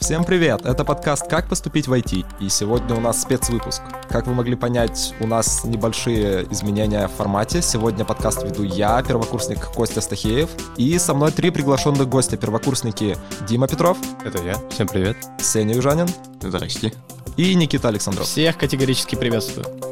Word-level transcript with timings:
Всем 0.00 0.24
привет! 0.24 0.66
Это 0.66 0.84
подкаст 0.84 1.26
«Как 1.26 1.48
поступить 1.48 1.88
в 1.88 1.92
IT?» 1.94 2.26
и 2.38 2.48
сегодня 2.50 2.94
у 2.94 3.00
нас 3.00 3.22
спецвыпуск. 3.22 3.80
Как 4.10 4.26
вы 4.26 4.34
могли 4.34 4.56
понять, 4.56 5.14
у 5.20 5.26
нас 5.26 5.64
небольшие 5.64 6.46
изменения 6.50 7.08
в 7.08 7.12
формате. 7.12 7.62
Сегодня 7.62 8.04
подкаст 8.04 8.42
веду 8.42 8.62
я, 8.62 9.02
первокурсник 9.02 9.64
Костя 9.72 10.02
Стахеев, 10.02 10.50
и 10.76 10.98
со 10.98 11.14
мной 11.14 11.32
три 11.32 11.50
приглашенных 11.50 12.08
гостя, 12.08 12.36
первокурсники 12.36 13.16
Дима 13.48 13.68
Петров. 13.68 13.96
Это 14.24 14.42
я. 14.42 14.56
Всем 14.68 14.86
привет. 14.86 15.16
Сеня 15.40 15.74
Южанин. 15.74 16.08
Здрасте. 16.42 16.92
И 17.38 17.54
Никита 17.54 17.88
Александров. 17.88 18.26
Всех 18.26 18.58
категорически 18.58 19.14
приветствую. 19.14 19.91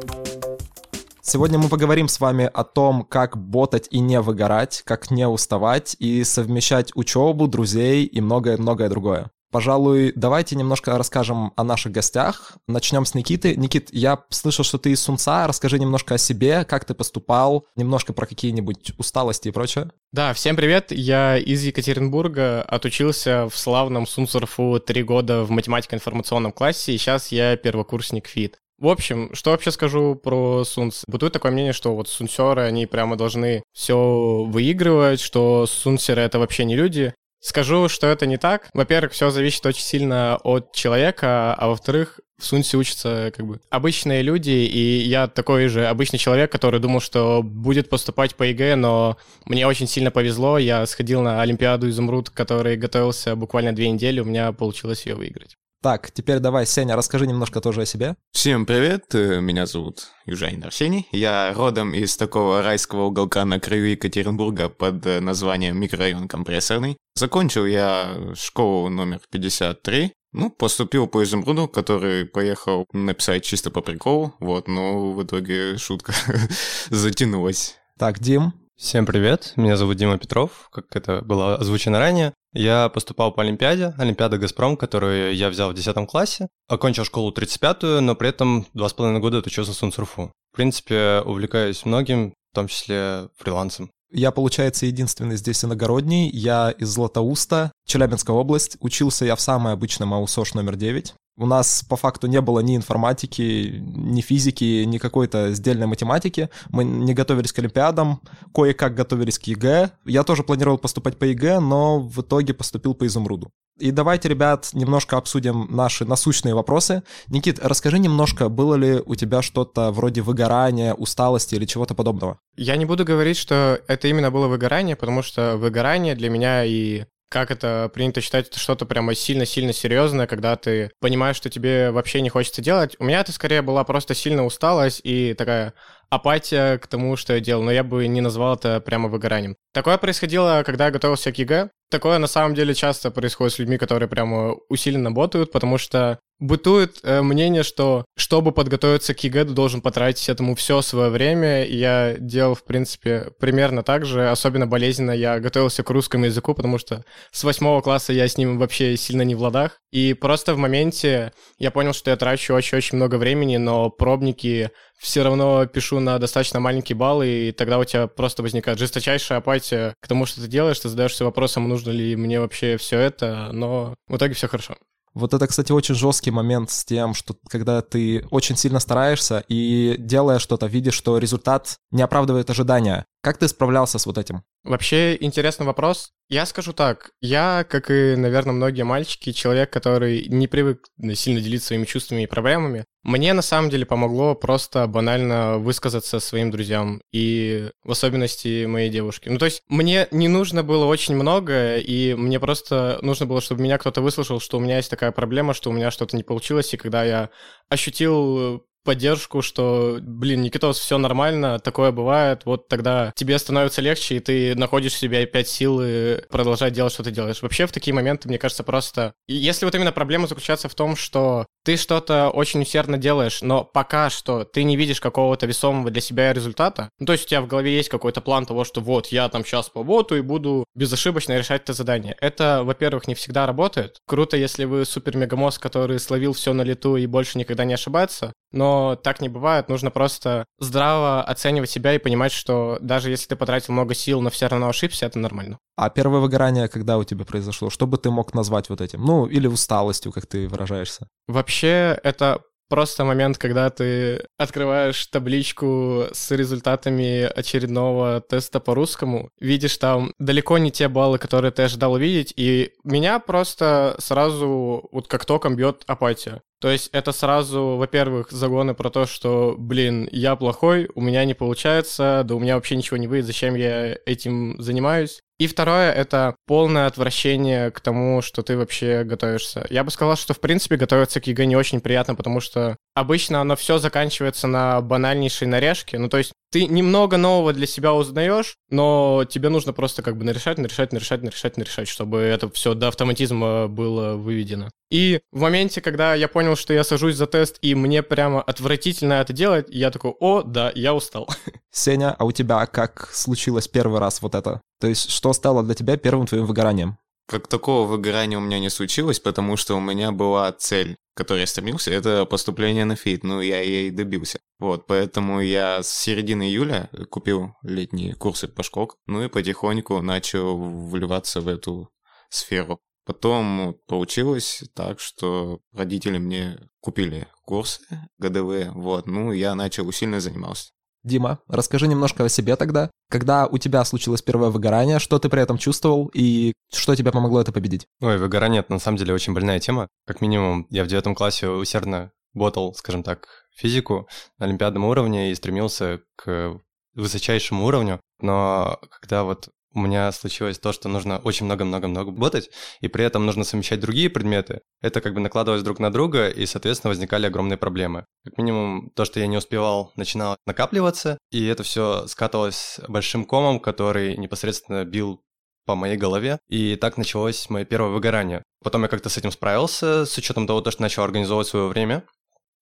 Сегодня 1.31 1.57
мы 1.57 1.69
поговорим 1.69 2.09
с 2.09 2.19
вами 2.19 2.51
о 2.53 2.65
том, 2.65 3.05
как 3.05 3.37
ботать 3.37 3.87
и 3.89 3.99
не 3.99 4.19
выгорать, 4.19 4.81
как 4.83 5.11
не 5.11 5.25
уставать 5.29 5.95
и 5.97 6.25
совмещать 6.25 6.91
учебу, 6.93 7.47
друзей 7.47 8.03
и 8.03 8.19
многое-многое 8.19 8.89
другое. 8.89 9.31
Пожалуй, 9.49 10.11
давайте 10.13 10.57
немножко 10.57 10.97
расскажем 10.97 11.53
о 11.55 11.63
наших 11.63 11.93
гостях. 11.93 12.57
Начнем 12.67 13.05
с 13.05 13.13
Никиты. 13.13 13.55
Никит, 13.55 13.87
я 13.93 14.25
слышал, 14.29 14.65
что 14.65 14.77
ты 14.77 14.91
из 14.91 14.99
Сунца. 14.99 15.47
Расскажи 15.47 15.79
немножко 15.79 16.15
о 16.15 16.17
себе, 16.17 16.65
как 16.65 16.83
ты 16.83 16.93
поступал, 16.93 17.65
немножко 17.77 18.11
про 18.11 18.25
какие-нибудь 18.25 18.91
усталости 18.97 19.47
и 19.47 19.51
прочее. 19.51 19.89
Да, 20.11 20.33
всем 20.33 20.57
привет. 20.57 20.91
Я 20.91 21.37
из 21.37 21.63
Екатеринбурга, 21.63 22.61
отучился 22.61 23.47
в 23.47 23.57
славном 23.57 24.05
СУНЦ 24.05 24.47
УрФУ 24.47 24.81
три 24.85 25.01
года 25.01 25.43
в 25.43 25.51
математико-информационном 25.51 26.51
классе, 26.51 26.93
и 26.93 26.97
сейчас 26.97 27.29
я 27.29 27.55
первокурсник 27.55 28.27
ФИТ. 28.27 28.60
В 28.81 28.87
общем, 28.87 29.29
что 29.35 29.51
вообще 29.51 29.69
скажу 29.69 30.15
про 30.15 30.63
СУНЦ? 30.63 31.03
Бытует 31.05 31.33
такое 31.33 31.51
мнение, 31.51 31.71
что 31.71 31.93
вот 31.95 32.09
сунцеры, 32.09 32.63
они 32.63 32.87
прямо 32.87 33.15
должны 33.15 33.61
все 33.73 34.43
выигрывать, 34.43 35.19
что 35.19 35.67
сунцеры— 35.67 36.21
это 36.23 36.39
вообще 36.39 36.65
не 36.65 36.75
люди. 36.75 37.13
Скажу, 37.39 37.89
что 37.89 38.07
это 38.07 38.25
не 38.25 38.37
так. 38.37 38.69
Во-первых, 38.73 39.11
все 39.11 39.29
зависит 39.29 39.63
очень 39.67 39.83
сильно 39.83 40.37
от 40.43 40.73
человека, 40.73 41.53
а 41.53 41.67
во-вторых, 41.67 42.21
в 42.39 42.43
СУНЦе 42.43 42.75
учатся 42.75 43.31
как 43.35 43.45
бы 43.45 43.59
обычные 43.69 44.23
люди, 44.23 44.49
и 44.49 45.01
я 45.03 45.27
такой 45.27 45.67
же 45.67 45.85
обычный 45.85 46.17
человек, 46.17 46.51
который 46.51 46.79
думал, 46.79 47.01
что 47.01 47.43
будет 47.43 47.87
поступать 47.87 48.33
по 48.33 48.41
ЕГЭ, 48.41 48.77
но 48.77 49.15
мне 49.45 49.67
очень 49.67 49.87
сильно 49.87 50.09
повезло. 50.09 50.57
Я 50.57 50.87
сходил 50.87 51.21
на 51.21 51.43
Олимпиаду 51.43 51.87
Изумруд, 51.87 52.31
который 52.31 52.77
готовился 52.77 53.35
буквально 53.35 53.73
две 53.73 53.91
недели, 53.91 54.21
у 54.21 54.25
меня 54.25 54.51
получилось 54.53 55.05
ее 55.05 55.13
выиграть. 55.13 55.55
Так, 55.81 56.11
теперь 56.11 56.37
давай, 56.37 56.67
Сеня, 56.67 56.95
расскажи 56.95 57.25
немножко 57.25 57.59
тоже 57.59 57.81
о 57.81 57.85
себе. 57.87 58.15
Всем 58.31 58.67
привет, 58.67 59.15
э, 59.15 59.41
меня 59.41 59.65
зовут 59.65 60.09
Южанин 60.27 60.63
Арсений. 60.63 61.07
Я 61.11 61.51
родом 61.55 61.95
из 61.95 62.15
такого 62.17 62.61
райского 62.61 63.05
уголка 63.05 63.45
на 63.45 63.59
краю 63.59 63.89
Екатеринбурга 63.89 64.69
под 64.69 65.03
э, 65.07 65.19
названием 65.21 65.79
микрорайон 65.79 66.27
Компрессорный. 66.27 66.97
Закончил 67.15 67.65
я 67.65 68.15
школу 68.35 68.89
номер 68.89 69.21
53, 69.31 70.13
ну, 70.33 70.51
поступил 70.51 71.07
по 71.07 71.23
изумруду, 71.23 71.67
который 71.67 72.25
поехал 72.25 72.85
написать 72.93 73.43
чисто 73.43 73.71
по 73.71 73.81
приколу, 73.81 74.35
вот, 74.39 74.67
но 74.67 75.11
в 75.11 75.23
итоге 75.23 75.79
шутка 75.79 76.13
затянулась. 76.91 77.77
Так, 77.97 78.19
Дим. 78.19 78.53
Всем 78.81 79.05
привет, 79.05 79.53
меня 79.57 79.77
зовут 79.77 79.97
Дима 79.97 80.17
Петров, 80.17 80.67
как 80.71 80.87
это 80.95 81.21
было 81.21 81.55
озвучено 81.55 81.99
ранее. 81.99 82.33
Я 82.51 82.89
поступал 82.89 83.31
по 83.31 83.43
Олимпиаде, 83.43 83.93
Олимпиада 83.99 84.39
«Газпром», 84.39 84.75
которую 84.75 85.35
я 85.35 85.49
взял 85.49 85.69
в 85.69 85.75
10 85.75 86.09
классе. 86.09 86.47
Окончил 86.67 87.05
школу 87.05 87.31
35-ю, 87.31 88.01
но 88.01 88.15
при 88.15 88.29
этом 88.29 88.65
два 88.73 88.89
с 88.89 88.93
половиной 88.93 89.19
года 89.19 89.37
отучился 89.37 89.73
сунсурфу. 89.73 90.31
В 90.51 90.55
принципе, 90.55 91.21
увлекаюсь 91.23 91.85
многим, 91.85 92.33
в 92.51 92.55
том 92.55 92.67
числе 92.67 93.29
фрилансом. 93.37 93.91
Я, 94.11 94.31
получается, 94.31 94.87
единственный 94.87 95.37
здесь 95.37 95.63
иногородний. 95.63 96.27
Я 96.31 96.71
из 96.71 96.89
Златоуста, 96.89 97.71
Челябинская 97.85 98.35
область. 98.35 98.77
Учился 98.79 99.25
я 99.25 99.35
в 99.35 99.41
самой 99.41 99.73
обычной 99.73 100.07
МАУСОШ 100.07 100.55
номер 100.55 100.75
9. 100.75 101.13
У 101.41 101.47
нас 101.47 101.83
по 101.89 101.95
факту 101.95 102.27
не 102.27 102.39
было 102.39 102.59
ни 102.59 102.75
информатики, 102.75 103.81
ни 103.83 104.21
физики, 104.21 104.83
ни 104.83 104.99
какой-то 104.99 105.53
сдельной 105.53 105.87
математики. 105.87 106.51
Мы 106.69 106.83
не 106.83 107.15
готовились 107.15 107.51
к 107.51 107.57
Олимпиадам, 107.57 108.21
кое-как 108.53 108.93
готовились 108.93 109.39
к 109.39 109.45
ЕГЭ. 109.45 109.89
Я 110.05 110.21
тоже 110.21 110.43
планировал 110.43 110.77
поступать 110.77 111.17
по 111.17 111.23
ЕГЭ, 111.23 111.59
но 111.59 111.99
в 111.99 112.21
итоге 112.21 112.53
поступил 112.53 112.93
по 112.93 113.07
изумруду. 113.07 113.51
И 113.79 113.89
давайте, 113.89 114.29
ребят, 114.29 114.69
немножко 114.73 115.17
обсудим 115.17 115.67
наши 115.71 116.05
насущные 116.05 116.53
вопросы. 116.53 117.01
Никит, 117.29 117.57
расскажи 117.59 117.97
немножко, 117.97 118.47
было 118.47 118.75
ли 118.75 119.01
у 119.03 119.15
тебя 119.15 119.41
что-то 119.41 119.91
вроде 119.91 120.21
выгорания, 120.21 120.93
усталости 120.93 121.55
или 121.55 121.65
чего-то 121.65 121.95
подобного? 121.95 122.37
Я 122.55 122.75
не 122.75 122.85
буду 122.85 123.03
говорить, 123.03 123.37
что 123.37 123.81
это 123.87 124.07
именно 124.07 124.29
было 124.29 124.47
выгорание, 124.47 124.95
потому 124.95 125.23
что 125.23 125.57
выгорание 125.57 126.13
для 126.13 126.29
меня 126.29 126.63
и 126.63 127.05
как 127.31 127.49
это 127.49 127.89
принято 127.93 128.19
считать, 128.19 128.49
это 128.49 128.59
что-то 128.59 128.85
прямо 128.85 129.15
сильно-сильно 129.15 129.71
серьезное, 129.71 130.27
когда 130.27 130.57
ты 130.57 130.91
понимаешь, 130.99 131.37
что 131.37 131.49
тебе 131.49 131.89
вообще 131.91 132.19
не 132.19 132.29
хочется 132.29 132.61
делать. 132.61 132.97
У 132.99 133.05
меня 133.05 133.21
это 133.21 133.31
скорее 133.31 133.61
была 133.61 133.85
просто 133.85 134.13
сильно 134.13 134.45
усталость 134.45 134.99
и 135.05 135.33
такая 135.33 135.73
апатия 136.09 136.77
к 136.77 136.87
тому, 136.87 137.15
что 137.15 137.33
я 137.33 137.39
делал, 137.39 137.63
но 137.63 137.71
я 137.71 137.85
бы 137.85 138.05
не 138.07 138.19
назвал 138.19 138.55
это 138.55 138.81
прямо 138.81 139.07
выгоранием. 139.07 139.55
Такое 139.73 139.97
происходило, 139.97 140.63
когда 140.65 140.87
я 140.87 140.91
готовился 140.91 141.31
к 141.31 141.37
ЕГЭ. 141.37 141.69
Такое 141.89 142.19
на 142.19 142.27
самом 142.27 142.53
деле 142.53 142.73
часто 142.73 143.11
происходит 143.11 143.53
с 143.53 143.59
людьми, 143.59 143.77
которые 143.77 144.09
прямо 144.09 144.57
усиленно 144.67 145.09
работают, 145.09 145.53
потому 145.53 145.77
что 145.77 146.19
бытует 146.41 146.99
э, 147.03 147.21
мнение, 147.21 147.63
что 147.63 148.03
чтобы 148.17 148.51
подготовиться 148.51 149.13
к 149.13 149.23
ЕГЭ, 149.23 149.45
ты 149.45 149.51
должен 149.51 149.79
потратить 149.79 150.27
этому 150.27 150.55
все 150.55 150.81
свое 150.81 151.09
время. 151.09 151.63
И 151.63 151.77
я 151.77 152.15
делал, 152.19 152.55
в 152.55 152.65
принципе, 152.65 153.31
примерно 153.39 153.83
так 153.83 154.05
же. 154.05 154.29
Особенно 154.29 154.67
болезненно 154.67 155.11
я 155.11 155.39
готовился 155.39 155.83
к 155.83 155.89
русскому 155.91 156.25
языку, 156.25 156.53
потому 156.53 156.79
что 156.79 157.05
с 157.31 157.43
восьмого 157.43 157.81
класса 157.81 158.11
я 158.11 158.27
с 158.27 158.37
ним 158.37 158.57
вообще 158.57 158.97
сильно 158.97 159.21
не 159.21 159.35
в 159.35 159.41
ладах. 159.41 159.79
И 159.91 160.13
просто 160.13 160.55
в 160.55 160.57
моменте 160.57 161.31
я 161.59 161.69
понял, 161.69 161.93
что 161.93 162.09
я 162.09 162.17
трачу 162.17 162.53
очень-очень 162.55 162.97
много 162.97 163.15
времени, 163.15 163.57
но 163.57 163.89
пробники 163.91 164.71
все 164.97 165.23
равно 165.23 165.65
пишу 165.67 165.99
на 165.99 166.17
достаточно 166.19 166.59
маленькие 166.59 166.95
баллы, 166.95 167.27
и 167.27 167.51
тогда 167.51 167.79
у 167.79 167.83
тебя 167.83 168.05
просто 168.07 168.43
возникает 168.43 168.77
жесточайшая 168.77 169.39
апатия 169.39 169.95
к 169.99 170.07
тому, 170.07 170.27
что 170.27 170.41
ты 170.41 170.47
делаешь, 170.47 170.79
ты 170.79 170.89
задаешься 170.89 171.25
вопросом, 171.25 171.67
нужно 171.67 171.89
ли 171.89 172.15
мне 172.15 172.39
вообще 172.39 172.77
все 172.77 172.99
это, 172.99 173.49
но 173.51 173.95
в 174.07 174.17
итоге 174.17 174.35
все 174.35 174.47
хорошо. 174.47 174.75
Вот 175.13 175.33
это, 175.33 175.47
кстати, 175.47 175.71
очень 175.71 175.95
жесткий 175.95 176.31
момент 176.31 176.71
с 176.71 176.85
тем, 176.85 177.13
что 177.13 177.35
когда 177.49 177.81
ты 177.81 178.25
очень 178.31 178.55
сильно 178.55 178.79
стараешься 178.79 179.43
и 179.47 179.95
делая 179.99 180.39
что-то, 180.39 180.67
видишь, 180.67 180.93
что 180.93 181.17
результат 181.17 181.75
не 181.91 182.01
оправдывает 182.01 182.49
ожидания. 182.49 183.05
Как 183.21 183.37
ты 183.37 183.47
справлялся 183.47 183.99
с 183.99 184.07
вот 184.07 184.17
этим? 184.17 184.43
Вообще 184.63 185.15
интересный 185.19 185.65
вопрос. 185.65 186.11
Я 186.27 186.45
скажу 186.47 186.73
так, 186.73 187.11
я, 187.21 187.63
как 187.69 187.91
и, 187.91 188.15
наверное, 188.15 188.53
многие 188.53 188.83
мальчики, 188.83 189.31
человек, 189.31 189.69
который 189.69 190.25
не 190.27 190.47
привык 190.47 190.87
сильно 191.13 191.39
делиться 191.39 191.67
своими 191.67 191.85
чувствами 191.85 192.23
и 192.23 192.27
проблемами, 192.27 192.85
мне 193.03 193.33
на 193.33 193.41
самом 193.43 193.69
деле 193.69 193.85
помогло 193.85 194.33
просто 194.33 194.87
банально 194.87 195.57
высказаться 195.57 196.19
своим 196.19 196.49
друзьям 196.49 197.01
и 197.11 197.69
в 197.83 197.91
особенности 197.91 198.65
моей 198.65 198.89
девушке. 198.89 199.29
Ну, 199.29 199.37
то 199.37 199.45
есть 199.45 199.61
мне 199.67 200.07
не 200.11 200.27
нужно 200.27 200.63
было 200.63 200.85
очень 200.85 201.15
много, 201.15 201.77
и 201.77 202.15
мне 202.15 202.39
просто 202.39 202.97
нужно 203.01 203.27
было, 203.27 203.41
чтобы 203.41 203.61
меня 203.61 203.77
кто-то 203.77 204.01
выслушал, 204.01 204.39
что 204.39 204.57
у 204.57 204.61
меня 204.61 204.77
есть 204.77 204.89
такая 204.89 205.11
проблема, 205.11 205.53
что 205.53 205.69
у 205.69 205.73
меня 205.73 205.91
что-то 205.91 206.15
не 206.15 206.23
получилось, 206.23 206.73
и 206.73 206.77
когда 206.77 207.03
я 207.03 207.29
ощутил 207.69 208.65
поддержку, 208.83 209.41
что, 209.41 209.99
блин, 210.01 210.41
Никитос, 210.41 210.79
все 210.79 210.97
нормально, 210.97 211.59
такое 211.59 211.91
бывает, 211.91 212.41
вот 212.45 212.67
тогда 212.67 213.11
тебе 213.15 213.37
становится 213.37 213.81
легче, 213.81 214.15
и 214.15 214.19
ты 214.19 214.55
находишь 214.55 214.93
в 214.93 214.97
себе 214.97 215.23
опять 215.23 215.47
силы 215.47 216.25
продолжать 216.29 216.73
делать, 216.73 216.93
что 216.93 217.03
ты 217.03 217.11
делаешь. 217.11 217.41
Вообще 217.41 217.65
в 217.65 217.71
такие 217.71 217.93
моменты, 217.93 218.27
мне 218.27 218.37
кажется, 218.37 218.63
просто... 218.63 219.13
Если 219.27 219.65
вот 219.65 219.75
именно 219.75 219.91
проблема 219.91 220.27
заключается 220.27 220.69
в 220.69 220.75
том, 220.75 220.95
что 220.95 221.45
ты 221.63 221.77
что-то 221.77 222.29
очень 222.29 222.61
усердно 222.61 222.97
делаешь, 222.97 223.41
но 223.41 223.63
пока 223.63 224.09
что 224.09 224.43
ты 224.43 224.63
не 224.63 224.75
видишь 224.75 224.99
какого-то 224.99 225.45
весомого 225.45 225.91
для 225.91 226.01
себя 226.01 226.33
результата, 226.33 226.89
ну, 226.99 227.05
то 227.05 227.13
есть 227.13 227.25
у 227.25 227.27
тебя 227.27 227.41
в 227.41 227.47
голове 227.47 227.75
есть 227.75 227.89
какой-то 227.89 228.21
план 228.21 228.45
того, 228.45 228.63
что 228.63 228.81
вот, 228.81 229.07
я 229.07 229.29
там 229.29 229.45
сейчас 229.45 229.69
поработаю 229.69 230.19
и 230.19 230.23
буду 230.23 230.65
безошибочно 230.75 231.37
решать 231.37 231.63
это 231.63 231.73
задание. 231.73 232.15
Это, 232.19 232.63
во-первых, 232.63 233.07
не 233.07 233.15
всегда 233.15 233.45
работает. 233.45 233.97
Круто, 234.07 234.37
если 234.37 234.65
вы 234.65 234.85
супер-мегамозг, 234.85 235.61
который 235.61 235.99
словил 235.99 236.33
все 236.33 236.53
на 236.53 236.61
лету 236.63 236.95
и 236.97 237.05
больше 237.05 237.37
никогда 237.37 237.65
не 237.65 237.73
ошибается, 237.73 238.33
но 238.51 238.95
так 238.95 239.21
не 239.21 239.29
бывает. 239.29 239.69
Нужно 239.69 239.91
просто 239.91 240.45
здраво 240.59 241.23
оценивать 241.23 241.69
себя 241.69 241.93
и 241.93 241.99
понимать, 241.99 242.31
что 242.31 242.77
даже 242.81 243.09
если 243.09 243.27
ты 243.27 243.35
потратил 243.35 243.73
много 243.73 243.93
сил, 243.93 244.21
но 244.21 244.29
все 244.29 244.47
равно 244.47 244.69
ошибся, 244.69 245.05
это 245.05 245.19
нормально. 245.19 245.57
А 245.77 245.89
первое 245.89 246.19
выгорание 246.19 246.67
когда 246.67 246.97
у 246.97 247.03
тебя 247.03 247.25
произошло? 247.25 247.69
Что 247.69 247.87
бы 247.87 247.97
ты 247.97 248.11
мог 248.11 248.33
назвать 248.33 248.69
вот 248.69 248.81
этим? 248.81 249.03
Ну, 249.03 249.25
или 249.25 249.47
усталостью, 249.47 250.11
как 250.11 250.25
ты 250.27 250.47
выражаешься? 250.47 251.07
Вообще, 251.27 251.50
это 251.59 252.41
просто 252.71 253.03
момент, 253.03 253.37
когда 253.37 253.69
ты 253.69 254.23
открываешь 254.37 255.05
табличку 255.07 256.05
с 256.13 256.31
результатами 256.31 257.23
очередного 257.23 258.21
теста 258.21 258.61
по 258.61 258.73
русскому, 258.73 259.29
видишь 259.41 259.75
там 259.75 260.13
далеко 260.19 260.57
не 260.57 260.71
те 260.71 260.87
баллы, 260.87 261.17
которые 261.17 261.51
ты 261.51 261.63
ожидал 261.63 261.93
увидеть, 261.93 262.33
и 262.37 262.71
меня 262.85 263.19
просто 263.19 263.95
сразу 263.99 264.87
вот 264.89 265.09
как 265.09 265.25
током 265.25 265.57
бьет 265.57 265.83
апатия. 265.85 266.41
То 266.61 266.69
есть 266.69 266.89
это 266.93 267.11
сразу, 267.11 267.75
во-первых, 267.77 268.31
загоны 268.31 268.73
про 268.73 268.89
то, 268.89 269.05
что, 269.05 269.55
блин, 269.57 270.07
я 270.11 270.37
плохой, 270.37 270.89
у 270.95 271.01
меня 271.01 271.25
не 271.25 271.33
получается, 271.33 272.21
да 272.23 272.35
у 272.35 272.39
меня 272.39 272.55
вообще 272.55 272.77
ничего 272.77 272.97
не 272.97 273.07
выйдет, 273.07 273.25
зачем 273.25 273.55
я 273.55 273.97
этим 274.05 274.61
занимаюсь. 274.61 275.21
И 275.41 275.47
второе— 275.47 275.91
это 275.93 276.35
полное 276.45 276.85
отвращение 276.85 277.71
к 277.71 277.79
тому, 277.79 278.21
что 278.21 278.43
ты 278.43 278.55
вообще 278.55 279.03
готовишься. 279.03 279.65
Я 279.71 279.83
бы 279.83 279.89
сказал, 279.89 280.15
что, 280.15 280.35
в 280.35 280.39
принципе, 280.39 280.75
готовиться 280.75 281.19
к 281.19 281.25
ЕГЭ 281.25 281.45
не 281.45 281.55
очень 281.55 281.81
приятно, 281.81 282.13
потому 282.13 282.41
что 282.41 282.77
обычно 282.93 283.41
оно 283.41 283.55
все 283.55 283.79
заканчивается 283.79 284.45
на 284.45 284.81
банальнейшей 284.81 285.47
нарежке. 285.47 285.97
Ну, 285.97 286.09
то 286.09 286.19
есть 286.19 286.33
ты 286.51 286.67
немного 286.67 287.17
нового 287.17 287.53
для 287.53 287.65
себя 287.65 287.91
узнаешь, 287.91 288.53
но 288.69 289.25
тебе 289.27 289.49
нужно 289.49 289.73
просто 289.73 290.03
как 290.03 290.15
бы 290.15 290.25
нарешать, 290.25 290.59
нарешать, 290.59 290.93
нарешать, 290.93 291.23
нарешать, 291.23 291.57
нарешать, 291.57 291.87
чтобы 291.87 292.19
это 292.19 292.47
все 292.51 292.75
до 292.75 292.89
автоматизма 292.89 293.67
было 293.67 294.17
выведено. 294.17 294.69
И 294.91 295.21
в 295.31 295.39
моменте, 295.39 295.79
когда 295.79 296.15
я 296.15 296.27
понял, 296.27 296.57
что 296.57 296.73
я 296.73 296.83
сажусь 296.83 297.15
за 297.15 297.25
тест, 297.25 297.57
и 297.61 297.75
мне 297.75 298.03
прямо 298.03 298.41
отвратительно 298.41 299.13
это 299.13 299.31
делать, 299.31 299.67
я 299.69 299.89
такой, 299.89 300.11
о, 300.19 300.43
да, 300.43 300.69
я 300.75 300.93
устал. 300.93 301.29
Сеня, 301.71 302.13
а 302.19 302.25
у 302.25 302.33
тебя 302.33 302.65
как 302.65 303.09
случилось 303.13 303.69
первый 303.69 304.01
раз 304.01 304.21
вот 304.21 304.35
это? 304.35 304.61
То 304.81 304.87
есть 304.87 305.09
что 305.09 305.31
стало 305.31 305.63
для 305.63 305.75
тебя 305.75 305.95
первым 305.95 306.27
твоим 306.27 306.45
выгоранием? 306.45 306.97
Как 307.29 307.47
такого 307.47 307.87
выгорания 307.87 308.37
у 308.37 308.41
меня 308.41 308.59
не 308.59 308.69
случилось, 308.69 309.21
потому 309.21 309.55
что 309.55 309.77
у 309.77 309.79
меня 309.79 310.11
была 310.11 310.51
цель, 310.51 310.97
к 311.13 311.17
которой 311.17 311.39
я 311.39 311.47
стремился, 311.47 311.89
это 311.89 312.25
поступление 312.25 312.83
на 312.83 312.97
ФИТ, 312.97 313.23
ну, 313.23 313.39
я 313.39 313.61
ей 313.61 313.91
добился. 313.91 314.39
Вот, 314.59 314.87
поэтому 314.87 315.39
я 315.39 315.81
с 315.81 315.89
середины 315.89 316.43
июля 316.43 316.89
купил 317.09 317.53
летние 317.63 318.15
курсы 318.15 318.49
по 318.49 318.63
школам, 318.63 318.89
ну 319.07 319.23
и 319.23 319.29
потихоньку 319.29 320.01
начал 320.01 320.57
вливаться 320.57 321.39
в 321.39 321.47
эту 321.47 321.89
сферу. 322.29 322.81
Потом 323.05 323.75
получилось 323.87 324.63
так, 324.75 324.99
что 324.99 325.59
родители 325.73 326.17
мне 326.17 326.59
купили 326.79 327.27
курсы 327.45 327.81
ГДВ, 328.19 328.71
вот, 328.73 329.07
ну, 329.07 329.31
я 329.31 329.55
начал 329.55 329.87
усиленно 329.87 330.19
занимался. 330.19 330.71
Дима, 331.03 331.39
расскажи 331.47 331.87
немножко 331.87 332.25
о 332.25 332.29
себе 332.29 332.55
тогда. 332.55 332.91
Когда 333.09 333.47
у 333.47 333.57
тебя 333.57 333.83
случилось 333.85 334.21
первое 334.21 334.49
выгорание, 334.49 334.99
что 334.99 335.17
ты 335.17 335.29
при 335.29 335.41
этом 335.41 335.57
чувствовал 335.57 336.11
и 336.13 336.53
что 336.71 336.95
тебе 336.95 337.11
помогло 337.11 337.41
это 337.41 337.51
победить? 337.51 337.87
Ой, 338.01 338.17
выгорание— 338.17 338.59
это 338.61 338.71
на 338.71 338.79
самом 338.79 338.97
деле 338.97 339.13
очень 339.13 339.33
больная 339.33 339.59
тема. 339.59 339.87
Как 340.05 340.21
минимум, 340.21 340.67
я 340.69 340.83
в 340.83 340.87
девятом 340.87 341.15
классе 341.15 341.47
усердно 341.49 342.11
ботал, 342.33 342.73
скажем 342.75 343.03
так, 343.03 343.27
физику 343.55 344.07
на 344.37 344.45
олимпиадном 344.45 344.85
уровне 344.85 345.31
и 345.31 345.35
стремился 345.35 346.01
к 346.15 346.61
высочайшему 346.93 347.65
уровню. 347.65 347.99
Но 348.19 348.79
когда 348.91 349.23
вот 349.23 349.49
у 349.73 349.79
меня 349.79 350.11
случилось 350.11 350.59
то, 350.59 350.71
что 350.71 350.89
нужно 350.89 351.19
очень 351.19 351.45
много-много-много 351.45 352.11
ботать, 352.11 352.49
и 352.81 352.87
при 352.87 353.05
этом 353.05 353.25
нужно 353.25 353.43
совмещать 353.43 353.79
другие 353.79 354.09
предметы. 354.09 354.61
Это 354.81 355.01
как 355.01 355.13
бы 355.13 355.19
накладывалось 355.19 355.63
друг 355.63 355.79
на 355.79 355.91
друга, 355.91 356.29
и, 356.29 356.45
соответственно, 356.45 356.89
возникали 356.89 357.27
огромные 357.27 357.57
проблемы. 357.57 358.05
Как 358.25 358.37
минимум, 358.37 358.91
то, 358.95 359.05
что 359.05 359.19
я 359.19 359.27
не 359.27 359.37
успевал, 359.37 359.91
начинало 359.95 360.37
накапливаться, 360.45 361.17
и 361.31 361.45
это 361.45 361.63
все 361.63 362.07
скатывалось 362.07 362.79
большим 362.87 363.25
комом, 363.25 363.59
который 363.59 364.17
непосредственно 364.17 364.85
бил 364.85 365.21
по 365.65 365.75
моей 365.75 365.97
голове, 365.97 366.39
и 366.49 366.75
так 366.75 366.97
началось 366.97 367.49
мое 367.49 367.65
первое 367.65 367.91
выгорание. 367.91 368.43
Потом 368.63 368.83
я 368.83 368.87
как-то 368.87 369.09
с 369.09 369.17
этим 369.17 369.31
справился, 369.31 370.05
с 370.05 370.17
учетом 370.17 370.47
того, 370.47 370.69
что 370.69 370.81
начал 370.81 371.03
организовывать 371.03 371.47
свое 371.47 371.67
время, 371.67 372.03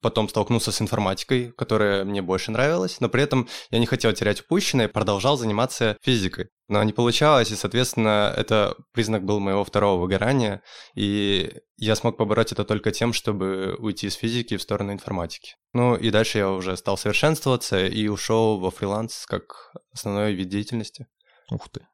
потом 0.02 0.30
столкнулся 0.30 0.72
с 0.72 0.82
информатикой, 0.82 1.52
которая 1.52 2.06
мне 2.06 2.22
больше 2.22 2.52
нравилась, 2.52 3.00
но 3.00 3.10
при 3.10 3.24
этом 3.24 3.48
я 3.72 3.80
не 3.80 3.86
хотел 3.86 4.14
терять 4.14 4.42
упущенное, 4.42 4.88
продолжал 4.88 5.38
заниматься 5.38 5.98
физикой. 6.02 6.50
Но 6.68 6.84
не 6.84 6.94
получалось, 6.94 7.52
и, 7.52 7.56
соответственно, 7.56 8.34
это 8.36 8.76
признак 8.94 9.24
был 9.24 9.40
моего 9.40 9.64
второго 9.64 10.00
выгорания, 10.00 10.62
и 10.96 11.52
я 11.78 11.96
смог 11.96 12.18
побороть 12.18 12.52
это 12.52 12.64
только 12.64 12.92
тем, 12.92 13.12
чтобы 13.12 13.76
уйти 13.80 14.08
из 14.08 14.14
физики 14.14 14.56
в 14.56 14.62
сторону 14.62 14.94
информатики. 14.94 15.56
Ну 15.74 15.96
и 15.96 16.12
дальше 16.12 16.38
я 16.38 16.52
уже 16.52 16.78
стал 16.78 16.98
совершенствоваться 16.98 17.86
и 17.86 18.08
ушел 18.08 18.60
во 18.60 18.70
фриланс 18.70 19.26
как 19.26 19.74
основной 19.92 20.34
вид 20.34 20.50
деятельности. 20.50 21.08
Ух 21.52 21.70
ты, 21.70 21.88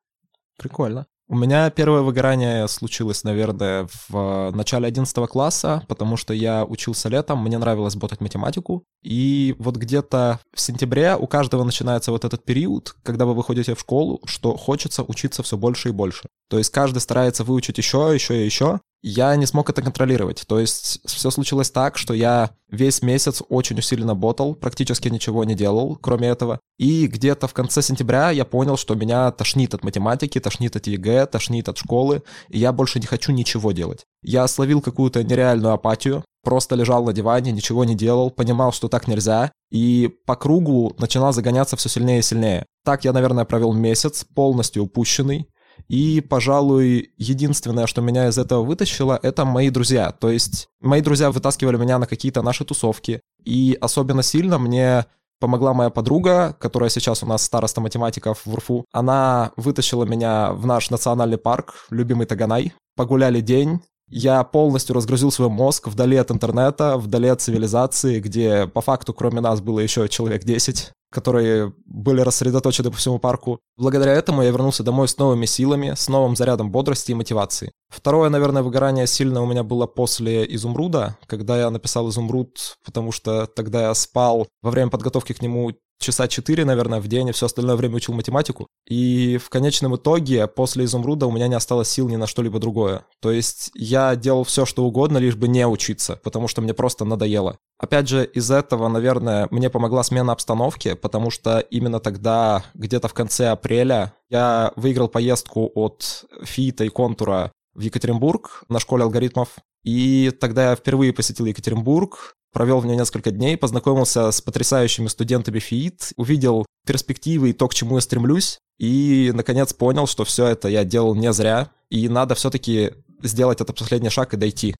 прикольно. 0.57 1.07
У 1.27 1.36
меня 1.36 1.72
первое 1.72 2.01
выгорание 2.01 2.68
случилось, 2.68 3.24
наверное, 3.24 3.88
в 4.10 4.51
начале 4.51 4.88
11 4.88 5.27
класса, 5.27 5.83
потому 5.88 6.18
что 6.18 6.36
я 6.36 6.63
учился 6.66 7.10
летом, 7.10 7.44
мне 7.44 7.57
нравилось 7.57 7.95
ботать 7.95 8.22
математику, 8.22 8.83
и 9.04 9.56
вот 9.57 9.75
где-то 9.75 10.39
в 10.54 10.62
сентябре 10.62 11.16
у 11.16 11.25
каждого 11.25 11.63
начинается 11.63 12.12
вот 12.12 12.25
этот 12.25 12.45
период, 12.45 12.95
когда 13.01 13.25
вы 13.25 13.33
выходите 13.33 13.74
в 13.74 13.80
школу, 13.80 14.22
что 14.25 14.56
хочется 14.56 15.01
учиться 15.01 15.42
все 15.42 15.57
больше 15.57 15.89
и 15.89 15.94
больше. 15.94 16.30
То 16.48 16.60
есть 16.60 16.69
каждый 16.69 17.00
старается 17.00 17.44
выучить 17.44 17.80
еще, 17.80 18.12
еще 18.13 18.39
и 18.39 18.45
еще, 18.45 18.80
я 19.01 19.36
не 19.36 19.45
смог 19.45 19.69
это 19.69 19.81
контролировать. 19.81 20.45
То 20.47 20.59
есть 20.59 21.00
все 21.06 21.30
случилось 21.30 21.69
так, 21.69 21.97
что 21.97 22.13
я 22.13 22.51
весь 22.69 23.01
месяц 23.01 23.42
очень 23.50 23.77
усиленно 23.77 24.15
ботал, 24.15 24.56
практически 24.56 25.09
ничего 25.09 25.44
не 25.44 25.56
делал, 25.56 25.95
кроме 25.95 26.27
этого. 26.27 26.59
И 26.77 27.07
где-то 27.07 27.47
в 27.47 27.53
конце 27.53 27.81
сентября 27.81 28.31
я 28.31 28.45
понял, 28.45 28.77
что 28.77 28.95
меня 28.95 29.31
тошнит 29.31 29.74
от 29.74 29.83
математики, 29.83 30.39
тошнит 30.39 30.75
от 30.75 30.88
ЕГЭ, 30.88 31.27
тошнит 31.27 31.69
от 31.69 31.77
школы, 31.77 32.24
и 32.50 32.59
я 32.59 32.71
больше 32.71 33.00
не 33.00 33.06
хочу 33.06 33.31
ничего 33.31 33.71
делать. 33.71 34.06
Я 34.24 34.47
словил 34.47 34.81
какую-то 34.81 35.24
нереальную 35.24 35.74
апатию, 35.74 36.24
просто 36.44 36.75
лежал 36.75 37.06
на 37.06 37.13
диване, 37.13 37.51
ничего 37.51 37.86
не 37.86 37.95
делал, 37.95 38.31
понимал, 38.31 38.71
что 38.71 38.88
так 38.88 39.07
нельзя, 39.07 39.51
и 39.71 40.09
по 40.25 40.36
кругу 40.36 40.95
начинал 40.97 41.33
загоняться 41.33 41.75
все 41.75 41.89
сильнее 41.89 42.19
и 42.19 42.24
сильнее. 42.24 42.65
Так 42.83 43.03
я, 43.03 43.13
наверное, 43.13 43.45
провел 43.45 43.74
месяц, 43.74 44.24
полностью 44.24 44.83
упущенный, 44.83 45.47
и, 45.88 46.22
пожалуй, 46.22 47.12
единственное, 47.18 47.88
что 47.88 48.02
меня 48.02 48.28
из 48.28 48.38
этого 48.38 48.64
вытащило, 48.64 49.20
это 49.22 49.46
мои 49.46 49.70
друзья. 49.70 50.12
То 50.12 50.30
есть 50.30 50.68
мои 50.82 51.02
друзья 51.02 51.32
вытаскивали 51.32 51.78
меня 51.78 52.00
на 52.00 52.08
какие-то 52.08 52.42
наши 52.42 52.66
тусовки. 52.66 53.22
И 53.44 53.78
особенно 53.80 54.24
сильно 54.24 54.58
мне 54.58 55.06
помогла 55.40 55.74
моя 55.74 55.90
подруга, 55.90 56.56
которая 56.60 56.90
сейчас 56.90 57.22
у 57.22 57.28
нас 57.28 57.44
староста 57.44 57.82
математиков 57.82 58.42
в 58.46 58.54
УРФУ. 58.54 58.86
Она 58.92 59.52
вытащила 59.58 60.06
меня 60.06 60.54
в 60.54 60.66
наш 60.66 60.90
национальный 60.90 61.38
парк, 61.38 61.86
любимый 61.92 62.26
Таганай. 62.26 62.74
Погуляли 62.96 63.42
день, 63.42 63.81
я 64.10 64.44
полностью 64.44 64.96
разгрузил 64.96 65.31
свой 65.31 65.50
мозг 65.50 65.88
вдали 65.88 66.18
от 66.18 66.31
интернета, 66.31 66.98
вдали 66.98 67.28
от 67.28 67.42
цивилизации, 67.42 68.19
где 68.19 68.68
по 68.68 68.81
факту 68.81 69.13
кроме 69.13 69.42
нас 69.42 69.62
было 69.62 69.80
еще 69.80 70.07
человек 70.07 70.44
10 70.44 70.92
которые 71.16 71.74
были 71.86 72.19
рассредоточены 72.19 72.92
по 72.92 72.98
всему 72.98 73.19
парку. 73.19 73.62
Благодаря 73.78 74.12
этому 74.12 74.42
я 74.42 74.50
вернулся 74.50 74.84
домой 74.84 75.07
с 75.07 75.18
новыми 75.18 75.46
силами, 75.46 75.94
с 75.96 76.10
новым 76.10 76.36
зарядом 76.36 76.72
бодрости 76.72 77.12
и 77.12 77.16
мотивации. 77.16 77.72
Второе, 77.88 78.30
наверное, 78.30 78.63
выгорание 78.63 79.07
сильно 79.07 79.42
у 79.42 79.46
меня 79.46 79.63
было 79.63 79.88
после 79.88 80.44
«Изумруда», 80.54 81.18
когда 81.25 81.57
я 81.57 81.69
написал 81.69 82.10
«Изумруд», 82.10 82.75
потому 82.84 83.13
что 83.13 83.46
тогда 83.48 83.84
я 83.84 83.94
спал 83.94 84.48
во 84.62 84.72
время 84.72 84.92
подготовки 84.92 85.31
к 85.31 85.42
нему 85.42 85.72
часа 86.00 86.27
4, 86.27 86.65
наверное, 86.65 87.00
в 87.00 87.07
день, 87.07 87.30
и 87.30 87.31
все 87.31 87.45
остальное 87.45 87.75
время 87.75 87.95
учил 87.95 88.13
математику. 88.13 88.68
И 88.88 89.38
в 89.38 89.50
конечном 89.50 89.95
итоге, 89.95 90.47
после 90.47 90.86
«Изумруда» 90.86 91.25
у 91.27 91.31
меня 91.31 91.47
не 91.47 91.56
осталось 91.56 91.89
сил 91.89 92.07
ни 92.07 92.16
на 92.16 92.28
что-либо 92.28 92.59
другое. 92.59 93.06
То 93.21 93.31
есть 93.31 93.71
я 93.73 94.16
делал 94.16 94.44
все, 94.44 94.66
что 94.66 94.85
угодно, 94.85 95.18
лишь 95.18 95.35
бы 95.35 95.47
не 95.47 95.66
учиться, 95.68 96.19
потому 96.23 96.47
что 96.47 96.61
мне 96.61 96.73
просто 96.73 97.06
надоело. 97.06 97.57
Опять 97.78 98.07
же, 98.07 98.25
из 98.25 98.52
этого, 98.52 98.87
наверное, 98.87 99.47
мне 99.52 99.69
помогла 99.69 100.04
смена 100.04 100.31
обстановки, 100.31 100.94
потому 100.94 101.30
что 101.30 101.59
именно 101.59 101.99
тогда, 101.99 102.64
где-то 102.73 103.07
в 103.07 103.14
конце 103.14 103.49
апреля, 103.49 104.14
я 104.30 104.71
выиграл 104.75 105.09
поездку 105.09 105.71
от 105.75 106.25
Фита 106.44 106.85
и 106.85 106.90
Контура 106.90 107.52
в 107.76 107.82
Екатеринбург 107.82 108.64
на 108.70 108.80
школе 108.80 109.04
алгоритмов. 109.04 109.50
И 109.84 110.32
тогда 110.40 110.72
я 110.72 110.76
впервые 110.76 111.14
посетил 111.14 111.46
Екатеринбург, 111.46 112.36
провел 112.52 112.80
в 112.80 112.86
ней 112.86 112.96
несколько 112.96 113.32
дней, 113.32 113.58
познакомился 113.58 114.32
с 114.32 114.42
потрясающими 114.42 115.08
студентами 115.08 115.60
ФИИТ, 115.60 116.14
увидел 116.16 116.66
перспективы 116.88 117.50
и 117.50 117.54
то, 117.54 117.68
к 117.68 117.74
чему 117.74 117.96
я 117.96 118.02
стремлюсь, 118.02 118.58
и, 118.80 119.32
наконец, 119.36 119.74
понял, 119.74 120.08
что 120.08 120.26
все 120.26 120.48
это 120.48 120.70
я 120.70 120.84
делал 120.84 121.16
не 121.16 121.32
зря, 121.34 121.72
и 121.90 122.10
надо 122.10 122.34
все-таки 122.36 122.94
сделать 123.22 123.62
этот 123.62 123.78
последний 123.78 124.10
шаг 124.10 124.34
и 124.34 124.38
дойти. 124.38 124.76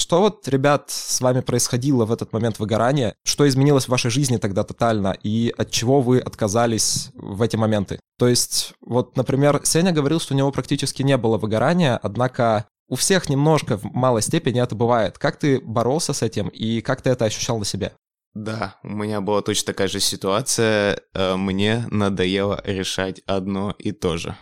Что 0.00 0.20
вот, 0.20 0.48
ребят, 0.48 0.88
с 0.88 1.20
вами 1.20 1.40
происходило 1.40 2.06
в 2.06 2.12
этот 2.12 2.32
момент 2.32 2.58
выгорания? 2.58 3.14
Что 3.22 3.46
изменилось 3.46 3.84
в 3.84 3.90
вашей 3.90 4.10
жизни 4.10 4.38
тогда 4.38 4.64
тотально? 4.64 5.14
И 5.22 5.52
от 5.58 5.70
чего 5.70 6.00
вы 6.00 6.20
отказались 6.20 7.10
в 7.12 7.42
эти 7.42 7.56
моменты? 7.56 8.00
То 8.18 8.26
есть, 8.26 8.72
вот, 8.80 9.18
например, 9.18 9.60
Сеня 9.64 9.92
говорил, 9.92 10.18
что 10.18 10.32
у 10.32 10.38
него 10.38 10.50
практически 10.52 11.02
не 11.02 11.18
было 11.18 11.36
выгорания, 11.36 12.00
однако 12.02 12.64
у 12.88 12.96
всех 12.96 13.28
немножко 13.28 13.76
в 13.76 13.84
малой 13.84 14.22
степени 14.22 14.62
это 14.62 14.74
бывает. 14.74 15.18
Как 15.18 15.36
ты 15.36 15.60
боролся 15.60 16.14
с 16.14 16.22
этим 16.22 16.48
и 16.48 16.80
как 16.80 17.02
ты 17.02 17.10
это 17.10 17.26
ощущал 17.26 17.58
на 17.58 17.66
себе? 17.66 17.92
Да, 18.32 18.76
у 18.82 18.88
меня 18.88 19.20
была 19.20 19.42
точно 19.42 19.66
такая 19.66 19.88
же 19.88 20.00
ситуация. 20.00 20.98
Э, 21.12 21.36
мне 21.36 21.84
надоело 21.90 22.62
решать 22.64 23.20
одно 23.26 23.74
и 23.78 23.92
то 23.92 24.16
же. 24.16 24.34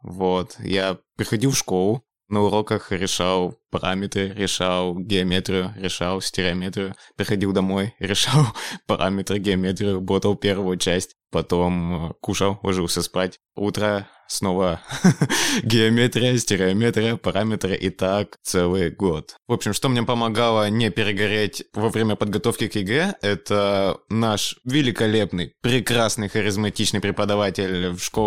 Вот, 0.00 0.56
я 0.58 0.96
приходил 1.16 1.50
в 1.50 1.58
школу, 1.58 2.02
на 2.32 2.42
уроках 2.42 2.90
решал 2.90 3.58
параметры, 3.70 4.28
решал 4.30 4.98
геометрию, 4.98 5.72
решал 5.76 6.22
стереометрию, 6.22 6.94
приходил 7.14 7.52
домой, 7.52 7.94
решал 8.00 8.46
параметры, 8.86 9.38
геометрию, 9.38 10.00
ботал 10.00 10.34
первую 10.34 10.78
часть. 10.78 11.14
потом 11.30 12.10
э, 12.10 12.14
кушал, 12.20 12.58
ложился 12.62 13.02
спать. 13.02 13.38
Утро 13.54 14.08
снова 14.32 14.80
геометрия, 15.62 16.36
стереометрия, 16.38 17.16
параметры 17.16 17.76
и 17.76 17.90
так 17.90 18.38
целый 18.42 18.90
год. 18.90 19.36
В 19.46 19.52
общем, 19.52 19.72
что 19.72 19.88
мне 19.88 20.02
помогало 20.02 20.68
не 20.70 20.90
перегореть 20.90 21.64
во 21.74 21.88
время 21.88 22.16
подготовки 22.16 22.68
к 22.68 22.74
ЕГЭ, 22.74 23.16
это 23.20 23.98
наш 24.08 24.56
великолепный, 24.64 25.54
прекрасный, 25.60 26.28
харизматичный 26.28 27.00
преподаватель 27.00 27.90
в 27.90 28.02
школе 28.02 28.22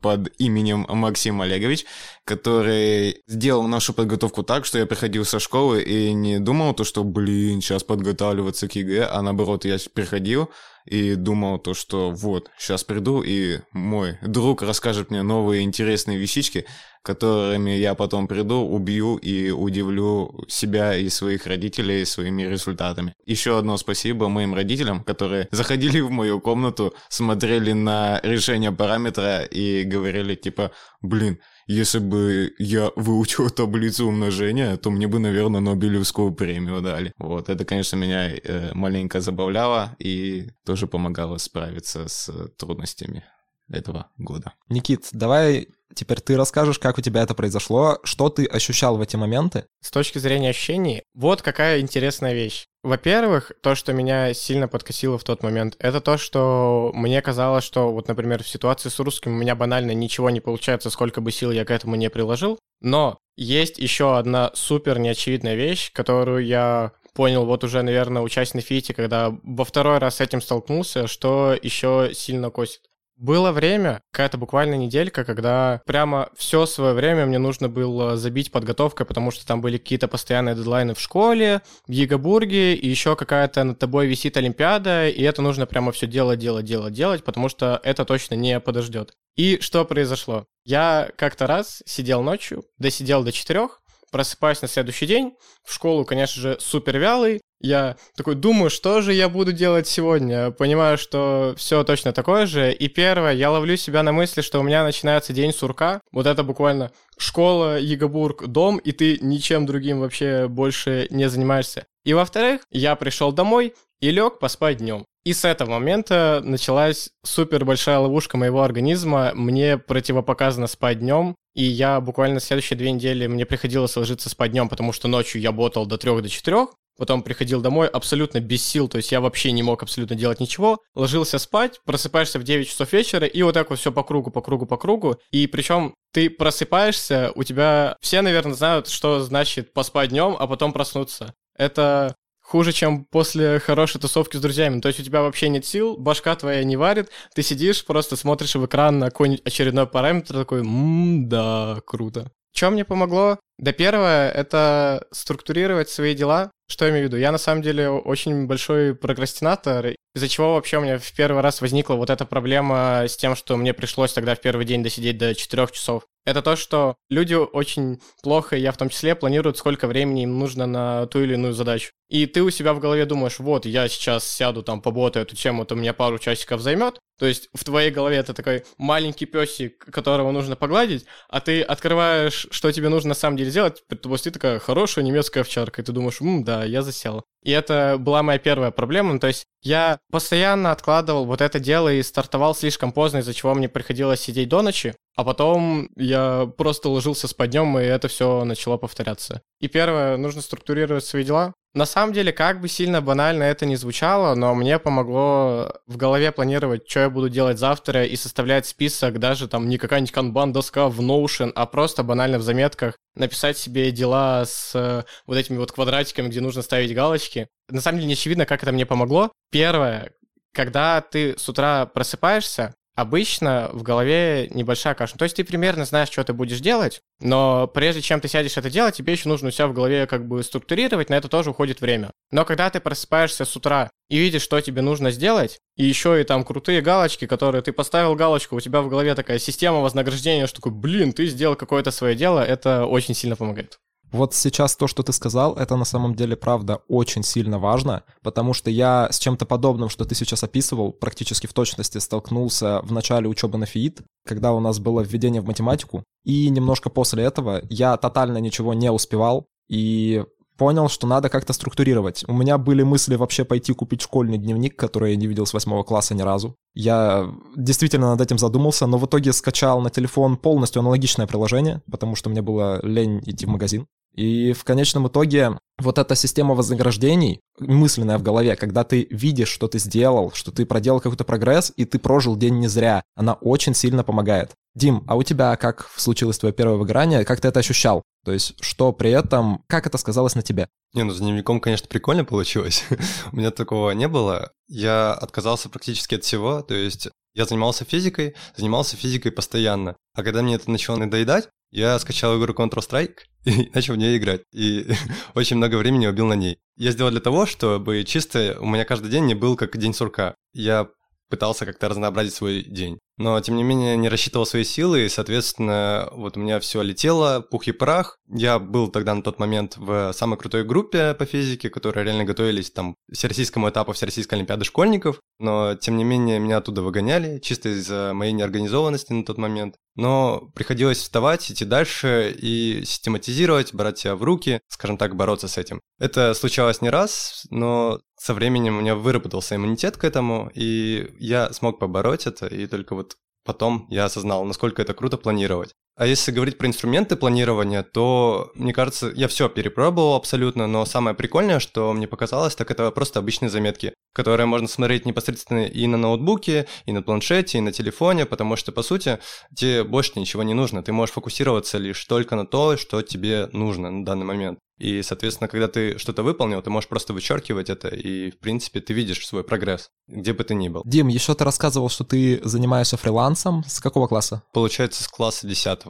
под 0.00 0.30
именем 0.38 0.86
Максим 0.88 1.40
Олегович, 1.40 1.84
который 2.24 3.22
сделал 3.26 3.66
нашу 3.66 3.94
подготовку 3.94 4.42
так, 4.42 4.66
что 4.66 4.78
я 4.78 4.86
приходил 4.86 5.24
со 5.24 5.40
школы 5.40 5.82
и 5.82 6.12
не 6.12 6.38
думал 6.38 6.74
то, 6.74 6.84
что, 6.84 7.02
блин, 7.02 7.60
сейчас 7.60 7.82
подготавливаться 7.82 8.68
к 8.68 8.74
ЕГЭ, 8.74 9.08
а 9.10 9.22
наоборот, 9.22 9.64
я 9.64 9.78
приходил, 9.92 10.50
и 10.88 11.14
думал 11.14 11.58
то, 11.58 11.74
что 11.74 12.10
вот, 12.10 12.50
сейчас 12.58 12.84
приду, 12.84 13.22
и 13.22 13.58
мой 13.72 14.18
друг 14.22 14.62
расскажет 14.62 15.10
мне 15.10 15.22
новые 15.22 15.62
интересные 15.62 16.18
вещички, 16.18 16.64
которыми 17.02 17.70
я 17.70 17.94
потом 17.94 18.26
приду, 18.26 18.60
убью 18.60 19.16
и 19.16 19.50
удивлю 19.50 20.44
себя 20.48 20.96
и 20.96 21.08
своих 21.08 21.46
родителей 21.46 22.04
своими 22.04 22.42
результатами. 22.42 23.14
Еще 23.24 23.58
одно 23.58 23.76
спасибо 23.76 24.28
моим 24.28 24.54
родителям, 24.54 25.04
которые 25.04 25.48
заходили 25.50 26.00
в 26.00 26.10
мою 26.10 26.40
комнату, 26.40 26.94
смотрели 27.08 27.72
на 27.72 28.20
решение 28.22 28.72
параметра 28.72 29.44
и 29.44 29.84
говорили 29.84 30.34
типа, 30.34 30.70
блин, 31.00 31.38
если 31.68 31.98
бы 31.98 32.54
я 32.58 32.90
выучил 32.96 33.50
таблицу 33.50 34.06
умножения, 34.06 34.76
то 34.76 34.90
мне 34.90 35.06
бы, 35.06 35.18
наверное, 35.18 35.60
Нобелевскую 35.60 36.32
премию 36.32 36.80
дали. 36.80 37.12
Вот, 37.18 37.48
это, 37.48 37.64
конечно, 37.64 37.96
меня 37.96 38.30
э, 38.30 38.72
маленько 38.74 39.20
забавляло 39.20 39.94
и 39.98 40.48
тоже 40.64 40.86
помогало 40.86 41.36
справиться 41.36 42.08
с 42.08 42.30
трудностями 42.56 43.24
этого 43.70 44.10
года. 44.16 44.54
Никит, 44.70 45.08
давай 45.12 45.68
теперь 45.94 46.20
ты 46.20 46.36
расскажешь, 46.36 46.78
как 46.78 46.98
у 46.98 47.02
тебя 47.02 47.22
это 47.22 47.34
произошло, 47.34 47.98
что 48.04 48.30
ты 48.30 48.46
ощущал 48.46 48.96
в 48.96 49.00
эти 49.00 49.16
моменты. 49.16 49.66
С 49.80 49.90
точки 49.90 50.18
зрения 50.18 50.50
ощущений, 50.50 51.02
вот 51.14 51.42
какая 51.42 51.80
интересная 51.80 52.32
вещь. 52.32 52.66
Во-первых, 52.88 53.52
то, 53.60 53.74
что 53.74 53.92
меня 53.92 54.32
сильно 54.32 54.66
подкосило 54.66 55.18
в 55.18 55.22
тот 55.22 55.42
момент, 55.42 55.76
это 55.78 56.00
то, 56.00 56.16
что 56.16 56.90
мне 56.94 57.20
казалось, 57.20 57.62
что 57.62 57.92
вот, 57.92 58.08
например, 58.08 58.42
в 58.42 58.48
ситуации 58.48 58.88
с 58.88 58.98
русским 58.98 59.32
у 59.32 59.36
меня 59.36 59.54
банально 59.54 59.90
ничего 59.90 60.30
не 60.30 60.40
получается, 60.40 60.88
сколько 60.88 61.20
бы 61.20 61.30
сил 61.30 61.50
я 61.50 61.66
к 61.66 61.70
этому 61.70 61.96
не 61.96 62.08
приложил. 62.08 62.58
Но 62.80 63.18
есть 63.36 63.78
еще 63.78 64.16
одна 64.16 64.52
супер 64.54 64.98
неочевидная 64.98 65.54
вещь, 65.54 65.92
которую 65.92 66.46
я 66.46 66.92
понял 67.12 67.44
вот 67.44 67.62
уже, 67.62 67.82
наверное, 67.82 68.22
учась 68.22 68.54
на 68.54 68.62
фите, 68.62 68.94
когда 68.94 69.36
во 69.42 69.66
второй 69.66 69.98
раз 69.98 70.16
с 70.16 70.20
этим 70.22 70.40
столкнулся, 70.40 71.08
что 71.08 71.54
еще 71.60 72.12
сильно 72.14 72.48
косит. 72.48 72.80
Было 73.18 73.50
время, 73.50 74.00
какая-то 74.12 74.38
буквально 74.38 74.74
неделька, 74.74 75.24
когда 75.24 75.82
прямо 75.86 76.30
все 76.36 76.66
свое 76.66 76.94
время 76.94 77.26
мне 77.26 77.38
нужно 77.38 77.68
было 77.68 78.16
забить 78.16 78.52
подготовкой, 78.52 79.06
потому 79.06 79.32
что 79.32 79.44
там 79.44 79.60
были 79.60 79.76
какие-то 79.76 80.06
постоянные 80.06 80.54
дедлайны 80.54 80.94
в 80.94 81.00
школе, 81.00 81.62
в 81.88 81.90
Егобурге, 81.90 82.74
и 82.74 82.88
еще 82.88 83.16
какая-то 83.16 83.64
над 83.64 83.80
тобой 83.80 84.06
висит 84.06 84.36
Олимпиада, 84.36 85.08
и 85.08 85.20
это 85.22 85.42
нужно 85.42 85.66
прямо 85.66 85.90
все 85.90 86.06
делать, 86.06 86.38
делать, 86.38 86.64
делать, 86.64 86.92
делать, 86.92 87.24
потому 87.24 87.48
что 87.48 87.80
это 87.82 88.04
точно 88.04 88.36
не 88.36 88.60
подождет. 88.60 89.14
И 89.34 89.58
что 89.60 89.84
произошло? 89.84 90.46
Я 90.64 91.10
как-то 91.16 91.48
раз 91.48 91.82
сидел 91.86 92.22
ночью, 92.22 92.64
досидел 92.78 93.24
до 93.24 93.32
четырех, 93.32 93.77
просыпаюсь 94.10 94.62
на 94.62 94.68
следующий 94.68 95.06
день, 95.06 95.34
в 95.64 95.72
школу, 95.72 96.04
конечно 96.04 96.40
же, 96.40 96.56
супер 96.60 96.98
вялый, 96.98 97.40
я 97.60 97.96
такой 98.16 98.36
думаю, 98.36 98.70
что 98.70 99.00
же 99.00 99.12
я 99.12 99.28
буду 99.28 99.52
делать 99.52 99.88
сегодня, 99.88 100.52
понимаю, 100.52 100.96
что 100.96 101.54
все 101.56 101.82
точно 101.82 102.12
такое 102.12 102.46
же, 102.46 102.72
и 102.72 102.88
первое, 102.88 103.32
я 103.32 103.50
ловлю 103.50 103.76
себя 103.76 104.02
на 104.02 104.12
мысли, 104.12 104.42
что 104.42 104.60
у 104.60 104.62
меня 104.62 104.84
начинается 104.84 105.32
день 105.32 105.52
сурка, 105.52 106.00
вот 106.12 106.26
это 106.26 106.44
буквально 106.44 106.92
школа, 107.18 107.78
Егобург, 107.78 108.46
дом, 108.46 108.78
и 108.78 108.92
ты 108.92 109.18
ничем 109.20 109.66
другим 109.66 110.00
вообще 110.00 110.46
больше 110.46 111.08
не 111.10 111.28
занимаешься. 111.28 111.86
И 112.04 112.14
во-вторых, 112.14 112.62
я 112.70 112.94
пришел 112.94 113.32
домой 113.32 113.74
и 114.00 114.10
лег 114.10 114.38
поспать 114.38 114.78
днем. 114.78 115.04
И 115.24 115.34
с 115.34 115.44
этого 115.44 115.72
момента 115.72 116.40
началась 116.42 117.10
супер 117.22 117.64
большая 117.64 117.98
ловушка 117.98 118.38
моего 118.38 118.62
организма. 118.62 119.32
Мне 119.34 119.76
противопоказано 119.76 120.68
спать 120.68 121.00
днем, 121.00 121.34
и 121.58 121.64
я 121.64 122.00
буквально 122.00 122.38
следующие 122.38 122.76
две 122.76 122.92
недели 122.92 123.26
мне 123.26 123.44
приходилось 123.44 123.96
ложиться 123.96 124.30
спать 124.30 124.52
днем, 124.52 124.68
потому 124.68 124.92
что 124.92 125.08
ночью 125.08 125.40
я 125.40 125.50
ботал 125.50 125.86
до 125.86 125.98
трех 125.98 126.22
до 126.22 126.28
четырех, 126.28 126.68
потом 126.96 127.20
приходил 127.20 127.60
домой 127.60 127.88
абсолютно 127.88 128.38
без 128.38 128.64
сил, 128.64 128.86
то 128.86 128.98
есть 128.98 129.10
я 129.10 129.20
вообще 129.20 129.50
не 129.50 129.64
мог 129.64 129.82
абсолютно 129.82 130.14
делать 130.14 130.38
ничего, 130.38 130.78
ложился 130.94 131.36
спать, 131.38 131.80
просыпаешься 131.84 132.38
в 132.38 132.44
9 132.44 132.68
часов 132.68 132.92
вечера, 132.92 133.26
и 133.26 133.42
вот 133.42 133.54
так 133.54 133.70
вот 133.70 133.80
все 133.80 133.90
по 133.90 134.04
кругу, 134.04 134.30
по 134.30 134.40
кругу, 134.40 134.66
по 134.66 134.76
кругу, 134.76 135.18
и 135.32 135.48
причем 135.48 135.94
ты 136.12 136.30
просыпаешься, 136.30 137.32
у 137.34 137.42
тебя 137.42 137.96
все, 138.00 138.22
наверное, 138.22 138.54
знают, 138.54 138.88
что 138.88 139.18
значит 139.18 139.72
поспать 139.72 140.10
днем, 140.10 140.36
а 140.38 140.46
потом 140.46 140.72
проснуться. 140.72 141.34
Это 141.56 142.14
хуже, 142.48 142.72
чем 142.72 143.04
после 143.04 143.60
хорошей 143.60 144.00
тусовки 144.00 144.36
с 144.36 144.40
друзьями. 144.40 144.80
То 144.80 144.88
есть 144.88 145.00
у 145.00 145.02
тебя 145.02 145.20
вообще 145.20 145.50
нет 145.50 145.66
сил, 145.66 145.96
башка 145.98 146.34
твоя 146.34 146.64
не 146.64 146.76
варит, 146.76 147.10
ты 147.34 147.42
сидишь, 147.42 147.84
просто 147.84 148.16
смотришь 148.16 148.54
в 148.54 148.64
экран 148.64 148.98
на 148.98 149.10
какой-нибудь 149.10 149.46
очередной 149.46 149.86
параметр, 149.86 150.34
такой, 150.34 150.62
ммм, 150.62 151.28
да, 151.28 151.80
круто. 151.84 152.30
Что 152.54 152.70
мне 152.70 152.84
помогло? 152.84 153.38
Да 153.58 153.72
первое— 153.72 154.30
это 154.32 155.06
структурировать 155.12 155.90
свои 155.90 156.14
дела. 156.14 156.50
Что 156.70 156.86
я 156.86 156.90
имею 156.90 157.04
в 157.04 157.08
виду? 157.08 157.16
Я 157.16 157.32
на 157.32 157.38
самом 157.38 157.62
деле 157.62 157.88
очень 157.88 158.46
большой 158.46 158.94
прокрастинатор, 158.94 159.94
из-за 160.14 160.28
чего 160.28 160.54
вообще 160.54 160.78
у 160.78 160.80
меня 160.80 160.98
в 160.98 161.12
первый 161.12 161.42
раз 161.42 161.60
возникла 161.60 161.94
вот 161.94 162.10
эта 162.10 162.24
проблема 162.24 163.04
с 163.06 163.16
тем, 163.16 163.36
что 163.36 163.56
мне 163.56 163.74
пришлось 163.74 164.12
тогда 164.12 164.34
в 164.34 164.40
первый 164.40 164.64
день 164.64 164.82
досидеть 164.82 165.18
до 165.18 165.34
4 165.34 165.68
часов 165.72 166.04
это 166.28 166.42
то, 166.42 166.56
что 166.56 166.96
люди 167.08 167.32
очень 167.32 168.00
плохо, 168.22 168.54
я 168.54 168.70
в 168.70 168.76
том 168.76 168.90
числе, 168.90 169.14
планируют, 169.14 169.56
сколько 169.56 169.86
времени 169.86 170.24
им 170.24 170.38
нужно 170.38 170.66
на 170.66 171.06
ту 171.06 171.22
или 171.22 171.34
иную 171.34 171.54
задачу. 171.54 171.90
И 172.10 172.26
ты 172.26 172.42
у 172.42 172.50
себя 172.50 172.74
в 172.74 172.80
голове 172.80 173.06
думаешь, 173.06 173.38
вот, 173.38 173.64
я 173.64 173.88
сейчас 173.88 174.30
сяду 174.30 174.62
там, 174.62 174.82
поботаю 174.82 175.24
эту 175.24 175.34
тему, 175.36 175.62
это 175.62 175.74
у 175.74 175.78
меня 175.78 175.94
пару 175.94 176.18
часиков 176.18 176.60
займет. 176.60 176.98
То 177.18 177.26
есть 177.26 177.48
в 177.52 177.64
твоей 177.64 177.90
голове 177.90 178.16
это 178.16 178.32
такой 178.34 178.64
маленький 178.76 179.26
песик, 179.26 179.78
которого 179.78 180.30
нужно 180.30 180.56
погладить, 180.56 181.04
а 181.28 181.40
ты 181.40 181.62
открываешь, 181.62 182.46
что 182.50 182.70
тебе 182.70 182.88
нужно 182.88 183.08
на 183.08 183.14
самом 183.14 183.36
деле 183.36 183.50
сделать, 183.50 183.82
то 183.88 184.10
есть 184.10 184.24
ты 184.24 184.30
такая 184.30 184.58
хорошая 184.58 185.04
немецкая 185.04 185.40
овчарка, 185.40 185.82
и 185.82 185.84
ты 185.84 185.92
думаешь, 185.92 186.20
М, 186.20 186.44
да, 186.44 186.64
я 186.64 186.82
засел. 186.82 187.24
И 187.42 187.50
это 187.50 187.96
была 187.98 188.22
моя 188.22 188.38
первая 188.38 188.70
проблема. 188.70 189.14
Ну, 189.14 189.18
то 189.18 189.28
есть 189.28 189.44
я 189.62 189.98
постоянно 190.10 190.72
откладывал 190.72 191.24
вот 191.24 191.40
это 191.40 191.60
дело 191.60 191.92
и 191.92 192.02
стартовал 192.02 192.54
слишком 192.54 192.92
поздно, 192.92 193.18
из-за 193.18 193.34
чего 193.34 193.54
мне 193.54 193.68
приходилось 193.68 194.20
сидеть 194.20 194.48
до 194.48 194.62
ночи. 194.62 194.94
А 195.16 195.24
потом 195.24 195.88
я 195.96 196.50
просто 196.56 196.88
ложился 196.88 197.26
с 197.26 197.34
днем, 197.34 197.78
и 197.78 197.82
это 197.82 198.08
все 198.08 198.44
начало 198.44 198.76
повторяться. 198.76 199.42
И 199.60 199.68
первое, 199.68 200.16
нужно 200.16 200.42
структурировать 200.42 201.04
свои 201.04 201.24
дела. 201.24 201.54
На 201.78 201.86
самом 201.86 202.12
деле, 202.12 202.32
как 202.32 202.60
бы 202.60 202.66
сильно 202.66 203.00
банально 203.00 203.44
это 203.44 203.64
ни 203.64 203.76
звучало, 203.76 204.34
но 204.34 204.52
мне 204.52 204.80
помогло 204.80 205.72
в 205.86 205.96
голове 205.96 206.32
планировать, 206.32 206.90
что 206.90 206.98
я 206.98 207.08
буду 207.08 207.28
делать 207.28 207.60
завтра, 207.60 208.04
и 208.04 208.16
составлять 208.16 208.66
список 208.66 209.20
даже 209.20 209.46
там 209.46 209.68
не 209.68 209.78
какая-нибудь 209.78 210.12
канбан-доска 210.12 210.88
в 210.88 211.00
Notion, 211.00 211.52
а 211.54 211.66
просто 211.66 212.02
банально 212.02 212.40
в 212.40 212.42
заметках 212.42 212.98
написать 213.14 213.58
себе 213.58 213.92
дела 213.92 214.44
с 214.44 214.72
э, 214.74 215.04
вот 215.28 215.36
этими 215.36 215.56
вот 215.56 215.70
квадратиками, 215.70 216.26
где 216.26 216.40
нужно 216.40 216.62
ставить 216.62 216.92
галочки. 216.92 217.46
На 217.68 217.80
самом 217.80 217.98
деле 217.98 218.08
не 218.08 218.14
очевидно, 218.14 218.44
как 218.44 218.64
это 218.64 218.72
мне 218.72 218.84
помогло. 218.84 219.30
Первое, 219.52 220.10
когда 220.52 221.00
ты 221.00 221.38
с 221.38 221.48
утра 221.48 221.86
просыпаешься, 221.86 222.74
обычно 222.98 223.70
в 223.72 223.84
голове 223.84 224.48
небольшая 224.50 224.94
каша. 224.94 225.16
То 225.16 225.22
есть 225.22 225.36
ты 225.36 225.44
примерно 225.44 225.84
знаешь, 225.84 226.10
что 226.10 226.24
ты 226.24 226.32
будешь 226.32 226.58
делать, 226.58 227.00
но 227.20 227.68
прежде 227.68 228.02
чем 228.02 228.20
ты 228.20 228.26
сядешь 228.26 228.56
это 228.56 228.70
делать, 228.70 228.96
тебе 228.96 229.12
еще 229.12 229.28
нужно 229.28 229.48
у 229.48 229.50
себя 229.52 229.68
в 229.68 229.72
голове 229.72 230.08
как 230.08 230.26
бы 230.26 230.42
структурировать, 230.42 231.08
на 231.08 231.14
это 231.14 231.28
тоже 231.28 231.50
уходит 231.50 231.80
время. 231.80 232.10
Но 232.32 232.44
когда 232.44 232.68
ты 232.70 232.80
просыпаешься 232.80 233.44
с 233.44 233.54
утра 233.54 233.88
и 234.10 234.18
видишь, 234.18 234.42
что 234.42 234.60
тебе 234.60 234.82
нужно 234.82 235.12
сделать, 235.12 235.60
и 235.76 235.84
еще 235.84 236.20
и 236.20 236.24
там 236.24 236.42
крутые 236.42 236.80
галочки, 236.80 237.28
которые 237.28 237.62
ты 237.62 237.70
поставил 237.70 238.16
галочку, 238.16 238.56
у 238.56 238.60
тебя 238.60 238.82
в 238.82 238.88
голове 238.88 239.14
такая 239.14 239.38
система 239.38 239.78
вознаграждения, 239.78 240.48
что 240.48 240.56
такой, 240.56 240.72
блин, 240.72 241.12
ты 241.12 241.26
сделал 241.26 241.54
какое-то 241.54 241.92
свое 241.92 242.16
дело, 242.16 242.40
это 242.40 242.84
очень 242.84 243.14
сильно 243.14 243.36
помогает. 243.36 243.78
Вот 244.10 244.34
сейчас 244.34 244.76
то, 244.76 244.86
что 244.86 245.02
ты 245.02 245.12
сказал, 245.12 245.54
это 245.54 245.76
на 245.76 245.84
самом 245.84 246.14
деле, 246.14 246.36
правда, 246.36 246.80
очень 246.88 247.22
сильно 247.22 247.58
важно, 247.58 248.04
потому 248.22 248.54
что 248.54 248.70
я 248.70 249.08
с 249.10 249.18
чем-то 249.18 249.44
подобным, 249.44 249.88
что 249.88 250.04
ты 250.04 250.14
сейчас 250.14 250.42
описывал, 250.42 250.92
практически 250.92 251.46
в 251.46 251.52
точности 251.52 251.98
столкнулся 251.98 252.80
в 252.82 252.92
начале 252.92 253.28
учебы 253.28 253.58
на 253.58 253.66
ФИИТ, 253.66 254.02
когда 254.26 254.52
у 254.52 254.60
нас 254.60 254.78
было 254.78 255.00
введение 255.00 255.42
в 255.42 255.46
математику, 255.46 256.04
и 256.24 256.48
немножко 256.48 256.90
после 256.90 257.24
этого 257.24 257.62
я 257.68 257.96
тотально 257.96 258.38
ничего 258.38 258.74
не 258.74 258.90
успевал, 258.90 259.46
и 259.68 260.24
понял, 260.58 260.88
что 260.88 261.06
надо 261.06 261.30
как-то 261.30 261.52
структурировать. 261.52 262.24
У 262.26 262.32
меня 262.32 262.58
были 262.58 262.82
мысли 262.82 263.14
вообще 263.14 263.44
пойти 263.44 263.72
купить 263.72 264.02
школьный 264.02 264.38
дневник, 264.38 264.76
который 264.76 265.12
я 265.12 265.16
не 265.16 265.26
видел 265.26 265.46
с 265.46 265.54
восьмого 265.54 265.84
класса 265.84 266.14
ни 266.14 266.22
разу. 266.22 266.56
Я 266.74 267.32
действительно 267.56 268.10
над 268.10 268.20
этим 268.20 268.38
задумался, 268.38 268.86
но 268.86 268.98
в 268.98 269.06
итоге 269.06 269.32
скачал 269.32 269.80
на 269.80 269.90
телефон 269.90 270.36
полностью 270.36 270.80
аналогичное 270.80 271.26
приложение, 271.26 271.80
потому 271.90 272.16
что 272.16 272.28
мне 272.28 272.42
было 272.42 272.84
лень 272.84 273.22
идти 273.24 273.46
в 273.46 273.50
магазин. 273.50 273.86
И 274.18 274.52
в 274.52 274.64
конечном 274.64 275.06
итоге 275.06 275.56
вот 275.78 275.96
эта 275.96 276.16
система 276.16 276.56
вознаграждений, 276.56 277.40
мысленная 277.60 278.18
в 278.18 278.24
голове, 278.24 278.56
когда 278.56 278.82
ты 278.82 279.06
видишь, 279.10 279.48
что 279.48 279.68
ты 279.68 279.78
сделал, 279.78 280.32
что 280.32 280.50
ты 280.50 280.66
проделал 280.66 280.98
какой-то 280.98 281.22
прогресс, 281.22 281.72
и 281.76 281.84
ты 281.84 282.00
прожил 282.00 282.34
день 282.34 282.58
не 282.58 282.66
зря, 282.66 283.04
она 283.14 283.34
очень 283.34 283.74
сильно 283.74 284.02
помогает. 284.02 284.50
Дим, 284.74 285.04
а 285.06 285.14
у 285.14 285.22
тебя 285.22 285.54
как 285.54 285.88
случилось 285.96 286.36
твое 286.36 286.52
первое 286.52 286.78
выгорание? 286.78 287.24
Как 287.24 287.40
ты 287.40 287.46
это 287.46 287.60
ощущал? 287.60 288.02
То 288.24 288.32
есть, 288.32 288.54
что 288.60 288.92
при 288.92 289.12
этом, 289.12 289.62
как 289.68 289.86
это 289.86 289.98
сказалось 289.98 290.34
на 290.34 290.42
тебе? 290.42 290.68
Не, 290.94 291.04
ну 291.04 291.12
с 291.12 291.18
дневником, 291.18 291.60
конечно, 291.60 291.86
прикольно 291.86 292.24
получилось. 292.24 292.82
у 293.32 293.36
меня 293.36 293.52
такого 293.52 293.92
не 293.92 294.08
было. 294.08 294.50
Я 294.66 295.12
отказался 295.12 295.68
практически 295.68 296.16
от 296.16 296.24
всего, 296.24 296.62
то 296.62 296.74
есть 296.74 297.08
я 297.34 297.44
занимался 297.44 297.84
физикой, 297.84 298.34
занимался 298.56 298.96
физикой 298.96 299.30
постоянно. 299.30 299.94
А 300.16 300.24
когда 300.24 300.42
мне 300.42 300.56
это 300.56 300.68
начало 300.72 300.96
надоедать, 300.96 301.48
я 301.70 301.96
скачал 301.98 302.36
игру 302.38 302.54
Counter-Strike 302.54 303.18
и 303.48 303.70
начал 303.74 303.94
в 303.94 303.98
нее 303.98 304.16
играть. 304.16 304.42
И 304.52 304.86
очень 305.34 305.56
много 305.56 305.76
времени 305.76 306.06
убил 306.06 306.26
на 306.26 306.34
ней. 306.34 306.58
Я 306.76 306.92
сделал 306.92 307.10
для 307.10 307.20
того, 307.20 307.46
чтобы 307.46 308.04
чисто 308.04 308.56
у 308.60 308.66
меня 308.66 308.84
каждый 308.84 309.10
день 309.10 309.24
не 309.24 309.34
был 309.34 309.56
как 309.56 309.76
день 309.76 309.94
сурка. 309.94 310.34
Я 310.52 310.88
пытался 311.28 311.66
как-то 311.66 311.88
разнообразить 311.88 312.34
свой 312.34 312.62
день. 312.62 312.98
Но, 313.18 313.40
тем 313.40 313.56
не 313.56 313.64
менее, 313.64 313.96
не 313.96 314.08
рассчитывал 314.08 314.46
свои 314.46 314.62
силы, 314.62 315.04
и, 315.04 315.08
соответственно, 315.08 316.08
вот 316.12 316.36
у 316.36 316.40
меня 316.40 316.60
все 316.60 316.82
летело, 316.82 317.40
пух 317.40 317.66
и 317.66 317.72
прах. 317.72 318.16
Я 318.28 318.60
был 318.60 318.88
тогда 318.88 319.12
на 319.12 319.22
тот 319.22 319.40
момент 319.40 319.76
в 319.76 320.12
самой 320.12 320.38
крутой 320.38 320.64
группе 320.64 321.14
по 321.14 321.24
физике, 321.24 321.68
которые 321.68 322.04
реально 322.04 322.24
готовились 322.24 322.70
там 322.70 322.94
к 322.94 323.14
всероссийскому 323.14 323.68
этапу 323.70 323.92
Всероссийской 323.92 324.38
Олимпиады 324.38 324.64
школьников, 324.64 325.20
но, 325.40 325.74
тем 325.74 325.96
не 325.96 326.04
менее, 326.04 326.38
меня 326.38 326.58
оттуда 326.58 326.82
выгоняли, 326.82 327.40
чисто 327.40 327.70
из-за 327.70 328.12
моей 328.14 328.32
неорганизованности 328.32 329.12
на 329.12 329.24
тот 329.24 329.36
момент. 329.36 329.74
Но 329.96 330.50
приходилось 330.54 330.98
вставать, 330.98 331.50
идти 331.50 331.64
дальше 331.64 332.32
и 332.38 332.84
систематизировать, 332.84 333.74
брать 333.74 333.98
себя 333.98 334.14
в 334.14 334.22
руки, 334.22 334.60
скажем 334.68 334.96
так, 334.96 335.16
бороться 335.16 335.48
с 335.48 335.58
этим. 335.58 335.80
Это 335.98 336.34
случалось 336.34 336.80
не 336.82 336.90
раз, 336.90 337.46
но 337.50 337.98
со 338.18 338.34
временем 338.34 338.76
у 338.76 338.80
меня 338.80 338.94
выработался 338.94 339.56
иммунитет 339.56 339.96
к 339.96 340.04
этому, 340.04 340.50
и 340.54 341.14
я 341.18 341.52
смог 341.52 341.78
побороть 341.78 342.26
это, 342.26 342.46
и 342.46 342.66
только 342.66 342.94
вот 342.94 343.16
потом 343.44 343.86
я 343.88 344.04
осознал, 344.04 344.44
насколько 344.44 344.82
это 344.82 344.92
круто 344.94 345.16
планировать. 345.16 345.72
А 345.98 346.06
если 346.06 346.30
говорить 346.30 346.58
про 346.58 346.68
инструменты 346.68 347.16
планирования, 347.16 347.82
то, 347.82 348.52
мне 348.54 348.72
кажется, 348.72 349.10
я 349.16 349.26
все 349.26 349.48
перепробовал 349.48 350.14
абсолютно, 350.14 350.68
но 350.68 350.84
самое 350.84 351.16
прикольное, 351.16 351.58
что 351.58 351.92
мне 351.92 352.06
показалось, 352.06 352.54
так 352.54 352.70
это 352.70 352.88
просто 352.92 353.18
обычные 353.18 353.48
заметки, 353.48 353.94
которые 354.14 354.46
можно 354.46 354.68
смотреть 354.68 355.06
непосредственно 355.06 355.64
и 355.64 355.88
на 355.88 355.96
ноутбуке, 355.96 356.68
и 356.86 356.92
на 356.92 357.02
планшете, 357.02 357.58
и 357.58 357.60
на 357.60 357.72
телефоне, 357.72 358.26
потому 358.26 358.54
что, 358.54 358.70
по 358.70 358.82
сути, 358.82 359.18
тебе 359.56 359.82
больше 359.82 360.12
ничего 360.14 360.44
не 360.44 360.54
нужно. 360.54 360.84
Ты 360.84 360.92
можешь 360.92 361.14
фокусироваться 361.14 361.78
лишь 361.78 362.04
только 362.04 362.36
на 362.36 362.46
то, 362.46 362.76
что 362.76 363.02
тебе 363.02 363.48
нужно 363.52 363.90
на 363.90 364.04
данный 364.04 364.24
момент. 364.24 364.60
И, 364.78 365.02
соответственно, 365.02 365.48
когда 365.48 365.68
ты 365.68 365.98
что-то 365.98 366.22
выполнил, 366.22 366.62
ты 366.62 366.70
можешь 366.70 366.88
просто 366.88 367.12
вычеркивать 367.12 367.70
это, 367.70 367.88
и, 367.88 368.30
в 368.30 368.38
принципе, 368.38 368.80
ты 368.80 368.92
видишь 368.92 369.26
свой 369.26 369.44
прогресс, 369.44 369.90
где 370.06 370.32
бы 370.32 370.44
ты 370.44 370.54
ни 370.54 370.68
был. 370.68 370.82
Дим, 370.84 371.08
еще 371.08 371.34
ты 371.34 371.44
рассказывал, 371.44 371.88
что 371.88 372.04
ты 372.04 372.40
занимаешься 372.44 372.96
фрилансом. 372.96 373.64
С 373.66 373.80
какого 373.80 374.06
класса? 374.06 374.42
Получается, 374.52 375.02
с 375.02 375.08
класса 375.08 375.46
10 375.46 375.80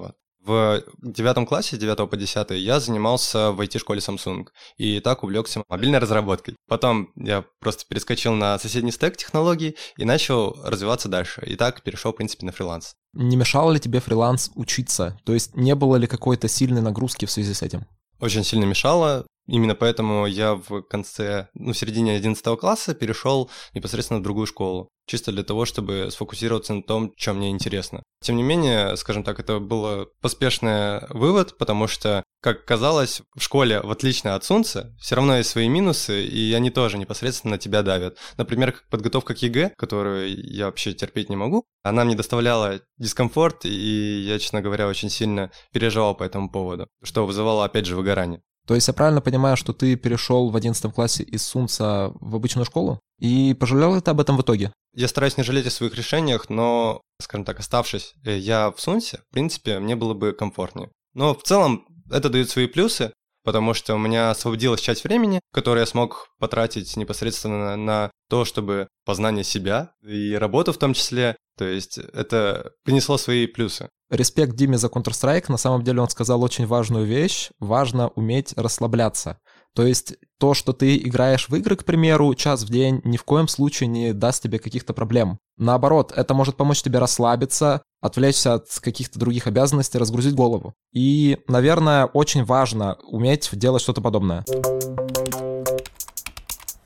в 0.49 0.83
девятом 1.03 1.47
классе, 1.47 1.77
с 1.77 1.79
9 1.79 2.09
по 2.09 2.17
10, 2.17 2.51
я 2.53 2.81
занимался 2.81 3.53
в 3.53 3.61
IT-школе 3.61 4.01
Samsung 4.01 4.47
и 4.77 5.01
так 5.01 5.23
увлекся 5.23 5.63
мобильной 5.69 5.99
разработкой. 5.99 6.57
Потом 6.67 7.11
я 7.17 7.45
просто 7.61 7.85
перескочил 7.87 8.33
на 8.33 8.59
соседний 8.59 8.93
стек 8.93 9.17
технологий 9.17 9.77
и 9.97 10.05
начал 10.05 10.57
развиваться 10.65 11.09
дальше. 11.09 11.43
И 11.47 11.57
так 11.57 11.83
перешел, 11.83 12.13
в 12.13 12.17
принципе, 12.17 12.47
на 12.47 12.53
фриланс. 12.53 12.95
Не 13.13 13.37
мешал 13.37 13.71
ли 13.71 13.79
тебе 13.79 14.01
фриланс 14.01 14.51
учиться? 14.55 15.19
То 15.25 15.35
есть 15.35 15.55
не 15.55 15.75
было 15.75 15.97
ли 15.97 16.07
какой-то 16.07 16.49
сильной 16.49 16.81
нагрузки 16.81 17.27
в 17.27 17.31
связи 17.31 17.53
с 17.53 17.63
этим? 17.63 17.87
Очень 18.21 18.45
сильно 18.45 18.65
мешало. 18.65 19.27
Именно 19.49 19.75
поэтому 19.75 20.27
я 20.27 20.55
в 20.55 20.83
конце, 20.83 21.49
ну, 21.55 21.73
в 21.73 21.79
середине 21.79 22.15
11 22.17 22.59
класса 22.59 22.95
перешел 22.95 23.51
непосредственно 23.73 24.21
в 24.21 24.23
другую 24.23 24.47
школу, 24.47 24.91
чисто 25.07 25.33
для 25.33 25.43
того, 25.43 25.65
чтобы 25.65 26.09
сфокусироваться 26.11 26.75
на 26.75 26.83
том, 26.83 27.15
чем 27.17 27.39
мне 27.39 27.49
интересно. 27.49 28.03
Тем 28.23 28.37
не 28.37 28.43
менее, 28.43 28.95
скажем 28.99 29.25
так, 29.25 29.41
это 29.41 29.59
был 29.59 30.09
поспешный 30.21 31.01
вывод, 31.09 31.57
потому 31.57 31.87
что, 31.87 32.23
как 32.43 32.67
казалось, 32.67 33.23
в 33.35 33.41
школе, 33.41 33.81
в 33.81 33.91
отличие 33.91 34.35
от 34.35 34.45
СУНЦа, 34.45 34.95
все 35.01 35.15
равно 35.15 35.39
есть 35.39 35.49
свои 35.49 35.69
минусы, 35.69 36.27
и 36.27 36.53
они 36.53 36.71
тоже 36.71 36.99
непосредственно 36.99 37.53
на 37.53 37.59
тебя 37.59 37.83
давят. 37.83 38.19
Например, 38.37 38.75
подготовка 38.91 39.35
к 39.35 39.39
ЕГЭ, 39.39 39.73
которую 39.79 40.29
я 40.29 40.67
вообще 40.67 40.93
терпеть 40.93 41.31
не 41.31 41.37
могу, 41.37 41.65
она 41.83 42.05
мне 42.05 42.17
доставляла 42.17 42.81
дискомфорт, 42.99 43.65
и 43.65 44.25
я, 44.27 44.39
честно 44.39 44.61
говоря, 44.61 44.89
очень 44.89 45.09
сильно 45.09 45.51
переживал 45.73 46.15
по 46.15 46.25
этому 46.25 46.51
поводу, 46.51 46.89
что 47.03 47.25
вызывало, 47.25 47.65
опять 47.65 47.87
же, 47.87 47.97
выгорание. 47.97 48.43
То 48.69 48.75
есть 48.75 48.87
я 48.87 48.93
правильно 48.93 49.23
понимаю, 49.23 49.57
что 49.57 49.73
ты 49.73 49.97
перешел 49.97 50.51
в 50.51 50.57
11 50.57 50.93
классе 50.93 51.23
из 51.23 51.43
Сунца 51.43 52.13
в 52.21 52.37
обычную 52.37 52.67
школу? 52.67 53.01
И 53.19 53.57
пожалел 53.59 53.95
ли 53.95 54.03
ты 54.03 54.11
об 54.11 54.21
этом 54.21 54.37
в 54.37 54.43
итоге? 54.43 54.75
Я 54.95 55.09
стараюсь 55.09 55.39
не 55.39 55.43
жалеть 55.43 55.67
о 55.67 55.71
своих 55.71 55.95
решениях, 55.95 56.51
но, 56.51 57.01
скажем 57.19 57.47
так, 57.47 57.61
оставшись 57.61 58.13
э, 58.27 58.37
я 58.37 58.71
в 58.71 58.79
Сунсе, 58.79 59.21
в 59.31 59.33
принципе, 59.33 59.79
мне 59.79 59.97
было 59.97 60.13
бы 60.13 60.35
комфортнее. 60.35 60.91
Но 61.15 61.35
в 61.35 61.43
целом 61.45 61.87
это 62.11 62.29
дает 62.29 62.51
свои 62.51 62.67
плюсы, 62.67 63.11
потому 63.43 63.73
что 63.73 63.95
у 63.95 63.99
меня 63.99 64.33
освободилась 64.33 64.83
часть 64.83 65.03
времени, 65.03 65.41
которое 65.51 65.81
я 65.81 65.87
смог 65.87 66.29
потратить 66.39 66.95
непосредственно 66.99 67.75
на 67.75 68.11
то, 68.29 68.45
чтобы 68.45 68.89
познание 69.07 69.45
себя 69.45 69.93
и 70.07 70.35
работу 70.35 70.75
в 70.75 70.79
том 70.79 70.93
числе. 70.93 71.37
То 71.57 71.65
есть 71.65 71.97
это 71.97 72.73
принесло 72.85 73.17
свои 73.17 73.47
плюсы. 73.47 73.89
Респект 74.11 74.57
Диме 74.57 74.79
за 74.79 74.87
Counter-Strike. 74.87 75.47
На 75.49 75.59
самом 75.59 75.85
деле 75.85 76.01
он 76.01 76.09
сказал 76.09 76.43
очень 76.43 76.67
важную 76.67 77.05
вещь. 77.05 77.51
Важно 77.61 78.09
уметь 78.09 78.55
расслабляться. 78.57 79.39
То 79.75 79.87
есть 79.87 80.15
то, 80.39 80.55
что 80.55 80.73
ты 80.73 80.97
играешь 80.97 81.49
в 81.49 81.55
игры, 81.55 81.77
к 81.77 81.85
примеру, 81.85 82.35
час 82.35 82.63
в 82.63 82.71
день, 82.71 83.03
ни 83.05 83.19
в 83.19 83.25
коем 83.25 83.49
случае 83.49 83.89
не 83.89 84.15
даст 84.15 84.43
тебе 84.43 84.59
каких-то 84.59 84.95
проблем. 84.95 85.39
Наоборот, 85.59 86.13
это 86.17 86.33
может 86.33 86.57
помочь 86.57 86.83
тебе 86.83 86.99
расслабиться, 86.99 87.83
отвлечься 88.01 88.55
от 88.55 88.67
каких-то 88.81 89.19
других 89.19 89.47
обязанностей, 89.47 89.99
разгрузить 89.99 90.35
голову. 90.35 90.75
И, 90.93 91.39
наверное, 91.47 92.07
очень 92.07 92.45
важно 92.45 92.97
уметь 93.03 93.51
делать 93.53 93.83
что-то 93.83 94.01
подобное. 94.01 94.45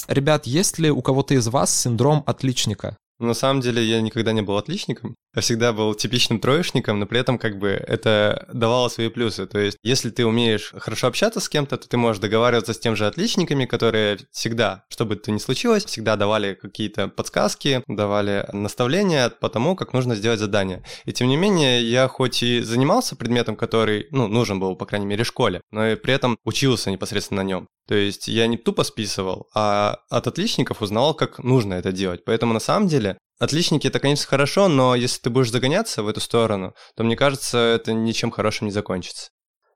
Ребят, 0.09 0.47
есть 0.47 0.79
ли 0.79 0.91
у 0.91 1.01
кого-то 1.03 1.35
из 1.35 1.47
вас 1.47 1.75
синдром 1.75 2.25
отличника? 2.27 2.97
На 3.23 3.35
самом 3.35 3.61
деле 3.61 3.85
я 3.85 4.01
никогда 4.01 4.33
не 4.33 4.43
был 4.43 4.57
отличником. 4.57 5.15
Я 5.37 5.43
всегда 5.43 5.73
был 5.73 5.95
типичным 5.95 6.41
троечником, 6.41 6.99
но 6.99 7.07
при 7.07 7.21
этом 7.21 7.39
как 7.39 7.57
бы 7.57 7.69
это 7.69 8.49
давало 8.53 8.89
свои 8.89 9.09
плюсы. 9.11 9.47
То 9.47 9.61
есть 9.61 9.79
если 9.85 10.11
ты 10.11 10.27
умеешь 10.27 10.73
хорошо 10.77 11.07
общаться 11.07 11.39
с 11.39 11.49
кем-то, 11.49 11.77
то 11.77 11.89
ты 11.89 11.97
можешь 11.97 12.21
договариваться 12.21 12.75
с 12.75 12.81
тем 12.81 12.97
же 12.97 13.07
отличниками, 13.07 13.65
которые 13.65 14.19
всегда, 14.33 14.85
что 14.89 15.07
бы 15.07 15.15
то 15.15 15.31
ни 15.31 15.39
случилось, 15.39 15.85
всегда 15.85 16.17
давали 16.17 16.55
какие-то 16.55 17.07
подсказки, 17.07 17.85
давали 17.87 18.45
наставления 18.53 19.31
по 19.31 19.49
тому, 19.49 19.77
как 19.77 19.93
нужно 19.93 20.17
сделать 20.17 20.41
задание. 20.41 20.83
И 21.05 21.13
тем 21.13 21.29
не 21.29 21.37
менее, 21.37 21.81
я 21.89 22.09
хоть 22.09 22.43
и 22.43 22.61
занимался 22.61 23.15
предметом, 23.15 23.55
который, 23.55 24.09
ну, 24.11 24.27
нужен 24.27 24.59
был, 24.59 24.75
по 24.75 24.85
крайней 24.85 25.07
мере, 25.07 25.23
в 25.23 25.29
школе, 25.29 25.61
но 25.71 25.87
и 25.87 25.95
при 25.95 26.13
этом 26.13 26.39
учился 26.45 26.91
непосредственно 26.91 27.43
на 27.43 27.47
нем. 27.47 27.69
То 27.89 27.95
есть 27.95 28.29
я 28.29 28.47
не 28.47 28.57
тупо 28.57 28.85
списывал, 28.85 29.49
а 29.55 29.99
от 30.09 30.27
отличников 30.27 30.83
узнавал, 30.83 31.15
как 31.15 31.39
нужно 31.39 31.75
это 31.75 31.93
делать. 31.93 32.25
Поэтому 32.25 32.55
на 32.55 32.61
самом 32.61 32.89
деле 32.89 33.19
отличники 33.39 33.87
это, 33.87 33.99
конечно, 33.99 34.27
хорошо, 34.27 34.69
но 34.69 34.95
если 34.95 35.21
ты 35.21 35.31
будешь 35.31 35.51
загоняться 35.51 36.03
в 36.03 36.09
эту 36.09 36.21
сторону, 36.21 36.75
то 36.97 37.05
мне 37.05 37.17
кажется, 37.17 37.59
это 37.59 37.93
ничем 37.93 38.31
хорошим 38.31 38.67
не 38.69 38.73
закончится. 38.73 39.31